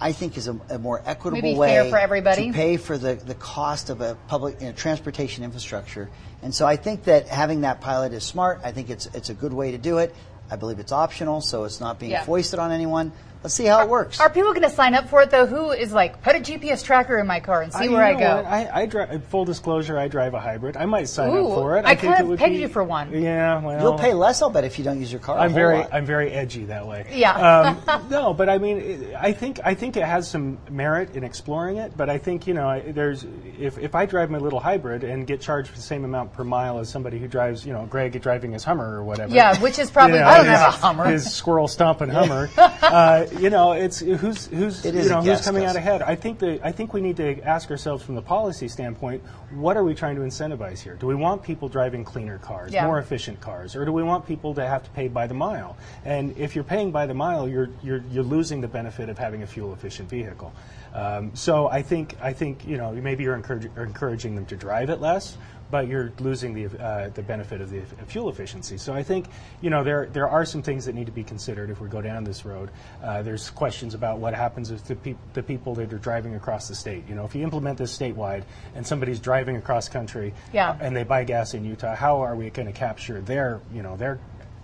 I 0.00 0.12
think, 0.12 0.36
is 0.36 0.48
a, 0.48 0.58
a 0.70 0.78
more 0.78 1.02
equitable 1.04 1.42
Maybe 1.42 1.58
way 1.58 1.68
fair 1.68 1.90
for 1.90 1.98
everybody. 1.98 2.46
to 2.48 2.52
pay 2.52 2.76
for 2.78 2.96
the, 2.96 3.14
the 3.16 3.34
cost 3.34 3.90
of 3.90 4.00
a 4.00 4.16
public 4.28 4.60
you 4.60 4.68
know, 4.68 4.72
transportation 4.72 5.44
infrastructure. 5.44 6.08
And 6.42 6.54
so 6.54 6.66
I 6.66 6.76
think 6.76 7.04
that 7.04 7.28
having 7.28 7.60
that 7.62 7.80
pilot 7.80 8.12
is 8.12 8.24
smart. 8.24 8.60
I 8.64 8.72
think 8.72 8.88
it's 8.88 9.06
it's 9.14 9.28
a 9.28 9.34
good 9.34 9.52
way 9.52 9.72
to 9.72 9.78
do 9.78 9.98
it. 9.98 10.14
I 10.50 10.56
believe 10.56 10.78
it's 10.78 10.90
optional, 10.92 11.40
so 11.42 11.64
it's 11.64 11.80
not 11.80 11.98
being 11.98 12.12
Yeah. 12.12 12.24
foisted 12.24 12.58
on 12.58 12.72
anyone. 12.72 13.12
Let's 13.42 13.54
see 13.54 13.64
how 13.64 13.80
it 13.80 13.88
works. 13.88 14.20
Are 14.20 14.28
people 14.28 14.50
going 14.50 14.68
to 14.68 14.70
sign 14.70 14.94
up 14.94 15.08
for 15.08 15.22
it 15.22 15.30
though? 15.30 15.46
Who 15.46 15.70
is 15.70 15.92
like, 15.94 16.22
put 16.22 16.36
a 16.36 16.40
GPS 16.40 16.84
tracker 16.84 17.18
in 17.18 17.26
my 17.26 17.40
car 17.40 17.62
and 17.62 17.72
see 17.72 17.86
I- 17.86 17.88
where 17.88 18.04
I 18.04 18.10
you 18.10 18.14
know 18.18 18.20
go? 18.20 18.36
what? 18.36 18.44
I, 18.46 18.70
I 18.82 18.86
drive. 18.86 19.24
Full 19.28 19.46
disclosure, 19.46 19.98
I 19.98 20.08
drive 20.08 20.34
a 20.34 20.40
hybrid. 20.40 20.76
I 20.76 20.84
might 20.84 21.08
sign 21.08 21.30
Ooh, 21.30 21.48
up 21.48 21.54
for 21.54 21.78
it. 21.78 21.86
I 21.86 21.94
think 21.94 22.14
kind 22.14 22.32
of 22.32 22.38
pegged 22.38 22.52
be- 22.54 22.60
you 22.60 22.68
for 22.68 22.84
one. 22.84 23.10
Yeah, 23.22 23.62
well, 23.62 23.80
You'll 23.80 23.98
pay 23.98 24.12
less, 24.12 24.42
I'll 24.42 24.50
bet, 24.50 24.64
if 24.64 24.78
you 24.78 24.84
don't 24.84 25.00
use 25.00 25.10
your 25.10 25.22
car. 25.22 25.38
a 25.38 25.40
I'm 25.40 25.50
whole 25.50 25.54
very, 25.56 25.78
lot. 25.78 25.88
I'm 25.90 26.04
very 26.04 26.30
edgy 26.32 26.66
that 26.66 26.86
way. 26.86 27.06
Yeah. 27.14 27.78
Um, 27.88 28.08
no, 28.10 28.34
but 28.34 28.50
I 28.50 28.58
mean, 28.58 28.76
it- 28.76 29.14
I 29.18 29.32
think, 29.32 29.58
I 29.64 29.72
think 29.74 29.96
it 29.96 30.04
has 30.04 30.28
some 30.28 30.58
merit 30.70 31.16
in 31.16 31.24
exploring 31.24 31.78
it. 31.78 31.96
But 31.96 32.10
I 32.10 32.18
think 32.18 32.46
you 32.46 32.52
know, 32.52 32.68
I- 32.68 32.92
there's, 32.92 33.24
if, 33.58 33.78
if 33.78 33.94
I 33.94 34.04
drive 34.04 34.30
my 34.30 34.38
little 34.38 34.60
hybrid 34.60 35.02
and 35.02 35.26
get 35.26 35.40
charged 35.40 35.74
the 35.74 35.80
same 35.80 36.04
amount 36.04 36.34
per 36.34 36.44
mile 36.44 36.78
as 36.78 36.90
somebody 36.90 37.18
who 37.18 37.26
drives, 37.26 37.64
you 37.64 37.72
know, 37.72 37.86
Greg 37.86 38.20
driving 38.20 38.52
his 38.52 38.64
Hummer 38.64 38.98
or 38.98 39.02
whatever. 39.02 39.34
yeah, 39.34 39.58
which 39.60 39.78
is 39.78 39.90
probably. 39.90 40.18
you 40.18 40.24
know, 40.24 40.28
I 40.28 40.36
don't 40.36 40.46
his, 40.46 40.58
have 40.58 40.74
a 40.74 40.76
Hummer. 40.76 41.04
His 41.06 41.32
squirrel 41.34 41.68
stomping 41.68 42.10
Hummer. 42.10 42.50
uh, 42.58 43.26
you 43.38 43.50
know, 43.50 43.72
it's 43.72 44.00
who's 44.00 44.46
who's 44.46 44.84
It 44.84 44.94
is 44.94 45.06
you 45.06 45.12
a 45.12 45.14
know 45.14 45.20
who's 45.20 45.38
gas 45.38 45.44
coming 45.44 45.64
out 45.64 45.76
ahead. 45.76 46.02
I 46.02 46.14
think 46.16 46.38
the 46.38 46.60
I 46.66 46.72
think 46.72 46.92
we 46.92 47.00
need 47.00 47.16
to 47.18 47.40
ask 47.42 47.70
ourselves 47.70 48.02
from 48.02 48.14
the 48.14 48.22
policy 48.22 48.68
standpoint, 48.68 49.22
what 49.52 49.76
are 49.76 49.84
we 49.84 49.94
trying 49.94 50.16
to 50.16 50.22
incentivize 50.22 50.80
here? 50.80 50.94
Do 50.94 51.06
we 51.06 51.14
want 51.14 51.42
people 51.42 51.68
driving 51.68 52.04
cleaner 52.04 52.38
cars, 52.38 52.72
Yeah. 52.72 52.86
more 52.86 52.98
efficient 52.98 53.40
cars, 53.40 53.76
or 53.76 53.84
do 53.84 53.92
we 53.92 54.02
want 54.02 54.26
people 54.26 54.54
to 54.54 54.66
have 54.66 54.82
to 54.84 54.90
pay 54.90 55.08
by 55.08 55.26
the 55.26 55.34
mile? 55.34 55.76
And 56.04 56.36
if 56.36 56.54
you're 56.54 56.64
paying 56.64 56.90
by 56.90 57.06
the 57.06 57.14
mile, 57.14 57.48
you're 57.48 57.70
you're 57.82 58.02
you're 58.10 58.24
losing 58.24 58.60
the 58.60 58.68
benefit 58.68 59.08
of 59.08 59.18
having 59.18 59.42
a 59.42 59.46
fuel 59.46 59.72
efficient 59.72 60.08
vehicle. 60.08 60.52
Um, 60.94 61.30
so 61.34 61.68
I 61.68 61.82
think 61.82 62.16
I 62.20 62.32
think 62.32 62.66
you 62.66 62.76
know 62.76 62.92
maybe 62.92 63.24
you're 63.24 63.36
encouraging, 63.36 63.70
encouraging 63.76 64.34
them 64.34 64.46
to 64.46 64.56
drive 64.56 64.90
it 64.90 65.00
less, 65.00 65.36
but 65.70 65.86
you're 65.88 66.12
losing 66.18 66.54
the 66.54 66.66
uh, 66.82 67.08
the 67.10 67.22
benefit 67.22 67.60
of 67.60 67.70
the 67.70 67.82
fuel 68.06 68.28
efficiency. 68.28 68.76
So 68.76 68.92
I 68.92 69.02
think 69.02 69.26
you 69.60 69.70
know 69.70 69.84
there 69.84 70.06
there 70.12 70.28
are 70.28 70.44
some 70.44 70.62
things 70.62 70.84
that 70.86 70.94
need 70.94 71.06
to 71.06 71.12
be 71.12 71.24
considered 71.24 71.70
if 71.70 71.80
we 71.80 71.88
go 71.88 72.00
down 72.00 72.24
this 72.24 72.44
road. 72.44 72.70
Uh, 73.02 73.22
there's 73.22 73.50
questions 73.50 73.94
about 73.94 74.18
what 74.18 74.34
happens 74.34 74.70
with 74.70 74.84
the, 74.86 74.96
peop 74.96 75.18
the 75.34 75.42
people 75.42 75.74
that 75.76 75.92
are 75.92 75.98
driving 75.98 76.34
across 76.34 76.68
the 76.68 76.74
state. 76.74 77.04
You 77.08 77.14
know, 77.14 77.24
if 77.24 77.34
you 77.34 77.42
implement 77.42 77.78
this 77.78 77.96
statewide 77.96 78.44
and 78.74 78.86
somebody's 78.86 79.20
driving 79.20 79.56
across 79.56 79.88
country 79.88 80.32
Yeah. 80.52 80.76
and 80.80 80.96
they 80.96 81.04
buy 81.04 81.24
gas 81.24 81.54
in 81.54 81.64
Utah, 81.64 81.94
how 81.94 82.20
are 82.20 82.34
we 82.36 82.50
going 82.50 82.66
to 82.66 82.72
capture 82.72 83.20
their 83.20 83.60
you 83.72 83.82
know 83.82 83.96
their 83.96 84.18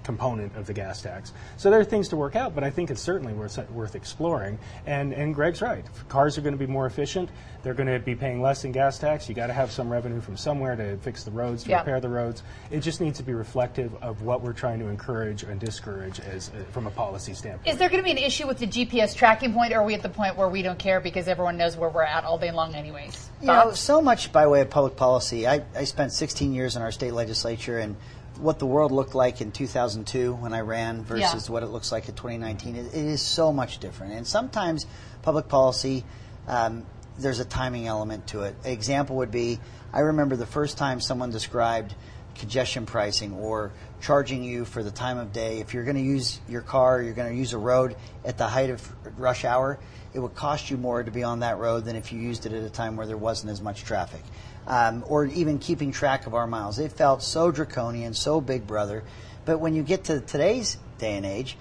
component 0.07 0.55
of 0.57 0.67
the 0.67 0.73
gas 0.73 1.03
tax. 1.03 1.33
So 1.57 1.69
there 1.69 1.81
are 1.81 1.85
things 1.85 2.09
to 2.11 2.17
work 2.17 2.37
out, 2.37 2.55
but 2.55 2.63
I 2.63 2.71
think 2.71 2.91
it's 2.93 3.03
certainly 3.03 3.35
worth 3.35 3.59
worth 3.71 3.97
exploring. 3.97 4.59
And 4.87 5.13
and 5.13 5.35
Greg's 5.35 5.61
right. 5.61 5.85
If 5.85 6.09
cars 6.09 6.39
are 6.39 6.43
going 6.43 6.55
to 6.55 6.59
be 6.59 6.73
more 6.73 6.87
efficient. 6.87 7.29
They're 7.67 7.75
going 7.75 7.89
to 7.89 7.99
be 7.99 8.15
paying 8.15 8.41
less 8.41 8.65
in 8.65 8.71
gas 8.71 8.97
tax. 8.97 9.29
You 9.29 9.35
got 9.35 9.49
to 9.49 9.53
have 9.53 9.73
some 9.73 9.91
revenue 9.91 10.21
from 10.21 10.37
somewhere 10.37 10.77
to 10.77 10.97
fix 10.99 11.25
the 11.25 11.33
roads, 11.33 11.65
to 11.65 11.71
Yeah. 11.71 11.79
repair 11.79 11.99
the 11.99 12.09
roads. 12.09 12.45
It 12.71 12.79
just 12.79 13.01
needs 13.01 13.19
to 13.19 13.25
be 13.25 13.35
reflective 13.35 13.93
of 14.05 14.23
what 14.23 14.41
we're 14.41 14.53
trying 14.53 14.79
to 14.79 14.87
encourage 14.87 15.43
and 15.43 15.59
discourage 15.59 16.21
as 16.21 16.51
uh, 16.51 16.63
from 16.71 16.87
a 16.87 16.93
policy 16.93 17.35
standpoint. 17.35 17.67
Is 17.67 17.77
there 17.77 17.89
going 17.89 17.99
to 18.01 18.05
be 18.05 18.13
an 18.13 18.19
issue 18.19 18.47
with 18.47 18.59
the 18.59 18.69
GPS 18.69 19.17
tracking 19.17 19.53
point, 19.53 19.73
or 19.73 19.81
are 19.81 19.85
we 19.85 19.95
at 19.95 20.03
the 20.03 20.09
point 20.09 20.37
where 20.37 20.49
we 20.49 20.63
don't 20.63 20.79
care 20.79 21.01
because 21.01 21.27
everyone 21.27 21.57
knows 21.57 21.77
where 21.77 21.89
we're 21.91 22.05
at 22.05 22.23
all 22.23 22.39
day 22.39 22.53
long, 22.53 22.77
anyways? 22.77 23.31
You 23.41 23.49
know, 23.49 23.73
so 23.73 24.01
much 24.01 24.31
by 24.31 24.47
way 24.47 24.61
of 24.61 24.71
public 24.71 24.95
policy. 24.95 25.49
I, 25.49 25.65
I 25.75 25.83
spent 25.83 26.13
16 26.13 26.55
years 26.55 26.77
in 26.77 26.83
our 26.83 26.93
state 26.93 27.15
legislature, 27.15 27.79
and 27.79 27.97
what 28.39 28.59
the 28.59 28.67
world 28.67 28.93
looked 28.93 29.15
like 29.15 29.41
in 29.41 29.53
2002 29.53 30.35
when 30.35 30.53
I 30.53 30.61
ran 30.61 31.03
versus 31.03 31.47
Yeah. 31.49 31.53
what 31.53 31.63
it 31.63 31.67
looks 31.69 31.91
like 31.93 32.09
in 32.09 32.15
2019, 32.15 32.77
it, 32.77 32.87
it 32.87 32.95
is 32.95 33.23
so 33.23 33.53
much 33.53 33.79
different. 33.79 34.13
And 34.13 34.27
sometimes 34.27 34.87
public 35.23 35.49
policy, 35.49 36.05
um, 36.47 36.85
there's 37.19 37.41
a 37.41 37.45
timing 37.45 37.87
element 37.87 38.27
to 38.29 38.43
it. 38.43 38.55
An 38.65 38.71
example 38.71 39.17
would 39.17 39.31
be 39.31 39.59
I 39.93 40.01
remember 40.01 40.37
the 40.37 40.47
first 40.47 40.77
time 40.77 41.01
someone 41.01 41.31
described 41.31 41.95
congestion 42.35 42.85
pricing 42.85 43.33
or 43.33 43.73
charging 44.03 44.45
you 44.45 44.67
for 44.67 44.83
the 44.83 44.91
time 44.91 45.17
of 45.17 45.33
day. 45.33 45.61
If 45.61 45.73
you're 45.73 45.85
going 45.85 45.97
to 45.97 46.03
use 46.03 46.39
your 46.49 46.61
car, 46.61 47.01
you're 47.01 47.15
going 47.15 47.33
to 47.33 47.39
use 47.39 47.55
a 47.55 47.59
road 47.59 47.97
at 48.25 48.37
the 48.37 48.47
height 48.47 48.69
of 48.69 48.93
rush 49.19 49.45
hour, 49.47 49.79
it 50.13 50.19
would 50.19 50.35
cost 50.35 50.71
you 50.71 50.77
more 50.77 51.03
to 51.03 51.11
be 51.11 51.23
on 51.23 51.41
that 51.41 51.59
road 51.59 51.85
than 51.87 51.97
if 51.97 52.13
you 52.13 52.21
used 52.21 52.45
it 52.45 52.53
at 52.53 52.63
a 52.63 52.71
time 52.71 52.97
where 52.97 53.07
there 53.07 53.17
wasn't 53.17 53.51
as 53.51 53.63
much 53.63 53.85
traffic. 53.85 54.23
Um, 54.67 55.05
or 55.07 55.27
even 55.27 55.61
keeping 55.61 55.93
track 55.93 56.27
of 56.27 56.35
our 56.35 56.49
miles. 56.49 56.81
It 56.81 56.91
felt 56.91 57.23
so 57.23 57.53
draconian, 57.53 58.15
so 58.15 58.41
big 58.41 58.67
brother. 58.67 59.05
But 59.45 59.59
when 59.59 59.77
you 59.77 59.85
get 59.85 60.05
to 60.05 60.21
today's 60.21 60.77
day 60.99 61.17
and 61.17 61.25
age, 61.25 61.57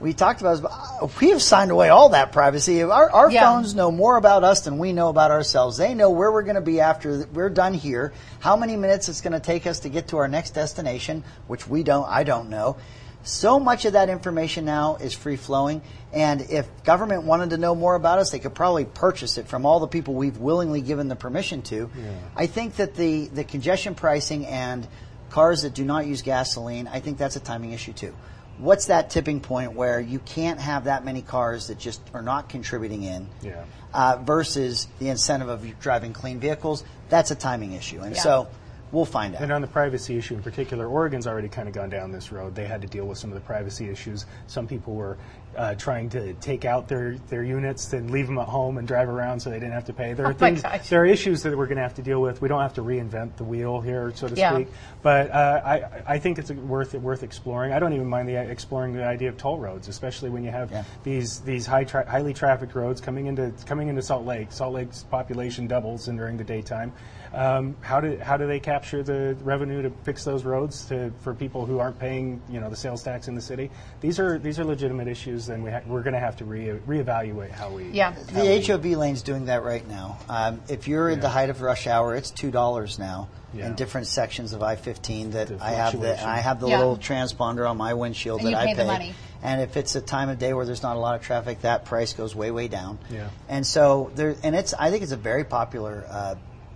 we 0.00 0.12
talked 0.12 0.40
about 0.40 0.54
is, 0.54 1.20
we 1.20 1.30
have 1.30 1.40
signed 1.40 1.70
away 1.70 1.88
all 1.88 2.08
that 2.08 2.32
privacy. 2.32 2.82
Our, 2.82 3.08
our 3.12 3.30
Yeah. 3.30 3.48
phones 3.48 3.76
know 3.76 3.92
more 3.92 4.16
about 4.16 4.42
us 4.42 4.62
than 4.62 4.78
we 4.78 4.92
know 4.92 5.08
about 5.08 5.30
ourselves. 5.30 5.76
They 5.76 5.94
know 5.94 6.10
where 6.10 6.32
we're 6.32 6.42
going 6.42 6.56
to 6.56 6.60
be 6.60 6.80
after 6.80 7.24
we're 7.32 7.48
done 7.48 7.74
here, 7.74 8.12
how 8.40 8.56
many 8.56 8.74
minutes 8.74 9.08
it's 9.08 9.20
going 9.20 9.34
to 9.34 9.40
take 9.40 9.64
us 9.64 9.78
to 9.80 9.88
get 9.88 10.08
to 10.08 10.16
our 10.16 10.26
next 10.26 10.50
destination, 10.50 11.22
which 11.46 11.68
we 11.68 11.84
don't. 11.84 12.08
I 12.08 12.24
don't 12.24 12.50
know. 12.50 12.76
So 13.24 13.60
much 13.60 13.84
of 13.84 13.92
that 13.92 14.08
information 14.08 14.64
now 14.64 14.96
is 14.96 15.14
free 15.14 15.36
flowing, 15.36 15.82
and 16.12 16.40
if 16.40 16.66
government 16.84 17.22
wanted 17.22 17.50
to 17.50 17.56
know 17.56 17.74
more 17.74 17.94
about 17.94 18.18
us, 18.18 18.30
they 18.30 18.38
could 18.40 18.54
probably 18.54 18.84
purchase 18.84 19.38
it 19.38 19.46
from 19.46 19.64
all 19.64 19.78
the 19.80 19.86
people 19.86 20.14
we've 20.14 20.38
willingly 20.38 20.80
given 20.80 21.08
the 21.08 21.16
permission 21.16 21.62
to. 21.62 21.88
I 22.36 22.46
think 22.46 22.76
that 22.76 22.94
the 22.96 23.28
the 23.28 23.44
congestion 23.44 23.94
pricing 23.94 24.46
and 24.46 24.86
cars 25.30 25.62
that 25.62 25.74
do 25.74 25.84
not 25.84 26.06
use 26.06 26.22
gasoline, 26.22 26.88
I 26.88 27.00
think 27.00 27.16
that's 27.16 27.36
a 27.36 27.40
timing 27.40 27.72
issue 27.72 27.92
too. 27.92 28.14
What's 28.58 28.86
that 28.86 29.08
tipping 29.10 29.40
point 29.40 29.72
where 29.72 29.98
you 29.98 30.18
can't 30.18 30.60
have 30.60 30.84
that 30.84 31.04
many 31.04 31.22
cars 31.22 31.68
that 31.68 31.78
just 31.78 32.02
are 32.12 32.22
not 32.22 32.48
contributing 32.48 33.02
in? 33.04 33.28
Yeah. 33.42 33.64
uh, 33.94 34.16
versus 34.24 34.88
the 34.98 35.08
incentive 35.10 35.48
of 35.48 35.78
driving 35.80 36.12
clean 36.14 36.40
vehicles, 36.40 36.82
that's 37.10 37.30
a 37.30 37.34
timing 37.34 37.72
issue. 37.72 38.00
And 38.00 38.14
Yeah. 38.16 38.22
so 38.22 38.48
We'll 38.92 39.06
find 39.06 39.34
out. 39.34 39.40
And 39.42 39.50
on 39.52 39.62
the 39.62 39.66
privacy 39.66 40.18
issue 40.18 40.34
in 40.34 40.42
particular, 40.42 40.86
Oregon's 40.86 41.26
already 41.26 41.48
kind 41.48 41.66
of 41.66 41.74
gone 41.74 41.88
down 41.88 42.12
this 42.12 42.30
road. 42.30 42.54
They 42.54 42.66
had 42.66 42.82
to 42.82 42.86
deal 42.86 43.06
with 43.06 43.16
some 43.16 43.30
of 43.30 43.34
the 43.34 43.40
privacy 43.40 43.88
issues. 43.88 44.26
Some 44.46 44.66
people 44.68 44.94
were 44.94 45.16
uh, 45.56 45.74
trying 45.76 46.08
to 46.10 46.34
take 46.34 46.64
out 46.66 46.88
their, 46.88 47.16
their 47.28 47.42
units 47.42 47.92
and 47.94 48.10
leave 48.10 48.26
them 48.26 48.38
at 48.38 48.48
home 48.48 48.76
and 48.78 48.86
drive 48.86 49.08
around 49.08 49.40
so 49.40 49.48
they 49.50 49.56
didn't 49.58 49.72
have 49.72 49.86
to 49.86 49.92
pay. 49.94 50.12
There 50.12 50.26
are 50.26 50.30
Oh 50.32 50.34
things, 50.34 50.62
there 50.90 51.02
are 51.02 51.06
issues 51.06 51.42
that 51.42 51.56
we're 51.56 51.66
going 51.66 51.76
to 51.76 51.82
have 51.82 51.94
to 51.94 52.02
deal 52.02 52.20
with. 52.20 52.42
We 52.42 52.48
don't 52.48 52.60
have 52.60 52.74
to 52.74 52.82
reinvent 52.82 53.36
the 53.36 53.44
wheel 53.44 53.80
here, 53.80 54.12
so 54.14 54.28
to 54.28 54.34
Yeah. 54.34 54.54
speak. 54.54 54.68
But 55.02 55.30
uh, 55.30 55.62
I, 55.64 56.14
I 56.14 56.18
think 56.18 56.38
it's 56.38 56.50
worth 56.50 56.92
worth 56.94 57.22
exploring. 57.22 57.72
I 57.72 57.78
don't 57.78 57.94
even 57.94 58.06
mind 58.08 58.28
the 58.28 58.36
exploring 58.36 58.92
the 58.92 59.04
idea 59.04 59.30
of 59.30 59.36
toll 59.38 59.58
roads, 59.58 59.88
especially 59.88 60.28
when 60.28 60.44
you 60.44 60.50
have 60.50 60.70
Yeah. 60.70 60.84
these 61.02 61.40
these 61.40 61.66
high 61.66 61.84
tra- 61.84 62.08
highly 62.08 62.34
trafficked 62.34 62.74
roads 62.74 63.00
coming 63.00 63.26
into 63.26 63.52
coming 63.66 63.88
into 63.88 64.02
Salt 64.02 64.24
Lake. 64.26 64.52
Salt 64.52 64.74
Lake's 64.74 65.02
population 65.04 65.66
doubles 65.66 66.08
in 66.08 66.16
during 66.16 66.36
the 66.36 66.44
daytime. 66.44 66.92
Um, 67.34 67.76
how 67.80 68.00
do 68.00 68.18
how 68.18 68.36
do 68.36 68.46
they 68.46 68.60
capture 68.60 69.02
the 69.02 69.34
revenue 69.42 69.80
to 69.82 69.90
fix 70.04 70.22
those 70.24 70.44
roads 70.44 70.84
to, 70.86 71.12
for 71.22 71.32
people 71.34 71.64
who 71.64 71.78
aren't 71.78 71.98
paying 71.98 72.42
you 72.50 72.60
know 72.60 72.68
the 72.68 72.76
sales 72.76 73.02
tax 73.02 73.26
in 73.28 73.34
the 73.34 73.40
city? 73.40 73.70
These 74.00 74.18
are 74.20 74.38
these 74.38 74.58
are 74.58 74.64
legitimate 74.64 75.08
issues, 75.08 75.48
and 75.48 75.64
we 75.64 75.70
ha- 75.70 75.80
we're 75.86 76.02
going 76.02 76.12
to 76.14 76.20
have 76.20 76.36
to 76.36 76.44
re- 76.44 76.78
reevaluate 76.86 77.50
how 77.50 77.70
we 77.70 77.84
Yeah. 77.90 78.12
how 78.32 78.42
we- 78.42 78.48
The 78.60 78.72
HOV 78.72 78.84
lane's 78.96 79.22
doing 79.22 79.46
that 79.46 79.62
right 79.64 79.86
now. 79.88 80.18
Um, 80.28 80.60
if 80.68 80.88
you're 80.88 81.08
at 81.08 81.20
the 81.22 81.28
height 81.30 81.48
of 81.48 81.62
rush 81.62 81.86
hour, 81.86 82.14
it's 82.16 82.30
two 82.30 82.50
dollars 82.50 82.98
now 82.98 83.28
Yeah. 83.54 83.66
in 83.68 83.74
different 83.76 84.08
sections 84.08 84.52
of 84.52 84.62
I-15 84.62 85.32
that 85.32 85.52
I 85.60 85.70
have. 85.70 85.98
The. 85.98 86.22
I 86.26 86.36
have 86.38 86.60
the 86.60 86.68
Yeah. 86.68 86.78
little 86.78 86.96
transponder 86.98 87.68
on 87.68 87.76
my 87.78 87.94
windshield 87.94 88.40
And 88.40 88.48
that 88.48 88.50
you 88.52 88.56
I 88.58 88.66
pay 88.66 88.74
the 88.74 88.84
money. 88.84 89.14
And 89.42 89.60
if 89.60 89.76
it's 89.76 89.94
a 89.96 90.00
time 90.00 90.28
of 90.28 90.38
day 90.38 90.52
where 90.52 90.64
there's 90.66 90.82
not 90.82 90.96
a 90.96 91.00
lot 91.00 91.16
of 91.16 91.22
traffic, 91.22 91.62
that 91.62 91.84
price 91.84 92.12
goes 92.12 92.34
way 92.36 92.50
way 92.50 92.68
down. 92.68 92.98
Yeah. 93.10 93.28
And 93.48 93.66
so 93.66 94.10
there, 94.14 94.36
and 94.42 94.54
it's. 94.54 94.74
I 94.78 94.90
think 94.90 95.02
it's 95.02 95.12
a 95.12 95.16
very 95.16 95.44
popular 95.44 96.04
uh, 96.08 96.34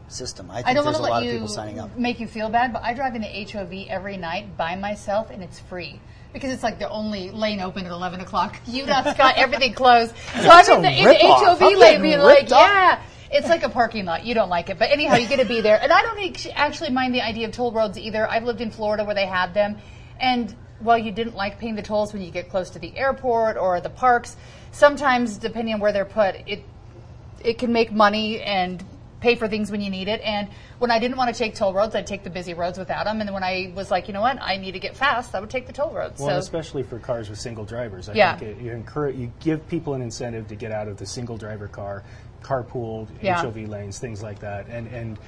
system. 0.09 0.51
I 0.51 0.57
think 0.57 0.69
I 0.69 0.75
don't 0.75 0.85
there's 0.85 0.99
a 0.99 1.03
lot 1.03 1.25
of 1.25 1.31
people 1.31 1.49
signing 1.49 1.79
up. 1.79 1.97
make 1.97 2.21
you 2.21 2.27
feel 2.27 2.49
bad, 2.49 2.73
but 2.73 2.83
I 2.83 2.95
drive 2.95 3.14
in 3.14 3.23
the 3.23 3.51
HOV 3.51 3.88
every 3.88 4.16
night 4.16 4.57
by 4.57 4.77
myself, 4.77 5.31
and 5.31 5.42
it's 5.42 5.59
free 5.61 6.01
because 6.33 6.51
it's 6.53 6.62
like 6.62 6.79
the 6.79 6.88
only 6.88 7.31
lane 7.31 7.61
open 7.61 7.87
at 7.87 7.92
11 7.92 8.21
o'clock. 8.21 8.57
UDOT's 8.66 9.16
got 9.16 9.37
everything 9.37 9.75
closed, 9.75 10.14
so 10.40 10.49
I'm 10.49 10.71
in 10.77 10.83
the, 10.83 10.90
in 10.90 11.05
the. 11.05 11.14
HOV 11.14 11.62
I'm 11.62 11.79
lane 11.79 12.03
being 12.03 12.19
like, 12.19 12.45
off. 12.45 12.51
yeah. 12.51 13.03
It's 13.29 13.49
like 13.49 13.64
a 13.64 13.69
parking 13.69 14.05
lot. 14.05 14.25
You 14.25 14.35
don't 14.35 14.49
like 14.49 14.71
it, 14.71 14.79
but 14.79 14.90
anyhow, 14.90 15.16
you 15.16 15.27
get 15.27 15.40
to 15.40 15.47
be 15.47 15.61
there. 15.61 15.83
And 15.83 15.92
I 15.92 16.03
don't 16.03 16.49
actually 16.55 16.90
mind 16.90 17.12
the 17.12 17.23
idea 17.23 17.49
of 17.49 17.53
toll 17.53 17.73
roads 17.73 17.99
either. 17.99 18.29
I've 18.29 18.45
lived 18.45 18.61
in 18.61 18.71
Florida 18.71 19.05
where 19.05 19.16
they 19.16 19.27
had 19.27 19.53
them, 19.53 19.79
and 20.21 20.55
while 20.79 20.99
you 20.99 21.11
didn't 21.11 21.35
like 21.35 21.59
paying 21.59 21.75
the 21.75 21.83
tolls 21.83 22.12
when 22.12 22.23
you 22.23 22.31
get 22.31 22.51
close 22.51 22.71
to 22.71 22.79
the 22.79 22.97
airport 22.97 23.57
or 23.57 23.81
the 23.81 23.90
parks, 23.90 24.37
sometimes 24.73 25.38
depending 25.38 25.75
on 25.75 25.81
where 25.81 25.92
they're 25.92 26.05
put, 26.05 26.37
it 26.47 26.62
it 27.42 27.59
can 27.59 27.73
make 27.73 27.92
money 27.92 28.40
and 28.40 28.83
pay 29.20 29.35
for 29.35 29.48
things 29.48 29.70
when 29.70 29.81
you 29.81 29.90
need 29.90 30.09
it. 30.09 30.20
And 30.22 30.48
when 30.79 30.90
I 30.90 30.98
didn't 30.98 31.16
want 31.16 31.35
to 31.35 31.38
take 31.38 31.55
toll 31.55 31.72
roads, 31.72 31.94
I'd 31.94 32.07
take 32.07 32.22
the 32.22 32.31
busy 32.31 32.55
roads 32.55 32.79
without 32.79 33.05
them. 33.05 33.20
And 33.20 33.33
when 33.33 33.42
I 33.42 33.72
was 33.74 33.90
like, 33.90 34.09
you 34.09 34.14
know 34.14 34.20
what, 34.20 34.40
I 34.40 34.57
need 34.57 34.72
to 34.72 34.79
get 34.79 34.96
fast, 34.96 35.35
I 35.35 35.40
would 35.40 35.50
take 35.50 35.66
the 35.66 35.72
toll 35.72 35.90
roads. 35.92 36.20
Well, 36.20 36.31
so 36.31 36.38
especially 36.38 36.83
for 36.83 36.98
cars 36.98 37.31
with 37.31 37.38
single 37.38 37.64
drivers, 37.64 38.09
I 38.09 38.14
Yeah. 38.14 38.37
think 38.37 38.59
it, 38.59 38.62
you 38.62 38.72
encourage, 38.72 39.16
you 39.16 39.33
give 39.40 39.66
people 39.68 39.94
an 39.94 40.02
incentive 40.02 40.48
to 40.48 40.55
get 40.55 40.72
out 40.72 40.88
of 40.88 40.96
the 40.98 41.07
single 41.07 41.37
driver 41.37 41.68
car, 41.68 42.02
carpool, 42.42 43.09
Yeah. 43.22 43.40
HOV 43.42 43.66
lanes, 43.68 43.98
things 43.98 44.22
like 44.22 44.38
that, 44.40 44.66
and 44.68 44.87
and. 44.88 45.18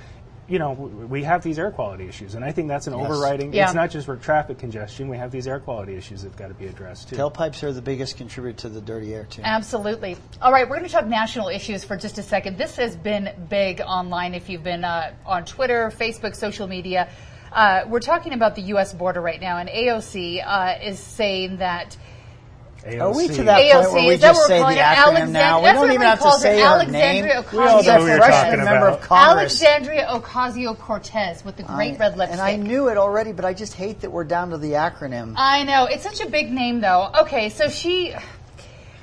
You 0.49 0.59
know, 0.59 0.73
we 0.73 1.25
have 1.25 1.43
these 1.43 1.59
air 1.59 1.71
quality 1.71 2.09
issues, 2.09 2.35
and 2.35 2.43
I 2.43 2.53
think 2.53 2.69
that's 2.69 2.87
an 2.87 2.95
Yes. 2.99 3.05
overriding. 3.05 3.53
Yeah. 3.53 3.65
It's 3.65 3.75
not 3.75 3.91
just 3.91 4.07
for 4.07 4.17
traffic 4.17 4.59
congestion. 4.59 5.09
We 5.09 5.19
have 5.19 5.31
these 5.31 5.47
air 5.47 5.61
quality 5.61 5.95
issues 5.95 6.23
that've 6.23 6.39
got 6.39 6.49
to 6.49 6.55
be 6.55 6.67
addressed 6.67 7.11
too. 7.11 7.17
Tailpipes 7.17 7.63
are 7.63 7.73
the 7.73 7.83
biggest 7.83 8.17
contributor 8.17 8.57
to 8.63 8.69
the 8.71 8.81
dirty 8.81 9.15
air 9.15 9.25
too. 9.25 9.43
Absolutely. 9.45 10.17
All 10.41 10.51
right, 10.51 10.67
we're 10.69 10.77
going 10.77 10.89
to 10.89 10.93
talk 10.95 11.07
national 11.07 11.49
issues 11.49 11.85
for 11.85 11.99
just 11.99 12.17
a 12.17 12.23
second. 12.23 12.57
This 12.57 12.77
has 12.77 12.97
been 12.97 13.31
big 13.51 13.83
online 13.83 14.35
if 14.35 14.49
you've 14.49 14.65
been 14.65 14.85
uh, 14.85 15.13
on 15.27 15.45
Twitter, 15.45 15.93
Facebook, 15.95 16.35
social 16.35 16.67
media. 16.67 17.09
Uh, 17.53 17.83
we're 17.87 18.01
talking 18.01 18.33
about 18.33 18.55
the 18.55 18.63
U.S. 18.63 18.95
border 18.95 19.21
right 19.21 19.41
now, 19.41 19.59
and 19.59 19.69
AOC 19.69 20.43
uh, 20.45 20.79
is 20.83 20.99
saying 20.99 21.59
that. 21.59 21.97
Are 22.97 23.13
we 23.15 23.29
AOC. 23.29 23.37
to 23.37 23.43
that 23.45 23.73
point 23.73 23.93
where 23.93 24.07
we 24.09 24.17
just 24.17 24.47
say 24.47 24.59
the 24.59 24.63
calling 24.63 24.79
acronym 24.79 25.17
Alexand- 25.27 25.31
now? 25.31 25.59
We 25.61 25.65
that's 25.67 25.79
don't 25.81 25.93
even 25.93 26.01
have 26.07 26.21
to 26.23 26.33
say 26.33 26.59
it. 26.59 26.63
her 26.63 26.67
Alexandria 26.69 27.35
name. 27.35 27.43
Ocasio- 27.45 27.53
We 27.53 27.59
all 27.59 27.67
know 27.67 27.79
She's 27.81 27.89
a 27.89 27.99
what 27.99 28.07
you're 28.07 28.19
talking 28.19 28.65
member 28.65 28.89
about. 28.89 29.03
of 29.05 29.13
Alexandria 29.13 30.07
Ocasio 30.11 30.79
Cortez 30.79 31.45
with 31.45 31.57
the 31.57 31.63
great 31.65 31.99
red 31.99 32.17
lipstick. 32.17 32.33
And 32.39 32.41
I 32.41 32.57
knew 32.57 32.89
it 32.89 32.97
already, 32.97 33.33
but 33.33 33.45
I 33.45 33.53
just 33.55 33.75
hate 33.75 34.01
that 34.01 34.11
we're 34.11 34.25
down 34.25 34.51
to 34.51 34.59
the 34.59 34.73
acronym. 34.73 35.35
I 35.37 35.65
know 35.65 35.85
it's 35.87 36.03
such 36.03 36.21
a 36.21 36.29
big 36.29 36.51
name, 36.51 36.81
though. 36.81 37.11
Okay, 37.21 37.49
so 37.51 37.69
she 37.69 38.15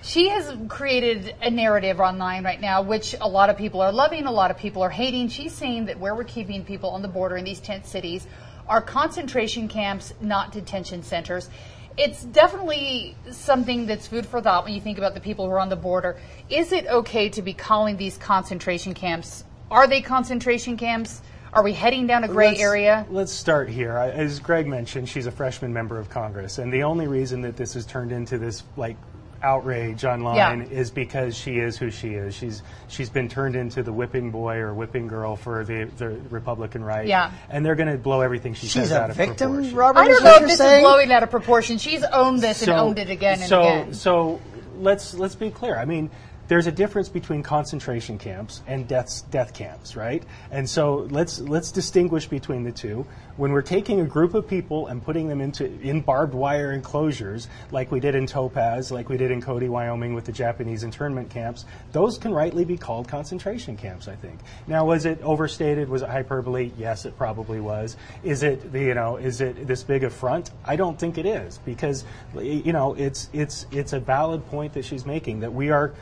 she 0.01 0.29
has 0.29 0.53
created 0.67 1.35
a 1.41 1.49
narrative 1.49 1.99
online 1.99 2.43
right 2.43 2.61
now, 2.61 2.83
which 2.83 3.15
a 3.19 3.27
lot 3.27 3.49
of 3.49 3.57
people 3.57 3.81
are 3.81 3.91
loving, 3.91 4.25
a 4.27 4.31
lot 4.31 4.51
of 4.51 4.57
people 4.57 4.83
are 4.83 4.89
hating. 4.89 5.29
She's 5.29 5.51
saying 5.53 5.85
that 5.85 5.99
where 5.99 6.13
we're 6.13 6.23
keeping 6.25 6.63
people 6.63 6.91
on 6.91 7.01
the 7.01 7.07
border 7.07 7.37
in 7.37 7.43
these 7.43 7.59
tent 7.59 7.87
cities 7.87 8.27
are 8.67 8.81
concentration 8.81 9.67
camps, 9.67 10.13
not 10.21 10.51
detention 10.51 11.01
centers. 11.01 11.49
It's 11.97 12.25
definitely 12.25 13.15
something 13.31 13.85
that's 13.85 14.05
food 14.07 14.25
for 14.25 14.41
thought 14.41 14.65
when 14.65 14.73
you 14.73 14.81
think 14.81 14.97
about 14.97 15.13
the 15.13 15.21
people 15.21 15.45
who 15.45 15.51
are 15.51 15.59
on 15.59 15.69
the 15.69 15.77
border. 15.77 16.17
Is 16.49 16.73
it 16.73 16.87
okay 16.87 17.29
to 17.29 17.41
be 17.41 17.53
calling 17.53 17.95
these 17.95 18.17
concentration 18.17 18.93
camps? 18.93 19.45
Are 19.71 19.87
they 19.87 20.01
concentration 20.01 20.75
camps? 20.75 21.21
Are 21.53 21.63
we 21.63 21.71
heading 21.71 22.05
down 22.05 22.25
a 22.25 22.27
gray 22.27 22.49
Let's- 22.49 22.59
area? 22.59 23.05
Let's 23.09 23.31
start 23.31 23.69
here. 23.69 23.97
As 23.97 24.39
Greg 24.39 24.67
mentioned, 24.67 25.07
she's 25.07 25.25
a 25.25 25.31
freshman 25.31 25.71
member 25.71 25.97
of 25.97 26.09
Congress, 26.09 26.57
and 26.57 26.71
the 26.71 26.83
only 26.83 27.07
reason 27.07 27.41
that 27.43 27.55
this 27.55 27.75
has 27.75 27.85
turned 27.85 28.11
into 28.11 28.37
this 28.37 28.63
like 28.75 28.97
outrage 29.45 30.03
online 30.03 30.35
Yeah. 30.35 30.77
is 30.79 30.89
because 30.91 31.37
she 31.37 31.59
is 31.59 31.77
who 31.77 31.91
she 31.91 32.15
is. 32.15 32.35
She's 32.35 32.63
she's 32.87 33.09
been 33.09 33.29
turned 33.29 33.55
into 33.55 33.83
the 33.83 33.93
whipping 33.93 34.31
boy 34.31 34.55
or 34.57 34.73
whipping 34.73 35.07
girl 35.07 35.35
for 35.35 35.63
the, 35.63 35.89
the 35.97 36.09
Republican 36.29 36.83
right. 36.83 37.07
Yeah. 37.07 37.31
and 37.49 37.65
they're 37.65 37.75
going 37.75 37.91
to 37.91 37.97
blow 37.97 38.21
everything 38.21 38.53
she 38.55 38.67
She's 38.67 38.73
says 38.73 38.91
out 38.91 39.09
of 39.11 39.15
victim, 39.15 39.51
proportion. 39.51 39.77
Robert. 39.77 39.99
I 39.99 40.07
don't 40.07 40.23
know 40.23 40.35
if 40.35 40.41
this 40.41 40.57
saying? 40.57 40.83
is 40.83 40.89
blowing 40.89 41.11
out 41.11 41.23
of 41.23 41.29
proportion. 41.29 41.77
She's 41.77 42.03
owned 42.03 42.41
this 42.41 42.63
and 42.63 42.71
owned 42.71 42.99
it 42.99 43.09
again 43.09 43.39
and 43.39 43.47
so, 43.49 43.61
again. 43.61 43.93
So 43.93 44.41
let's 44.79 45.13
let's 45.13 45.35
be 45.35 45.49
clear. 45.51 45.77
I 45.77 45.85
mean, 45.85 46.09
there's 46.47 46.67
a 46.67 46.71
difference 46.71 47.09
between 47.09 47.41
concentration 47.41 48.17
camps 48.17 48.61
and 48.67 48.87
death 48.87 49.23
death 49.31 49.53
camps, 49.53 49.95
right? 49.95 50.23
And 50.51 50.69
so 50.69 51.07
let's 51.09 51.39
let's 51.39 51.71
distinguish 51.71 52.27
between 52.27 52.63
the 52.63 52.71
two. 52.71 53.05
When 53.37 53.51
we're 53.51 53.63
taking 53.63 53.99
a 53.99 54.05
group 54.05 54.33
of 54.33 54.47
people 54.47 54.87
and 54.87 55.03
putting 55.03 55.27
them 55.27 55.41
into 55.41 55.65
in 55.81 56.01
barbed 56.01 56.33
wire 56.33 56.71
enclosures, 56.71 57.49
like 57.71 57.91
we 57.91 57.99
did 57.99 58.15
in 58.15 58.27
Topaz, 58.27 58.91
like 58.91 59.09
we 59.09 59.17
did 59.17 59.31
in 59.31 59.41
Cody, 59.41 59.67
Wyoming, 59.67 60.13
with 60.13 60.25
the 60.25 60.31
Japanese 60.31 60.83
internment 60.83 61.29
camps, 61.29 61.65
those 61.91 62.17
can 62.17 62.33
rightly 62.33 62.63
be 62.63 62.77
called 62.77 63.07
concentration 63.07 63.75
camps. 63.75 64.07
I 64.07 64.15
think. 64.15 64.39
Now, 64.67 64.85
was 64.85 65.05
it 65.05 65.21
overstated? 65.21 65.89
Was 65.89 66.01
it 66.01 66.09
hyperbole? 66.09 66.71
Yes, 66.77 67.05
it 67.05 67.17
probably 67.17 67.59
was. 67.59 67.97
Is 68.23 68.43
it 68.43 68.71
the- 68.71 68.79
you 68.79 68.93
know 68.93 69.17
is 69.17 69.41
it 69.41 69.67
this 69.67 69.83
big 69.83 70.03
affront? 70.03 70.51
I 70.63 70.75
don't 70.75 70.99
think 70.99 71.17
it 71.17 71.25
is 71.25 71.57
because 71.65 72.05
you 72.39 72.71
know 72.71 72.93
it's 72.93 73.29
it's 73.33 73.65
it's 73.71 73.93
a 73.93 73.99
valid 73.99 74.45
point 74.47 74.73
that 74.73 74.85
she's 74.85 75.05
making 75.05 75.39
that 75.39 75.53
we 75.53 75.71
are 75.71 75.93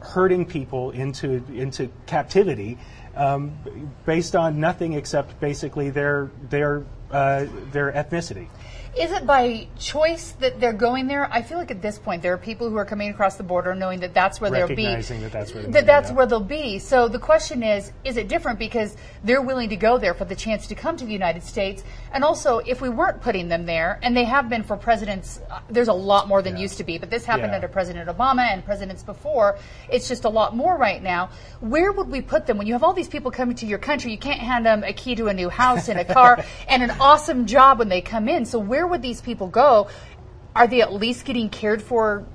herding 0.00 0.44
people 0.44 0.90
into 0.90 1.42
into 1.52 1.90
captivity 2.06 2.78
um, 3.16 3.52
based 4.06 4.36
on 4.36 4.60
nothing 4.60 4.92
except 4.94 5.40
basically 5.40 5.90
their 5.90 6.30
their 6.48 6.84
uh, 7.10 7.46
their 7.72 7.92
ethnicity. 7.92 8.48
Is 8.98 9.12
it 9.12 9.26
by 9.26 9.68
choice 9.78 10.32
that 10.40 10.58
they're 10.58 10.72
going 10.72 11.06
there? 11.06 11.32
I 11.32 11.42
feel 11.42 11.56
like 11.56 11.70
at 11.70 11.80
this 11.80 12.00
point 12.00 12.20
there 12.20 12.32
are 12.32 12.38
people 12.38 12.68
who 12.68 12.74
are 12.76 12.84
coming 12.84 13.10
across 13.10 13.36
the 13.36 13.44
border 13.44 13.72
knowing 13.72 14.00
that 14.00 14.12
that's 14.12 14.40
where 14.40 14.50
they'll 14.50 14.66
be. 14.66 14.74
Recognizing 14.74 15.20
that 15.22 15.30
that's 15.30 15.54
where 15.54 15.62
that 15.62 15.86
that's 15.86 16.10
where 16.10 16.26
they'll 16.26 16.40
be. 16.40 16.80
So 16.80 17.06
the 17.06 17.20
question 17.20 17.62
is, 17.62 17.92
is 18.02 18.16
it 18.16 18.26
different 18.26 18.58
because 18.58 18.96
they're 19.22 19.40
willing 19.40 19.68
to 19.68 19.76
go 19.76 19.98
there 19.98 20.14
for 20.14 20.24
the 20.24 20.34
chance 20.34 20.66
to 20.66 20.74
come 20.74 20.96
to 20.96 21.04
the 21.04 21.12
United 21.12 21.44
States? 21.44 21.84
And 22.12 22.24
also, 22.24 22.58
if 22.58 22.80
we 22.80 22.88
weren't 22.88 23.20
putting 23.20 23.46
them 23.46 23.66
there, 23.66 24.00
and 24.02 24.16
they 24.16 24.24
have 24.24 24.48
been 24.48 24.64
for 24.64 24.76
presidents, 24.76 25.38
uh, 25.48 25.60
there's 25.70 25.86
a 25.86 25.92
lot 25.92 26.26
more 26.26 26.42
than 26.42 26.56
Yeah. 26.56 26.62
used 26.62 26.78
to 26.78 26.84
be, 26.84 26.98
but 26.98 27.08
this 27.08 27.24
happened 27.24 27.50
Yeah. 27.50 27.56
under 27.56 27.68
President 27.68 28.08
Obama 28.08 28.50
and 28.50 28.64
presidents 28.64 29.04
before. 29.04 29.58
It's 29.88 30.08
just 30.08 30.24
a 30.24 30.28
lot 30.28 30.56
more 30.56 30.76
right 30.76 31.00
now. 31.00 31.28
Where 31.60 31.92
would 31.92 32.10
we 32.10 32.20
put 32.20 32.46
them 32.46 32.58
when 32.58 32.66
you 32.66 32.72
have 32.72 32.82
all 32.82 32.94
these 32.94 33.08
people 33.08 33.30
coming 33.30 33.54
to 33.56 33.66
your 33.66 33.78
country? 33.78 34.10
You 34.10 34.18
can't 34.18 34.40
hand 34.40 34.66
them 34.66 34.82
a 34.82 34.92
key 34.92 35.14
to 35.14 35.28
a 35.28 35.34
new 35.34 35.50
house 35.50 35.88
and 35.88 36.00
a 36.00 36.04
car 36.04 36.42
and 36.68 36.82
an 36.82 36.90
awesome 36.98 37.46
job 37.46 37.78
when 37.78 37.88
they 37.88 38.00
come 38.00 38.28
in. 38.28 38.44
So 38.44 38.58
where 38.58 38.87
would 38.88 39.02
these 39.02 39.20
people 39.20 39.48
go? 39.48 39.88
Are 40.56 40.66
they 40.66 40.82
at 40.82 40.92
least 40.92 41.24
getting 41.24 41.48
cared 41.50 41.82
for? 41.82 42.26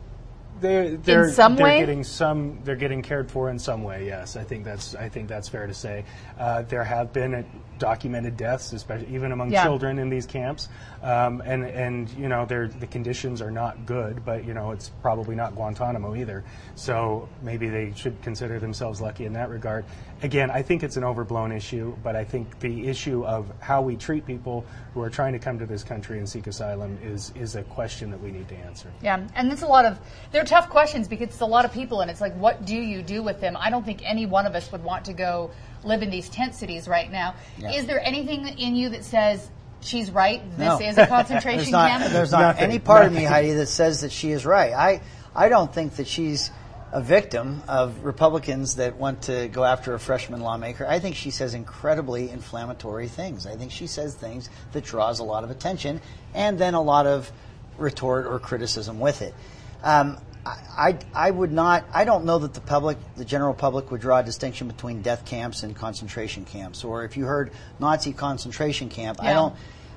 They're, 0.62 0.96
they're, 0.96 1.30
some 1.32 1.56
they're 1.56 1.66
way? 1.66 1.80
getting 1.80 2.04
some. 2.06 2.60
They're 2.64 2.78
getting 2.78 3.02
cared 3.02 3.30
for 3.30 3.50
in 3.50 3.60
some 3.60 3.84
way. 3.84 4.06
Yes, 4.06 4.38
I 4.38 4.44
think 4.46 4.64
that's. 4.64 4.96
I 4.96 5.10
think 5.10 5.28
that's 5.28 5.50
fair 5.50 5.68
to 5.68 5.74
say. 5.74 6.06
Uh, 6.40 6.62
there 6.62 6.86
have 6.86 7.12
been 7.12 7.46
documented 7.80 8.38
deaths, 8.38 8.72
especially 8.72 9.14
even 9.14 9.34
among 9.34 9.52
Yeah. 9.52 9.64
children 9.64 10.00
in 10.00 10.10
these 10.10 10.26
camps, 10.26 10.70
um, 11.02 11.42
and 11.46 11.66
and 11.66 12.10
you 12.12 12.30
know, 12.30 12.46
the 12.46 12.88
conditions 12.90 13.42
are 13.42 13.52
not 13.52 13.86
good. 13.86 14.24
But 14.24 14.46
you 14.46 14.54
know, 14.54 14.72
it's 14.72 14.90
probably 15.02 15.36
not 15.36 15.54
Guantanamo 15.54 16.16
either. 16.16 16.46
So 16.76 17.28
maybe 17.42 17.68
they 17.68 17.92
should 17.96 18.22
consider 18.22 18.58
themselves 18.60 19.02
lucky 19.02 19.26
in 19.26 19.34
that 19.34 19.50
regard. 19.50 19.84
Again, 20.24 20.50
I 20.50 20.62
think 20.62 20.84
it's 20.84 20.96
an 20.96 21.04
overblown 21.04 21.52
issue, 21.52 21.94
but 22.02 22.16
I 22.16 22.24
think 22.24 22.60
the 22.62 22.88
issue 22.88 23.26
of 23.26 23.52
how 23.60 23.82
we 23.82 23.98
treat 23.98 24.26
people 24.26 24.66
who 24.94 25.02
are 25.02 25.10
trying 25.10 25.34
to 25.34 25.40
come 25.40 25.60
to 25.60 25.66
this 25.66 25.84
country 25.84 26.18
and 26.18 26.28
seek 26.30 26.48
asylum 26.48 26.98
is 27.04 27.34
is 27.36 27.56
a 27.58 27.64
question 27.64 28.10
that 28.12 28.22
we 28.22 28.32
need 28.32 28.48
to 28.48 28.56
answer. 28.56 28.88
Yeah, 29.02 29.28
and 29.36 29.52
it's 29.52 29.64
a 29.64 29.68
lot 29.68 29.84
of 29.84 30.00
they're 30.32 30.46
tough 30.46 30.70
questions 30.70 31.10
because 31.10 31.28
it's 31.28 31.42
a 31.42 31.46
lot 31.46 31.66
of 31.66 31.74
people, 31.74 32.00
and 32.00 32.10
it's 32.10 32.22
like, 32.22 32.34
what 32.38 32.66
do 32.66 32.76
you 32.76 33.02
do 33.02 33.22
with 33.22 33.42
them? 33.42 33.58
I 33.60 33.70
don't 33.70 33.86
think 33.86 34.00
any 34.04 34.26
one 34.26 34.46
of 34.46 34.56
us 34.56 34.72
would 34.72 34.84
want 34.84 35.06
to 35.06 35.14
go 35.14 35.52
live 35.84 36.02
in 36.02 36.10
these 36.10 36.30
tent 36.30 36.56
cities 36.56 36.88
right 36.88 37.12
now. 37.12 37.36
Yeah. 37.58 37.74
Is 37.74 37.86
there 37.86 38.00
anything 38.00 38.48
in 38.48 38.78
you 38.78 38.88
that 38.90 39.04
says 39.04 39.50
she's 39.82 40.10
right? 40.10 40.42
This 40.58 40.80
No. 40.80 40.88
is 40.88 40.98
a 41.00 41.06
concentration 41.06 41.58
there's 41.58 41.72
not, 41.72 41.90
camp. 41.90 42.14
There's 42.14 42.32
not 42.32 42.40
Nothing. 42.56 42.64
any 42.64 42.80
part 42.80 43.06
of 43.06 43.12
me, 43.12 43.26
Heidi, 43.26 43.52
that 43.56 43.68
says 43.68 44.00
that 44.00 44.14
she 44.14 44.32
is 44.32 44.46
right. 44.46 44.72
I, 44.72 45.02
I 45.36 45.50
don't 45.50 45.74
think 45.74 45.98
that 45.98 46.08
she's 46.08 46.50
a 46.94 47.02
victim 47.02 47.64
of 47.68 48.06
Republicans 48.06 48.76
that 48.76 48.98
want 48.98 49.24
to 49.24 49.48
go 49.48 49.64
after 49.64 49.96
a 49.96 50.00
freshman 50.00 50.42
lawmaker. 50.42 50.86
I 50.86 51.00
think 51.00 51.16
she 51.16 51.32
says 51.32 51.56
incredibly 51.56 52.30
inflammatory 52.30 53.08
things. 53.08 53.48
I 53.48 53.56
think 53.56 53.72
she 53.72 53.88
says 53.88 54.14
things 54.14 54.48
that 54.74 54.84
draws 54.84 55.18
a 55.18 55.24
lot 55.24 55.44
of 55.44 55.50
attention 55.50 56.02
and 56.36 56.60
then 56.60 56.76
a 56.76 56.82
lot 56.82 57.08
of 57.08 57.32
retort 57.80 58.28
or 58.28 58.38
criticism 58.40 59.00
with 59.00 59.24
it. 59.24 59.34
Um, 59.82 60.20
I, 60.46 60.60
I, 60.78 61.00
I 61.28 61.32
would 61.32 61.52
not. 61.52 61.84
I 61.92 62.06
don't 62.06 62.26
know 62.26 62.38
that 62.38 62.54
the 62.54 62.62
public, 62.62 63.00
the 63.16 63.26
general 63.26 63.56
public, 63.56 63.90
would 63.90 64.02
draw 64.02 64.20
a 64.20 64.24
distinction 64.24 64.68
between 64.68 65.02
death 65.02 65.26
camps 65.26 65.64
and 65.64 65.76
concentration 65.76 66.46
camps. 66.46 66.84
Or 66.84 67.06
if 67.06 67.18
you 67.18 67.26
heard 67.26 67.52
Nazi 67.80 68.14
concentration 68.14 68.90
camp, 68.90 69.18
I 69.20 69.34
don't. 69.34 69.56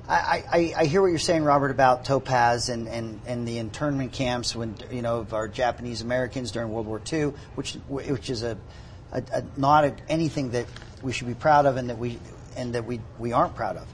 I, 0.09 0.45
I, 0.53 0.75
I 0.77 0.85
hear 0.85 1.03
what 1.03 1.09
you're 1.09 1.19
saying, 1.19 1.43
Robert, 1.43 1.71
about 1.71 2.05
Topaz 2.05 2.69
and, 2.69 2.87
and, 2.87 3.21
and 3.27 3.47
the 3.47 3.59
internment 3.59 4.13
camps 4.13 4.55
when 4.55 4.77
you 4.91 5.03
know 5.03 5.19
of 5.19 5.35
our 5.35 5.49
Japanese 5.49 6.01
Americans 6.01 6.53
during 6.53 6.71
World 6.71 6.87
War 6.87 7.01
II, 7.13 7.33
which 7.57 7.75
which 7.89 8.31
is 8.31 8.43
a, 8.45 8.57
a, 9.13 9.23
a 9.33 9.45
not 9.57 9.85
a, 9.85 9.97
anything 10.09 10.51
that 10.51 10.67
we 11.03 11.13
should 11.13 11.27
be 11.27 11.35
proud 11.35 11.67
of 11.67 11.77
and 11.77 11.91
that 11.91 11.99
we 11.99 12.21
and 12.57 12.75
that 12.75 12.85
we 12.85 13.01
we 13.19 13.33
aren't 13.33 13.57
proud 13.57 13.77
of. 13.77 13.89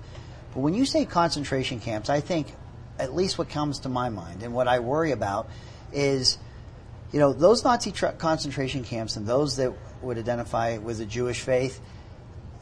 But 0.53 0.61
when 0.61 0.75
you 0.75 0.85
say 0.85 1.07
concentration 1.07 1.81
camps, 1.81 2.11
I 2.11 2.21
think 2.21 2.55
at 2.99 3.15
least 3.15 3.39
what 3.39 3.49
comes 3.49 3.81
to 3.81 3.89
my 3.89 4.11
mind 4.11 4.43
and 4.43 4.53
what 4.53 4.69
I 4.69 4.81
worry 4.81 5.13
about 5.13 5.49
is 5.93 6.37
you 7.13 7.21
know, 7.21 7.33
those 7.33 7.63
Nazi 7.63 7.93
tr- 7.93 8.07
concentration 8.07 8.85
camps 8.85 9.17
and 9.17 9.27
those 9.27 9.57
that 9.57 9.73
would 10.01 10.19
identify 10.19 10.79
with 10.79 10.99
the 10.99 11.07
Jewish 11.07 11.41
faith, 11.41 11.81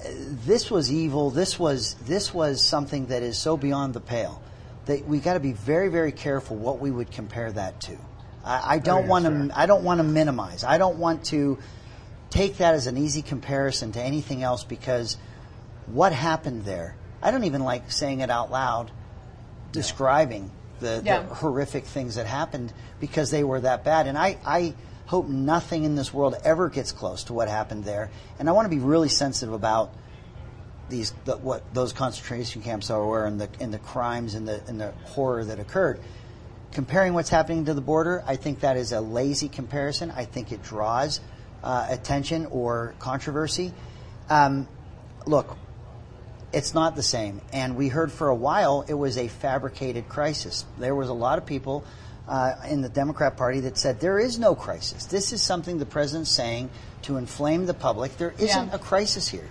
this 0.04 0.70
was 0.70 0.92
evil. 0.92 1.30
This 1.30 1.58
was 1.58 1.94
this 2.06 2.32
was 2.32 2.62
something 2.62 3.06
that 3.06 3.22
is 3.22 3.38
so 3.38 3.56
beyond 3.56 3.94
the 3.94 4.00
pale 4.00 4.42
that 4.86 5.06
we 5.06 5.20
got 5.20 5.34
to 5.34 5.40
be 5.40 5.52
very 5.52 5.88
very 5.88 6.12
careful 6.12 6.56
what 6.56 6.80
we 6.80 6.90
would 6.90 7.10
compare 7.10 7.52
that 7.52 7.80
to. 7.82 7.96
I, 8.44 8.74
I 8.74 8.78
don't 8.78 9.04
yeah, 9.04 9.08
want 9.08 9.24
to. 9.26 9.30
sure. 9.30 9.48
I 9.54 9.66
don't 9.66 9.84
want 9.84 9.98
to 9.98 10.04
minimize. 10.04 10.64
I 10.64 10.78
don't 10.78 10.98
want 10.98 11.24
to 11.26 11.58
take 12.30 12.58
that 12.58 12.74
as 12.74 12.86
an 12.86 12.96
easy 12.96 13.22
comparison 13.22 13.92
to 13.92 14.00
anything 14.02 14.42
else 14.42 14.64
because 14.64 15.16
what 15.86 16.12
happened 16.12 16.64
there. 16.64 16.94
I 17.22 17.30
don't 17.32 17.44
even 17.44 17.62
like 17.62 17.90
saying 17.92 18.20
it 18.20 18.30
out 18.30 18.50
loud 18.50 18.90
describing 19.72 20.50
the, 20.80 21.02
Yeah. 21.04 21.22
the 21.22 21.34
horrific 21.34 21.84
things 21.84 22.14
that 22.14 22.26
happened 22.26 22.72
because 22.98 23.30
they 23.30 23.44
were 23.44 23.60
that 23.60 23.84
bad. 23.84 24.06
And 24.06 24.16
I, 24.16 24.38
I 24.46 24.74
hope 25.10 25.26
nothing 25.26 25.82
in 25.82 25.96
this 25.96 26.14
world 26.14 26.36
ever 26.44 26.68
gets 26.68 26.92
close 26.92 27.24
to 27.24 27.32
what 27.32 27.48
happened 27.48 27.82
there. 27.82 28.08
And 28.38 28.48
I 28.48 28.52
want 28.52 28.66
to 28.66 28.70
be 28.70 28.78
really 28.78 29.08
sensitive 29.08 29.52
about 29.52 29.92
these 30.88 31.12
the, 31.24 31.36
what 31.36 31.74
those 31.74 31.92
concentration 31.92 32.62
camps 32.62 32.90
are 32.90 33.04
were 33.04 33.26
and 33.26 33.40
the 33.40 33.48
and 33.58 33.74
the 33.74 33.80
crimes 33.80 34.34
and 34.34 34.46
the 34.46 34.62
and 34.68 34.80
the 34.80 34.92
horror 35.06 35.44
that 35.44 35.58
occurred. 35.58 35.98
Comparing 36.70 37.12
what's 37.12 37.28
happening 37.28 37.64
to 37.64 37.74
the 37.74 37.80
border, 37.80 38.22
I 38.24 38.36
think 38.36 38.60
that 38.60 38.76
is 38.76 38.92
a 38.92 39.00
lazy 39.00 39.48
comparison. 39.48 40.12
I 40.12 40.26
think 40.26 40.52
it 40.52 40.62
draws 40.62 41.20
uh, 41.64 41.88
attention 41.90 42.46
or 42.46 42.94
controversy. 43.00 43.74
Um, 44.28 44.68
look, 45.26 45.56
it's 46.52 46.72
not 46.72 46.94
the 46.94 47.02
same. 47.02 47.40
And 47.52 47.76
we 47.76 47.88
heard 47.88 48.12
for 48.12 48.28
a 48.28 48.34
while 48.36 48.84
it 48.86 48.94
was 48.94 49.18
a 49.18 49.26
fabricated 49.26 50.08
crisis. 50.08 50.64
There 50.78 50.94
was 50.94 51.08
a 51.08 51.14
lot 51.14 51.38
of 51.38 51.46
people 51.46 51.84
uh, 52.30 52.54
in 52.68 52.80
the 52.80 52.88
Democrat 52.88 53.36
Party 53.36 53.60
that 53.60 53.76
said 53.76 54.00
there 54.00 54.18
is 54.18 54.38
no 54.38 54.54
crisis. 54.54 55.04
This 55.06 55.32
is 55.32 55.42
something 55.42 55.78
the 55.78 55.84
president's 55.84 56.30
saying 56.30 56.70
to 57.02 57.16
inflame 57.16 57.66
the 57.66 57.74
public. 57.74 58.16
There 58.16 58.32
isn't 58.38 58.68
Yeah. 58.68 58.74
a 58.74 58.78
crisis 58.78 59.28
here. 59.28 59.48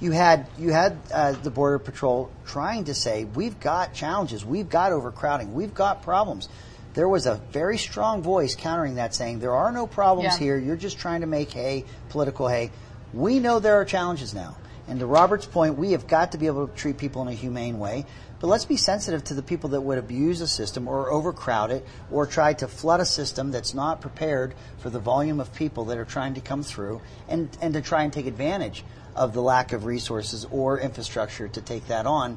You 0.00 0.10
had 0.12 0.46
you 0.58 0.72
had 0.72 0.96
uh, 1.14 1.32
the 1.32 1.50
Border 1.50 1.78
Patrol 1.78 2.30
trying 2.46 2.84
to 2.84 2.94
say 2.94 3.24
we've 3.24 3.60
got 3.60 3.92
challenges, 3.94 4.44
we've 4.44 4.68
got 4.68 4.90
overcrowding, 4.92 5.54
we've 5.54 5.74
got 5.74 6.02
problems. 6.02 6.48
There 6.94 7.08
was 7.08 7.26
a 7.26 7.40
very 7.52 7.78
strong 7.78 8.22
voice 8.22 8.54
countering 8.54 8.96
that, 8.96 9.14
saying 9.14 9.38
there 9.38 9.54
are 9.54 9.70
no 9.70 9.86
problems 9.86 10.34
Yeah. 10.34 10.38
here. 10.38 10.58
You're 10.58 10.76
just 10.76 10.98
trying 10.98 11.20
to 11.20 11.26
make 11.26 11.52
hay, 11.52 11.84
political 12.08 12.48
hay. 12.48 12.70
We 13.14 13.38
know 13.38 13.60
there 13.60 13.80
are 13.80 13.84
challenges 13.84 14.34
now. 14.34 14.56
And 14.88 14.98
to 14.98 15.06
Robert's 15.06 15.46
point, 15.46 15.78
we 15.78 15.92
have 15.92 16.06
got 16.06 16.32
to 16.32 16.38
be 16.38 16.48
able 16.48 16.66
to 16.66 16.74
treat 16.74 16.98
people 16.98 17.22
in 17.22 17.28
a 17.28 17.32
humane 17.32 17.78
way. 17.78 18.04
But 18.42 18.48
let's 18.48 18.64
be 18.64 18.76
sensitive 18.76 19.22
to 19.24 19.34
the 19.34 19.42
people 19.42 19.70
that 19.70 19.82
would 19.82 19.98
abuse 19.98 20.40
a 20.40 20.48
system 20.48 20.88
or 20.88 21.12
overcrowd 21.12 21.70
it 21.70 21.86
or 22.10 22.26
try 22.26 22.54
to 22.54 22.66
flood 22.66 22.98
a 22.98 23.04
system 23.04 23.52
that's 23.52 23.72
not 23.72 24.00
prepared 24.00 24.54
for 24.78 24.90
the 24.90 24.98
volume 24.98 25.38
of 25.38 25.54
people 25.54 25.84
that 25.86 25.96
are 25.96 26.04
trying 26.04 26.34
to 26.34 26.40
come 26.40 26.64
through 26.64 27.00
and, 27.28 27.56
and 27.62 27.74
to 27.74 27.80
try 27.80 28.02
and 28.02 28.12
take 28.12 28.26
advantage 28.26 28.84
of 29.14 29.32
the 29.32 29.40
lack 29.40 29.72
of 29.72 29.84
resources 29.84 30.44
or 30.50 30.80
infrastructure 30.80 31.46
to 31.46 31.60
take 31.60 31.86
that 31.86 32.04
on. 32.04 32.36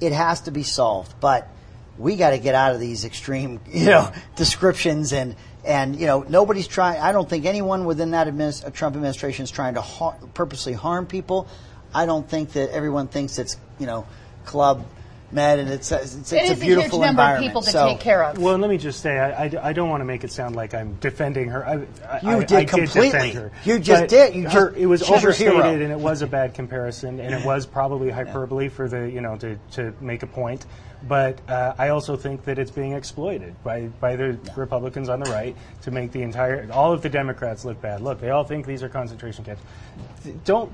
It 0.00 0.12
has 0.12 0.42
to 0.42 0.52
be 0.52 0.62
solved. 0.62 1.18
But 1.18 1.48
we 1.98 2.14
got 2.14 2.30
to 2.30 2.38
get 2.38 2.54
out 2.54 2.72
of 2.72 2.78
these 2.78 3.04
extreme, 3.04 3.58
you 3.68 3.86
know, 3.86 4.12
descriptions 4.36 5.12
and 5.12 5.34
and 5.64 5.98
you 5.98 6.06
know 6.06 6.24
nobody's 6.28 6.68
trying. 6.68 7.00
I 7.00 7.10
don't 7.10 7.28
think 7.28 7.44
anyone 7.44 7.86
within 7.86 8.12
that 8.12 8.28
adminis- 8.28 8.64
uh, 8.64 8.70
Trump 8.70 8.94
administration 8.94 9.42
is 9.42 9.50
trying 9.50 9.74
to 9.74 9.80
har- 9.80 10.16
purposely 10.32 10.74
harm 10.74 11.06
people. 11.06 11.48
I 11.92 12.06
don't 12.06 12.28
think 12.28 12.52
that 12.52 12.70
everyone 12.70 13.08
thinks 13.08 13.38
it's 13.38 13.56
you 13.80 13.86
know 13.86 14.06
club 14.44 14.84
med 15.34 15.58
and 15.58 15.68
it's 15.68 15.90
it's, 15.92 16.14
it's, 16.14 16.32
It 16.32 16.36
it's 16.36 16.50
is 16.52 16.58
a 16.58 16.62
a 16.62 16.64
beautiful 16.64 16.98
huge 16.98 17.06
number 17.06 17.22
of 17.22 17.26
environment. 17.28 17.44
people 17.50 17.62
to 17.62 17.70
so, 17.70 17.88
take 17.88 18.00
care 18.00 18.24
of. 18.24 18.38
Well, 18.38 18.56
let 18.56 18.70
me 18.70 18.78
just 18.78 19.00
say, 19.00 19.18
I, 19.18 19.44
I, 19.46 19.50
I 19.68 19.72
don't 19.72 19.88
want 19.90 20.00
to 20.00 20.04
make 20.04 20.24
it 20.24 20.30
sound 20.32 20.56
like 20.56 20.72
I'm 20.74 20.94
defending 21.00 21.48
her. 21.48 21.66
I, 21.66 21.86
I, 22.22 22.36
You 22.38 22.46
did 22.46 22.52
I 22.58 22.64
completely. 22.64 23.10
defend 23.10 23.32
her. 23.34 23.52
You 23.64 23.78
just 23.78 24.08
did. 24.08 24.34
You 24.34 24.48
her- 24.48 24.70
just- 24.70 24.76
it 24.80 24.86
was 24.86 25.00
she's 25.00 25.08
hero. 25.08 25.18
overstated, 25.20 25.82
and 25.82 25.92
it 25.92 25.98
was 25.98 26.22
a 26.22 26.26
bad 26.26 26.54
comparison, 26.54 27.20
and 27.20 27.34
it 27.34 27.44
was 27.44 27.66
probably 27.78 28.10
hyperbole 28.10 28.68
for 28.68 28.88
the 28.88 29.10
you 29.10 29.20
know 29.20 29.36
to, 29.38 29.58
to 29.72 29.92
make 30.00 30.22
a 30.22 30.26
point. 30.26 30.64
But 31.06 31.38
uh, 31.50 31.74
I 31.76 31.88
also 31.88 32.16
think 32.16 32.44
that 32.44 32.58
it's 32.58 32.70
being 32.70 32.92
exploited 32.92 33.54
by 33.62 33.88
by 34.00 34.16
the 34.16 34.38
Republicans 34.56 35.08
on 35.08 35.20
the 35.20 35.30
right 35.30 35.54
to 35.82 35.90
make 35.90 36.12
the 36.12 36.22
entire 36.22 36.68
all 36.72 36.92
of 36.92 37.02
the 37.02 37.08
Democrats 37.08 37.64
look 37.64 37.80
bad. 37.82 38.00
Look, 38.00 38.20
they 38.20 38.30
all 38.30 38.44
think 38.44 38.66
these 38.66 38.82
are 38.82 38.88
concentration 38.88 39.44
camps. 39.44 39.62
Don't 40.44 40.72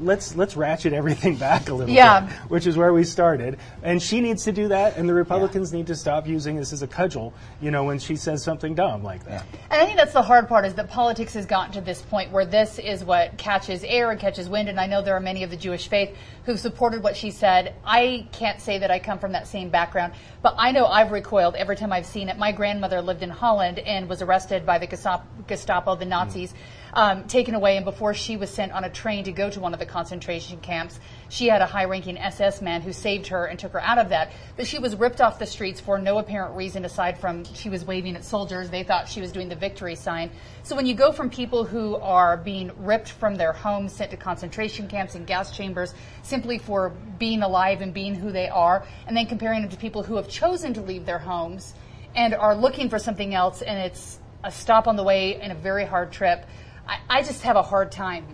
let's 0.00 0.34
let's 0.34 0.56
ratchet 0.56 0.92
everything 0.92 1.36
back 1.48 1.68
a 1.68 1.74
little 1.74 1.94
Yeah. 1.94 2.20
bit, 2.20 2.32
which 2.50 2.66
is 2.66 2.76
where 2.76 2.92
we 2.92 3.04
started. 3.04 3.58
And 3.82 4.02
she 4.02 4.20
needs 4.20 4.44
to 4.44 4.52
do 4.52 4.68
that, 4.68 4.96
and 4.96 5.08
the 5.08 5.14
Republicans 5.14 5.72
need 5.72 5.88
to 5.88 5.94
stop 5.94 6.26
using 6.26 6.56
this 6.56 6.72
as 6.72 6.82
a 6.82 6.86
cudgel. 6.86 7.34
You 7.60 7.70
know, 7.70 7.84
when 7.84 7.98
she 7.98 8.16
says 8.16 8.42
something 8.42 8.74
dumb 8.74 9.02
like 9.02 9.24
that. 9.24 9.44
And 9.70 9.82
I 9.82 9.84
think 9.84 9.98
that's 9.98 10.14
the 10.14 10.22
hard 10.22 10.48
part 10.48 10.64
is 10.64 10.74
that 10.74 10.88
politics 10.88 11.34
has 11.34 11.44
gotten 11.44 11.72
to 11.74 11.80
this 11.82 12.00
point 12.00 12.30
where 12.32 12.46
this 12.46 12.78
is 12.78 13.04
what 13.04 13.36
catches 13.36 13.84
air 13.84 14.10
and 14.10 14.18
catches 14.18 14.48
wind. 14.48 14.68
And 14.70 14.80
I 14.80 14.86
know 14.86 15.02
there 15.02 15.16
are 15.16 15.20
many 15.20 15.42
of 15.42 15.50
the 15.50 15.56
Jewish 15.56 15.88
faith 15.88 16.16
who've 16.46 16.58
supported 16.58 17.02
what 17.02 17.16
she 17.16 17.32
said. 17.32 17.74
I 17.84 18.28
can't 18.30 18.60
say 18.60 18.78
that 18.78 18.90
I 18.90 19.00
come 19.00 19.18
from 19.18 19.32
that 19.32 19.48
same 19.48 19.68
background, 19.68 20.14
but 20.42 20.54
I 20.56 20.70
know 20.70 20.86
I've 20.86 21.10
recoiled 21.10 21.56
every 21.56 21.74
time 21.74 21.92
I've 21.92 22.06
seen 22.06 22.28
it. 22.28 22.38
My 22.38 22.52
grandmother 22.52 23.02
lived 23.02 23.24
in 23.24 23.30
Holland 23.30 23.80
and 23.80 24.08
was 24.08 24.22
arrested 24.22 24.64
by 24.64 24.78
the 24.78 24.86
Gestapo, 24.86 25.26
Gestapo 25.48 25.96
the 25.96 26.04
Nazis. 26.04 26.54
Um, 26.96 27.24
taken 27.24 27.54
away, 27.54 27.76
and 27.76 27.84
before 27.84 28.14
she 28.14 28.38
was 28.38 28.48
sent 28.48 28.72
on 28.72 28.82
a 28.84 28.88
train 28.88 29.24
to 29.24 29.32
go 29.32 29.50
to 29.50 29.60
one 29.60 29.74
of 29.74 29.78
the 29.78 29.84
concentration 29.84 30.58
camps, 30.60 30.98
she 31.28 31.46
had 31.46 31.60
a 31.60 31.66
high 31.66 31.84
ranking 31.84 32.16
SS 32.16 32.62
man 32.62 32.80
who 32.80 32.90
saved 32.90 33.26
her 33.26 33.44
and 33.44 33.58
took 33.58 33.72
her 33.72 33.82
out 33.82 33.98
of 33.98 34.08
that. 34.08 34.32
But 34.56 34.66
she 34.66 34.78
was 34.78 34.96
ripped 34.96 35.20
off 35.20 35.38
the 35.38 35.44
streets 35.44 35.78
for 35.78 35.98
no 35.98 36.16
apparent 36.16 36.56
reason 36.56 36.86
aside 36.86 37.18
from 37.18 37.44
she 37.52 37.68
was 37.68 37.84
waving 37.84 38.16
at 38.16 38.24
soldiers. 38.24 38.70
They 38.70 38.82
thought 38.82 39.10
she 39.10 39.20
was 39.20 39.30
doing 39.30 39.50
the 39.50 39.56
victory 39.56 39.94
sign. 39.94 40.30
So 40.62 40.74
when 40.74 40.86
you 40.86 40.94
go 40.94 41.12
from 41.12 41.28
people 41.28 41.64
who 41.64 41.96
are 41.96 42.38
being 42.38 42.70
ripped 42.78 43.10
from 43.10 43.34
their 43.34 43.52
homes, 43.52 43.92
sent 43.92 44.12
to 44.12 44.16
concentration 44.16 44.88
camps 44.88 45.16
and 45.16 45.26
gas 45.26 45.54
chambers 45.54 45.92
simply 46.22 46.56
for 46.56 46.94
being 47.18 47.42
alive 47.42 47.82
and 47.82 47.92
being 47.92 48.14
who 48.14 48.32
they 48.32 48.48
are, 48.48 48.86
and 49.06 49.14
then 49.14 49.26
comparing 49.26 49.60
them 49.60 49.70
to 49.70 49.76
people 49.76 50.02
who 50.02 50.16
have 50.16 50.28
chosen 50.28 50.72
to 50.72 50.80
leave 50.80 51.04
their 51.04 51.18
homes 51.18 51.74
and 52.14 52.32
are 52.32 52.56
looking 52.56 52.88
for 52.88 52.98
something 52.98 53.34
else, 53.34 53.60
and 53.60 53.78
it's 53.78 54.18
a 54.44 54.50
stop 54.50 54.86
on 54.86 54.96
the 54.96 55.02
way 55.02 55.34
and 55.34 55.52
a 55.52 55.54
very 55.54 55.84
hard 55.84 56.10
trip. 56.10 56.46
I, 56.86 56.98
I 57.08 57.22
just 57.22 57.42
have 57.42 57.56
a 57.56 57.62
hard 57.62 57.92
time 57.92 58.24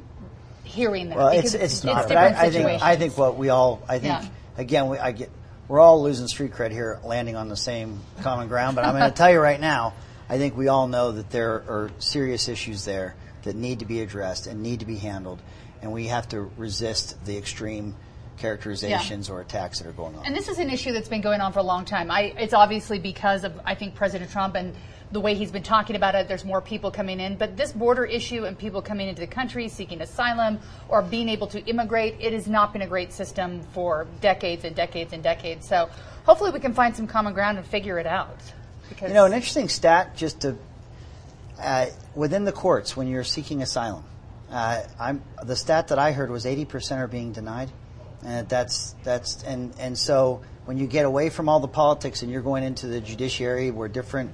hearing 0.64 1.08
that 1.08 1.18
Well, 1.18 1.34
because 1.34 1.54
it's, 1.54 1.74
it's, 1.74 1.84
not. 1.84 2.08
different 2.08 2.36
I, 2.36 2.46
I 2.46 2.50
think. 2.50 2.82
I 2.82 2.96
think 2.96 3.18
what 3.18 3.36
we 3.36 3.48
all 3.48 3.82
I 3.88 3.98
think 3.98 4.22
Yeah. 4.22 4.28
again 4.56 4.88
we, 4.88 4.98
I 4.98 5.12
get 5.12 5.30
we're 5.68 5.80
all 5.80 6.02
losing 6.02 6.28
street 6.28 6.52
cred 6.52 6.70
here, 6.70 7.00
landing 7.04 7.36
on 7.36 7.48
the 7.48 7.56
same 7.56 8.00
common 8.20 8.48
ground. 8.48 8.76
But 8.76 8.84
I'm 8.84 8.94
going 8.94 9.10
to 9.10 9.16
tell 9.16 9.30
you 9.30 9.40
right 9.40 9.60
now, 9.60 9.94
I 10.28 10.36
think 10.36 10.56
we 10.56 10.68
all 10.68 10.86
know 10.86 11.12
that 11.12 11.30
there 11.30 11.64
are 11.66 11.90
serious 11.98 12.48
issues 12.48 12.84
there 12.84 13.14
that 13.44 13.56
need 13.56 13.78
to 13.78 13.86
be 13.86 14.02
addressed 14.02 14.46
and 14.46 14.62
need 14.62 14.80
to 14.80 14.86
be 14.86 14.96
handled, 14.96 15.40
and 15.80 15.92
we 15.92 16.08
have 16.08 16.28
to 16.28 16.50
resist 16.58 17.24
the 17.24 17.38
extreme 17.38 17.94
characterizations 18.38 19.30
or 19.30 19.40
attacks 19.40 19.78
that 19.78 19.88
are 19.88 19.92
going 19.92 20.14
on. 20.16 20.26
And 20.26 20.34
this 20.34 20.48
is 20.48 20.58
an 20.58 20.68
issue 20.68 20.92
that's 20.92 21.08
been 21.08 21.20
going 21.20 21.40
on 21.40 21.52
for 21.52 21.60
a 21.60 21.64
long 21.64 21.84
time. 21.84 22.10
I, 22.10 22.34
it's 22.36 22.54
obviously 22.54 22.98
because 22.98 23.44
of, 23.44 23.58
I 23.64 23.74
think, 23.74 23.94
President 23.94 24.30
Trump 24.30 24.56
and 24.56 24.74
the 25.12 25.20
way 25.20 25.34
he's 25.34 25.52
been 25.52 25.62
talking 25.62 25.94
about 25.94 26.14
it. 26.14 26.26
There's 26.26 26.44
more 26.44 26.60
people 26.60 26.90
coming 26.90 27.20
in. 27.20 27.36
But 27.36 27.56
this 27.56 27.72
border 27.72 28.04
issue 28.04 28.44
and 28.44 28.58
people 28.58 28.82
coming 28.82 29.08
into 29.08 29.20
the 29.20 29.26
country 29.26 29.68
seeking 29.68 30.00
asylum 30.00 30.58
or 30.88 31.02
being 31.02 31.28
able 31.28 31.46
to 31.48 31.64
immigrate, 31.66 32.16
it 32.18 32.32
has 32.32 32.48
not 32.48 32.72
been 32.72 32.82
a 32.82 32.86
great 32.86 33.12
system 33.12 33.62
for 33.72 34.06
decades 34.20 34.64
and 34.64 34.74
decades 34.74 35.12
and 35.12 35.22
decades. 35.22 35.68
So 35.68 35.90
hopefully 36.24 36.50
we 36.50 36.60
can 36.60 36.72
find 36.72 36.96
some 36.96 37.06
common 37.06 37.34
ground 37.34 37.58
and 37.58 37.66
figure 37.66 37.98
it 37.98 38.06
out. 38.06 38.38
Because 38.88 39.08
You 39.08 39.14
know, 39.14 39.26
an 39.26 39.32
interesting 39.32 39.68
stat 39.68 40.16
just 40.16 40.40
to 40.40 40.56
uh, 41.60 41.86
within 42.14 42.44
the 42.44 42.52
courts 42.52 42.96
when 42.96 43.06
you're 43.06 43.24
seeking 43.24 43.62
asylum. 43.62 44.04
Uh, 44.50 44.82
I'm 45.00 45.22
the 45.42 45.56
stat 45.56 45.88
that 45.88 45.98
I 45.98 46.12
heard 46.12 46.30
was 46.30 46.44
80% 46.44 46.98
are 46.98 47.06
being 47.06 47.32
denied, 47.32 47.70
and 48.22 48.46
that's 48.48 48.94
that's 49.02 49.42
and 49.44 49.72
and 49.78 49.96
so 49.96 50.42
when 50.66 50.76
you 50.76 50.86
get 50.86 51.06
away 51.06 51.30
from 51.30 51.48
all 51.48 51.60
the 51.60 51.68
politics 51.68 52.22
and 52.22 52.30
you're 52.30 52.42
going 52.42 52.62
into 52.62 52.86
the 52.86 53.00
judiciary 53.00 53.70
where 53.70 53.88
different, 53.88 54.30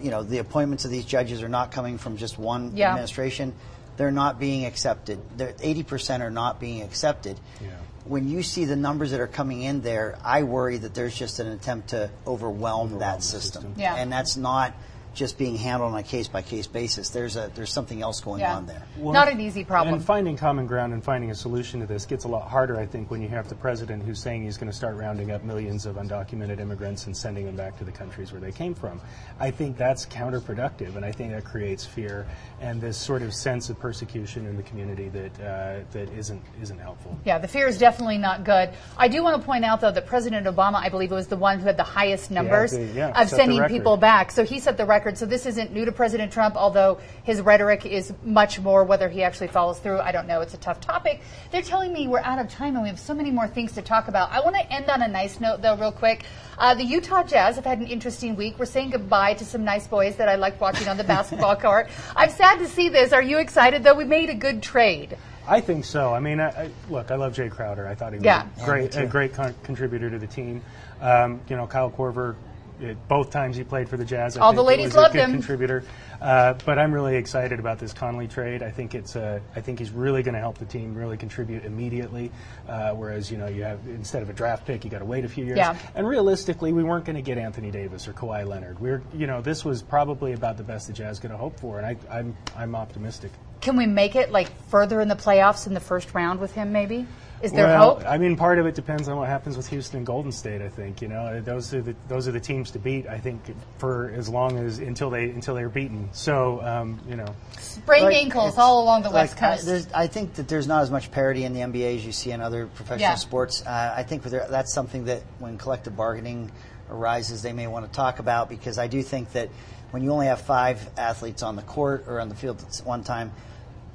you 0.00 0.10
know, 0.10 0.22
the 0.22 0.38
appointments 0.38 0.84
of 0.84 0.90
these 0.90 1.04
judges 1.04 1.42
are 1.42 1.48
not 1.48 1.72
coming 1.72 1.98
from 1.98 2.16
just 2.16 2.38
one 2.38 2.72
Yeah. 2.76 2.90
administration, 2.90 3.52
they're 3.96 4.10
not 4.10 4.38
being 4.38 4.64
accepted. 4.64 5.18
They're, 5.36 5.52
80% 5.62 6.22
are 6.22 6.30
not 6.30 6.58
being 6.60 6.82
accepted. 6.82 7.38
Yeah. 7.60 7.68
When 8.04 8.28
you 8.28 8.42
see 8.42 8.64
the 8.64 8.76
numbers 8.76 9.10
that 9.10 9.20
are 9.20 9.26
coming 9.26 9.62
in 9.62 9.82
there, 9.82 10.18
I 10.24 10.42
worry 10.42 10.78
that 10.78 10.94
there's 10.94 11.14
just 11.14 11.38
an 11.38 11.48
attempt 11.48 11.88
to 11.88 12.10
overwhelm, 12.26 12.94
Overwhelm 12.94 13.00
that 13.00 13.22
system. 13.22 13.62
system. 13.62 13.74
Yeah. 13.76 13.94
And 13.96 14.10
that's 14.10 14.36
not 14.36 14.72
just 15.14 15.38
being 15.38 15.56
handled 15.56 15.92
on 15.92 15.98
a 15.98 16.02
case 16.02 16.28
by 16.28 16.42
case 16.42 16.66
basis. 16.66 17.10
There's 17.10 17.36
a 17.36 17.50
there's 17.54 17.72
something 17.72 18.00
else 18.02 18.20
going 18.20 18.40
Yeah. 18.40 18.56
on 18.56 18.66
there. 18.66 18.82
Not 18.98 19.28
an 19.28 19.40
easy 19.40 19.64
problem. 19.64 19.94
And 19.94 20.04
finding 20.04 20.36
common 20.36 20.66
ground 20.66 20.92
and 20.92 21.02
finding 21.02 21.30
a 21.30 21.34
solution 21.34 21.80
to 21.80 21.86
this 21.86 22.06
gets 22.06 22.24
a 22.24 22.28
lot 22.28 22.48
harder, 22.48 22.78
I 22.78 22.86
think, 22.86 23.10
when 23.10 23.20
you 23.20 23.28
have 23.28 23.48
the 23.48 23.54
president 23.56 24.02
who's 24.04 24.20
saying 24.20 24.44
he's 24.44 24.56
going 24.56 24.70
to 24.70 24.76
start 24.76 24.96
rounding 24.96 25.30
up 25.32 25.42
millions 25.42 25.84
of 25.86 25.96
undocumented 25.96 26.60
immigrants 26.60 27.06
and 27.06 27.16
sending 27.16 27.44
them 27.46 27.56
back 27.56 27.76
to 27.78 27.84
the 27.84 27.90
countries 27.92 28.30
where 28.32 28.40
they 28.40 28.52
came 28.52 28.74
from. 28.74 29.00
I 29.40 29.50
think 29.50 29.76
that's 29.76 30.06
counterproductive, 30.06 30.94
and 30.96 31.04
I 31.04 31.10
think 31.12 31.32
that 31.32 31.44
creates 31.44 31.84
fear 31.84 32.26
and 32.60 32.80
this 32.80 32.96
sort 32.96 33.22
of 33.22 33.34
sense 33.34 33.68
of 33.68 33.78
persecution 33.80 34.46
in 34.46 34.56
the 34.56 34.62
community 34.62 35.08
that 35.08 35.40
uh, 35.40 35.80
that 35.92 36.08
isn't 36.16 36.42
isn't 36.62 36.78
helpful. 36.78 37.18
Yeah, 37.24 37.38
the 37.38 37.48
fear 37.48 37.66
is 37.66 37.78
definitely 37.78 38.18
not 38.18 38.44
good. 38.44 38.70
I 38.96 39.08
do 39.08 39.22
want 39.24 39.40
to 39.40 39.44
point 39.44 39.64
out, 39.64 39.80
though, 39.80 39.90
that 39.90 40.06
President 40.06 40.46
Obama, 40.46 40.74
I 40.76 40.88
believe, 40.88 41.10
was 41.10 41.26
the 41.26 41.36
one 41.36 41.58
who 41.58 41.66
had 41.66 41.76
the 41.76 41.82
highest 41.82 42.30
numbers 42.30 42.70
the- 42.72 42.84
yeah, 42.84 43.20
of 43.20 43.28
sending 43.28 43.64
people 43.64 43.96
back. 43.96 44.30
So 44.30 44.44
he 44.44 44.60
set 44.60 44.76
the 44.76 44.84
record. 44.86 44.99
So 45.18 45.26
this 45.26 45.46
isn't 45.46 45.72
new 45.72 45.84
to 45.84 45.92
President 45.92 46.32
Trump, 46.32 46.56
although 46.56 46.98
his 47.24 47.40
rhetoric 47.40 47.86
is 47.86 48.12
much 48.22 48.60
more. 48.60 48.84
Whether 48.84 49.08
he 49.08 49.22
actually 49.22 49.48
follows 49.48 49.78
through, 49.78 49.98
I 50.00 50.12
don't 50.12 50.26
know. 50.26 50.40
It's 50.42 50.54
a 50.54 50.58
tough 50.58 50.80
topic. 50.80 51.22
They're 51.50 51.62
telling 51.62 51.92
me 51.92 52.06
we're 52.08 52.20
out 52.20 52.38
of 52.38 52.48
time 52.48 52.74
and 52.74 52.82
we 52.82 52.88
have 52.88 53.00
so 53.00 53.14
many 53.14 53.30
more 53.30 53.48
things 53.48 53.72
to 53.72 53.82
talk 53.82 54.08
about. 54.08 54.30
I 54.30 54.40
want 54.40 54.56
to 54.56 54.72
end 54.72 54.88
on 54.90 55.02
a 55.02 55.08
nice 55.08 55.40
note, 55.40 55.62
though, 55.62 55.76
real 55.76 55.92
quick. 55.92 56.24
Uh, 56.58 56.74
the 56.74 56.84
Utah 56.84 57.22
Jazz 57.22 57.56
have 57.56 57.64
had 57.64 57.78
an 57.78 57.86
interesting 57.86 58.36
week. 58.36 58.58
We're 58.58 58.66
saying 58.66 58.90
goodbye 58.90 59.34
to 59.34 59.44
some 59.44 59.64
nice 59.64 59.86
boys 59.86 60.16
that 60.16 60.28
I 60.28 60.34
liked 60.34 60.60
watching 60.60 60.88
on 60.88 60.96
the 60.98 61.04
basketball 61.04 61.56
court. 61.60 61.88
I'm 62.14 62.30
sad 62.30 62.58
to 62.58 62.68
see 62.68 62.88
this. 62.90 63.12
Are 63.12 63.22
you 63.22 63.38
excited, 63.38 63.82
though? 63.82 63.94
We 63.94 64.04
made 64.04 64.28
a 64.28 64.34
good 64.34 64.62
trade. 64.62 65.16
I 65.48 65.60
think 65.60 65.84
so. 65.84 66.12
I 66.14 66.20
mean, 66.20 66.38
I, 66.38 66.48
I, 66.50 66.70
look, 66.90 67.10
I 67.10 67.16
love 67.16 67.32
Jae 67.32 67.50
Crowder. 67.50 67.88
I 67.88 67.94
thought 67.94 68.12
he 68.12 68.18
was 68.18 68.24
Yeah. 68.24 68.46
a 68.60 68.64
great, 68.64 68.94
a 68.96 69.06
great 69.06 69.32
con- 69.32 69.54
contributor 69.64 70.08
to 70.10 70.18
the 70.18 70.26
team. 70.26 70.62
Um, 71.00 71.40
you 71.48 71.56
know, 71.56 71.66
Kyle 71.66 71.90
Korver, 71.90 72.36
it, 72.82 73.08
both 73.08 73.30
times 73.30 73.56
he 73.56 73.64
played 73.64 73.88
for 73.88 73.96
the 73.96 74.04
Jazz, 74.04 74.36
I 74.36 74.40
All 74.40 74.52
the 74.52 74.62
ladies 74.62 74.94
a 74.94 75.00
loved 75.00 75.14
him. 75.14 75.32
contributor. 75.32 75.82
Uh, 76.20 76.54
but 76.66 76.78
I'm 76.78 76.92
really 76.92 77.16
excited 77.16 77.58
about 77.58 77.78
this 77.78 77.92
Conley 77.92 78.28
trade. 78.28 78.62
I 78.62 78.70
think 78.70 78.94
it's, 78.94 79.16
uh, 79.16 79.40
I 79.56 79.60
think 79.60 79.78
he's 79.78 79.90
really 79.90 80.22
going 80.22 80.34
to 80.34 80.40
help 80.40 80.58
the 80.58 80.66
team 80.66 80.94
really 80.94 81.16
contribute 81.16 81.64
immediately. 81.64 82.30
Uh, 82.68 82.92
whereas, 82.92 83.30
you 83.30 83.38
know, 83.38 83.46
you 83.46 83.62
have 83.62 83.80
instead 83.86 84.22
of 84.22 84.28
a 84.28 84.34
draft 84.34 84.66
pick, 84.66 84.84
you 84.84 84.90
got 84.90 84.98
to 84.98 85.04
wait 85.04 85.24
a 85.24 85.28
few 85.28 85.44
years. 85.44 85.56
Yeah. 85.56 85.76
And 85.94 86.06
realistically, 86.06 86.72
we 86.72 86.84
weren't 86.84 87.06
going 87.06 87.16
to 87.16 87.22
get 87.22 87.38
Anthony 87.38 87.70
Davis 87.70 88.06
or 88.06 88.12
Kawhi 88.12 88.46
Leonard. 88.46 88.78
We're, 88.78 89.02
you 89.14 89.26
know, 89.26 89.40
this 89.40 89.64
was 89.64 89.82
probably 89.82 90.32
about 90.32 90.58
the 90.58 90.64
best 90.64 90.86
the 90.86 90.92
Jazz 90.92 91.18
could 91.18 91.30
hoped 91.40 91.60
for, 91.60 91.78
and 91.78 91.86
I, 91.86 92.18
I'm, 92.18 92.36
I'm 92.56 92.74
optimistic. 92.74 93.32
Can 93.60 93.76
we 93.76 93.86
make 93.86 94.14
it 94.16 94.30
like 94.30 94.48
further 94.68 95.00
in 95.00 95.08
the 95.08 95.16
playoffs 95.16 95.66
in 95.66 95.74
the 95.74 95.80
first 95.80 96.14
round 96.14 96.40
with 96.40 96.52
him? 96.52 96.72
Maybe 96.72 97.06
is 97.42 97.52
there 97.52 97.66
well, 97.66 97.96
hope? 97.96 98.06
I 98.06 98.18
mean, 98.18 98.36
part 98.36 98.58
of 98.58 98.66
it 98.66 98.74
depends 98.74 99.08
on 99.08 99.16
what 99.16 99.28
happens 99.28 99.56
with 99.56 99.68
Houston 99.68 99.98
and 99.98 100.06
Golden 100.06 100.30
State. 100.32 100.60
I 100.60 100.68
think 100.68 101.00
you 101.00 101.08
know 101.08 101.40
those 101.40 101.72
are 101.72 101.80
the 101.80 101.94
those 102.08 102.28
are 102.28 102.32
the 102.32 102.40
teams 102.40 102.70
to 102.72 102.78
beat. 102.78 103.06
I 103.06 103.18
think 103.18 103.42
for 103.78 104.12
as 104.14 104.28
long 104.28 104.58
as 104.58 104.78
until 104.78 105.10
they 105.10 105.24
until 105.30 105.54
they're 105.54 105.68
beaten. 105.68 106.08
So 106.12 106.60
um, 106.62 107.00
you 107.08 107.16
know, 107.16 107.34
Sprained 107.58 108.04
Like, 108.06 108.16
ankles 108.16 108.58
all 108.58 108.82
along 108.82 109.02
the 109.02 109.10
like, 109.10 109.40
west 109.40 109.66
coast. 109.66 109.88
I, 109.94 110.02
I 110.02 110.06
think 110.06 110.34
that 110.34 110.48
there's 110.48 110.66
not 110.66 110.82
as 110.82 110.90
much 110.90 111.10
parity 111.10 111.44
in 111.44 111.54
the 111.54 111.60
NBA 111.60 111.96
as 111.96 112.06
you 112.06 112.12
see 112.12 112.30
in 112.30 112.40
other 112.40 112.66
professional 112.66 113.00
Yeah. 113.10 113.14
sports. 113.14 113.64
Uh, 113.64 113.94
I 113.96 114.02
think 114.02 114.22
there, 114.24 114.46
that's 114.50 114.72
something 114.72 115.04
that 115.06 115.22
when 115.38 115.56
collective 115.58 115.96
bargaining 115.96 116.50
arises, 116.90 117.42
they 117.42 117.52
may 117.52 117.66
want 117.66 117.86
to 117.86 117.92
talk 117.92 118.18
about 118.18 118.48
because 118.48 118.78
I 118.78 118.86
do 118.86 119.02
think 119.02 119.32
that 119.32 119.48
when 119.90 120.02
you 120.02 120.12
only 120.12 120.26
have 120.26 120.40
five 120.40 120.88
athletes 120.96 121.42
on 121.42 121.56
the 121.56 121.62
court 121.62 122.04
or 122.06 122.20
on 122.20 122.28
the 122.28 122.34
field 122.34 122.62
at 122.62 122.86
one 122.86 123.02
time, 123.02 123.32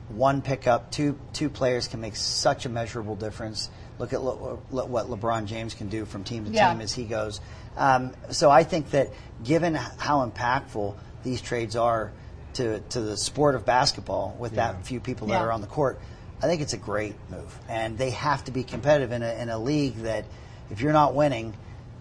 one 0.09 0.41
pickup, 0.41 0.91
two 0.91 1.17
two 1.33 1.49
players 1.49 1.87
can 1.87 1.99
make 2.01 2.15
such 2.15 2.65
a 2.65 2.69
measurable 2.69 3.15
difference. 3.15 3.69
Look 3.97 4.13
at 4.13 4.21
Le, 4.21 4.57
Le, 4.71 4.85
what 4.85 5.07
LeBron 5.07 5.45
James 5.45 5.73
can 5.73 5.87
do 5.87 6.05
from 6.05 6.23
team 6.23 6.45
to 6.45 6.51
Yeah. 6.51 6.71
team 6.71 6.81
as 6.81 6.93
he 6.93 7.05
goes. 7.05 7.39
Um, 7.77 8.13
so 8.29 8.51
I 8.51 8.63
think 8.63 8.91
that 8.91 9.09
given 9.43 9.73
how 9.75 10.27
impactful 10.29 10.95
these 11.23 11.41
trades 11.41 11.75
are 11.75 12.11
to 12.53 12.79
to 12.81 13.01
the 13.01 13.17
sport 13.17 13.55
of 13.55 13.65
basketball, 13.65 14.35
with 14.37 14.55
that 14.55 14.85
few 14.85 14.99
people 14.99 15.27
that 15.27 15.33
Yeah. 15.35 15.45
are 15.45 15.51
on 15.51 15.61
the 15.61 15.67
court, 15.67 15.99
I 16.41 16.47
think 16.47 16.61
it's 16.61 16.73
a 16.73 16.77
great 16.77 17.15
move. 17.29 17.57
And 17.67 17.97
they 17.97 18.11
have 18.11 18.43
to 18.45 18.51
be 18.51 18.63
competitive 18.63 19.11
in 19.11 19.23
a, 19.23 19.33
in 19.41 19.49
a 19.49 19.57
league 19.57 19.97
that 20.03 20.25
if 20.69 20.81
you're 20.81 20.93
not 20.93 21.15
winning, 21.15 21.53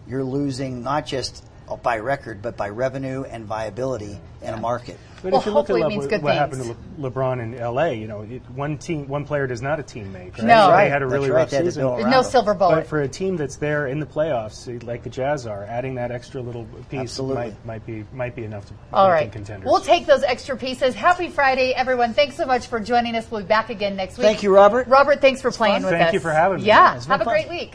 you're 0.06 0.24
losing 0.24 0.82
not 0.82 1.06
just 1.06 1.44
by 1.82 1.98
record, 1.98 2.42
but 2.42 2.56
by 2.56 2.68
revenue 2.68 3.24
and 3.24 3.46
viability 3.46 4.20
in 4.42 4.52
a 4.52 4.58
market. 4.58 4.98
But 5.24 5.32
Well, 5.32 5.40
if 5.40 5.46
you 5.46 5.52
look 5.52 5.70
at 5.70 5.72
hopefully 5.72 5.82
Le- 5.82 5.88
means 5.88 6.00
what, 6.02 6.10
good 6.10 6.22
what 6.22 6.34
happened 6.34 6.62
to 6.64 6.76
Le- 6.98 7.10
LeBron 7.10 7.42
in 7.42 7.54
L.A., 7.54 7.94
you 7.94 8.06
know, 8.06 8.20
it, 8.20 8.42
one 8.50 8.76
team, 8.76 9.08
one 9.08 9.24
player 9.24 9.46
does 9.46 9.62
not 9.62 9.80
a 9.80 9.82
team 9.82 10.12
make. 10.12 10.36
Right? 10.36 10.46
No. 10.46 10.66
So 10.66 10.70
Right, 10.70 10.84
they 10.84 10.90
had 10.90 11.00
a 11.00 11.06
really 11.06 11.30
right, 11.30 11.36
rough 11.38 11.50
they 11.50 11.64
season. 11.64 11.86
There's 11.96 12.04
no 12.06 12.20
silver 12.20 12.52
bullet. 12.52 12.74
But 12.74 12.86
for 12.86 13.00
a 13.00 13.08
team 13.08 13.38
that's 13.38 13.56
there 13.56 13.86
in 13.86 14.00
the 14.00 14.06
playoffs, 14.06 14.84
like 14.86 15.02
the 15.02 15.08
Jazz 15.08 15.46
are, 15.46 15.64
adding 15.64 15.94
that 15.94 16.10
extra 16.10 16.42
little 16.42 16.64
piece 16.90 17.00
Absolutely. 17.00 17.36
might, 17.44 17.64
might 17.64 17.86
be 17.86 18.04
might 18.12 18.36
be 18.36 18.44
enough 18.44 18.66
to 18.66 18.74
all 18.92 19.06
make 19.06 19.12
right, 19.14 19.22
them 19.22 19.30
contenders. 19.32 19.66
we'll 19.66 19.80
take 19.80 20.04
those 20.04 20.22
extra 20.22 20.58
pieces. 20.58 20.94
Happy 20.94 21.28
Friday, 21.30 21.72
everyone! 21.72 22.12
Thanks 22.12 22.36
so 22.36 22.44
much 22.44 22.66
for 22.66 22.78
joining 22.78 23.16
us. 23.16 23.30
We'll 23.30 23.40
be 23.40 23.46
back 23.46 23.70
again 23.70 23.96
next 23.96 24.18
week. 24.18 24.26
Thank 24.26 24.42
you, 24.42 24.54
Robert. 24.54 24.86
Robert, 24.88 25.22
thanks 25.22 25.40
for 25.40 25.50
playing 25.50 25.82
with 25.84 25.92
Thank 25.92 25.94
us. 25.94 26.04
Thank 26.06 26.14
you 26.14 26.20
for 26.20 26.32
having 26.32 26.58
me. 26.60 26.66
Yeah, 26.66 26.92
have 26.92 27.20
a 27.22 27.24
fun. 27.24 27.32
great 27.34 27.48
week. 27.48 27.72